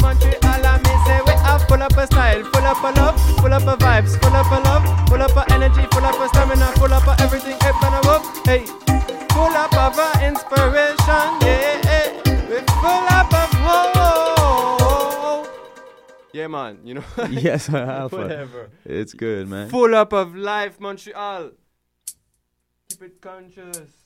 Montreal, 0.00 0.78
me 0.78 0.94
say 1.06 1.20
we 1.26 1.32
have 1.32 1.62
full 1.66 1.82
up 1.82 1.96
a 1.96 2.06
style, 2.06 2.44
full 2.44 2.64
up 2.64 2.82
a 2.84 3.00
love, 3.00 3.20
full 3.40 3.52
up 3.52 3.62
a 3.62 3.76
vibes, 3.76 4.20
full 4.20 4.36
up 4.36 4.50
a 4.52 4.60
love, 4.68 5.08
full 5.08 5.22
up 5.22 5.36
a 5.36 5.52
energy, 5.54 5.86
full 5.92 6.04
up 6.04 6.20
a 6.20 6.28
stamina, 6.28 6.72
full 6.76 6.92
up 6.92 7.06
a 7.06 7.22
everything 7.22 7.56
up 7.62 7.82
and 7.82 7.94
above. 8.04 8.46
Hey, 8.46 8.64
full 9.32 9.56
up 9.56 9.74
of 9.74 9.98
a 9.98 10.26
inspiration, 10.26 11.40
yeah, 11.40 11.80
yeah. 11.84 12.48
We 12.48 12.58
full 12.82 13.08
up 13.08 13.32
of 13.32 13.50
whoa. 13.64 15.46
Yeah 16.32 16.48
man, 16.48 16.78
you 16.84 16.94
know. 16.94 17.04
yes, 17.30 17.68
Alpha. 17.70 18.16
Whatever. 18.16 18.70
It's 18.84 19.14
good, 19.14 19.48
man. 19.48 19.68
Full 19.70 19.94
up 19.94 20.12
of 20.12 20.36
life, 20.36 20.78
Montreal. 20.78 21.50
Keep 22.88 23.02
it 23.02 23.20
conscious. 23.20 24.01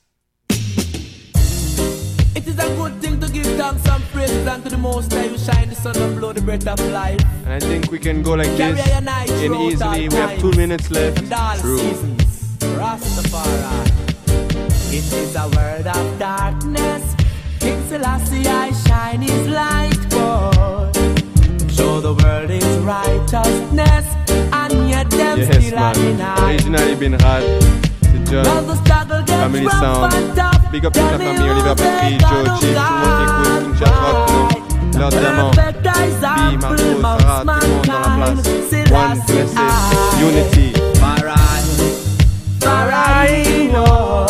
It 2.37 2.47
is 2.47 2.59
a 2.59 2.67
good 2.75 2.93
thing 3.01 3.19
to 3.19 3.27
give 3.31 3.45
thanks 3.57 3.87
and 3.89 4.03
praises 4.13 4.45
unto 4.47 4.69
the 4.69 4.77
Most 4.77 5.11
High 5.11 5.27
who 5.27 5.37
shine 5.37 5.69
the 5.69 5.75
sun 5.75 5.97
and 5.97 6.17
blow 6.19 6.33
the 6.33 6.41
breath 6.41 6.67
of 6.67 6.79
life. 6.91 7.19
And 7.45 7.53
I 7.53 7.59
think 7.59 7.91
we 7.91 7.97
can 7.99 8.21
go 8.21 8.33
like 8.33 8.55
Carry 8.57 8.73
this 8.75 8.95
a 8.95 9.01
night 9.01 9.29
in 9.31 9.55
easily. 9.55 10.07
We 10.09 10.15
have 10.15 10.39
two 10.39 10.51
minutes 10.51 10.91
left. 10.91 11.17
and 11.19 11.33
all 11.33 11.55
seasons. 11.55 12.23
Rastafari. 12.59 13.87
It 14.97 15.11
is 15.21 15.35
a 15.35 15.47
world 15.55 15.87
of 15.87 16.19
darkness. 16.19 17.03
King 17.59 17.81
Selassie, 17.89 18.45
I 18.47 18.71
shine 18.85 19.21
his 19.23 19.47
light 19.47 19.97
for. 20.13 20.91
Show 21.77 21.99
the 22.01 22.13
world 22.23 22.49
his 22.51 22.77
righteousness. 22.85 24.05
And 24.53 24.89
yet 24.89 25.09
them 25.09 25.39
Yes, 25.39 25.65
still 25.65 25.79
are 25.79 25.93
man. 25.95 26.17
denied. 26.17 26.53
Originally 26.53 26.95
been 26.95 27.17
rad. 27.17 27.63
C'est 28.03 28.31
Now 28.31 28.61
the 28.61 28.75
struggle 28.83 29.21
gets 29.23 29.41
Family 29.41 29.67
Sound. 29.69 30.56
And 30.67 30.71
tough. 30.71 30.71
Big 30.71 30.85
up 30.85 30.93
toute 30.93 31.03
la 31.03 31.17
famille. 31.17 31.49
Oliver 31.49 31.75
Petri, 31.75 32.17
Joe, 32.19 32.29
Chief, 32.59 32.75
tout 32.75 32.81
le 32.81 32.99
monde 33.03 33.17
qui 33.17 33.23
écoute. 33.23 33.77
King 33.77 33.93
Rock, 34.01 34.29
nous. 34.31 34.99
Lord 34.99 35.09
Diamant. 35.09 35.51
Bi, 35.51 36.57
Marco, 36.57 36.77
Sarah, 36.85 37.59
tout 37.59 37.67
le 37.67 37.71
monde 37.71 37.85
dans 37.85 37.99
la 37.99 38.09
place. 38.15 38.47
One 38.91 39.21
blessed 39.27 39.57
unity. 40.19 40.73
Farai, 42.59 43.67
boy. 43.69 44.26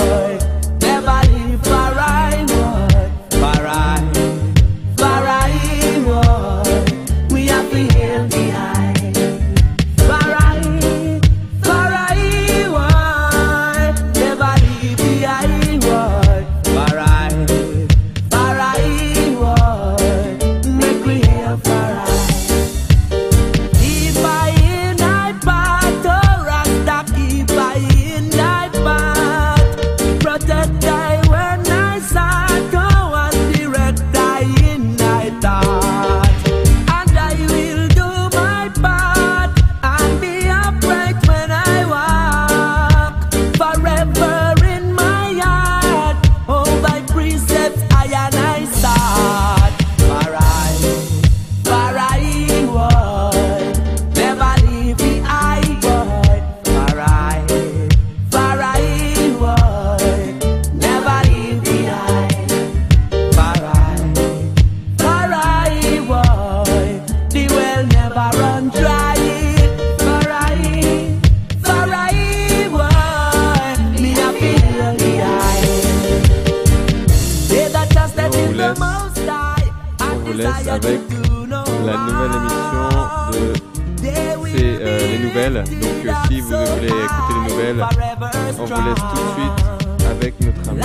Noël. 87.77 87.89
On 88.59 88.65
vous 88.65 88.83
laisse 88.83 88.95
tout 88.95 89.21
de 89.23 89.31
suite 89.33 90.05
avec 90.09 90.33
notre 90.41 90.69
ami. 90.69 90.81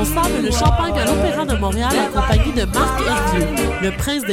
On 0.00 0.04
sable 0.04 0.42
le 0.44 0.50
champagne 0.52 0.96
à 0.96 1.04
l'Opéra 1.06 1.44
de 1.44 1.56
Montréal 1.56 1.90
accompagné 1.98 2.52
de 2.52 2.64
Marc 2.66 3.00
Hervieux, 3.00 3.46
le 3.82 3.90
prince 3.96 4.22
des 4.22 4.26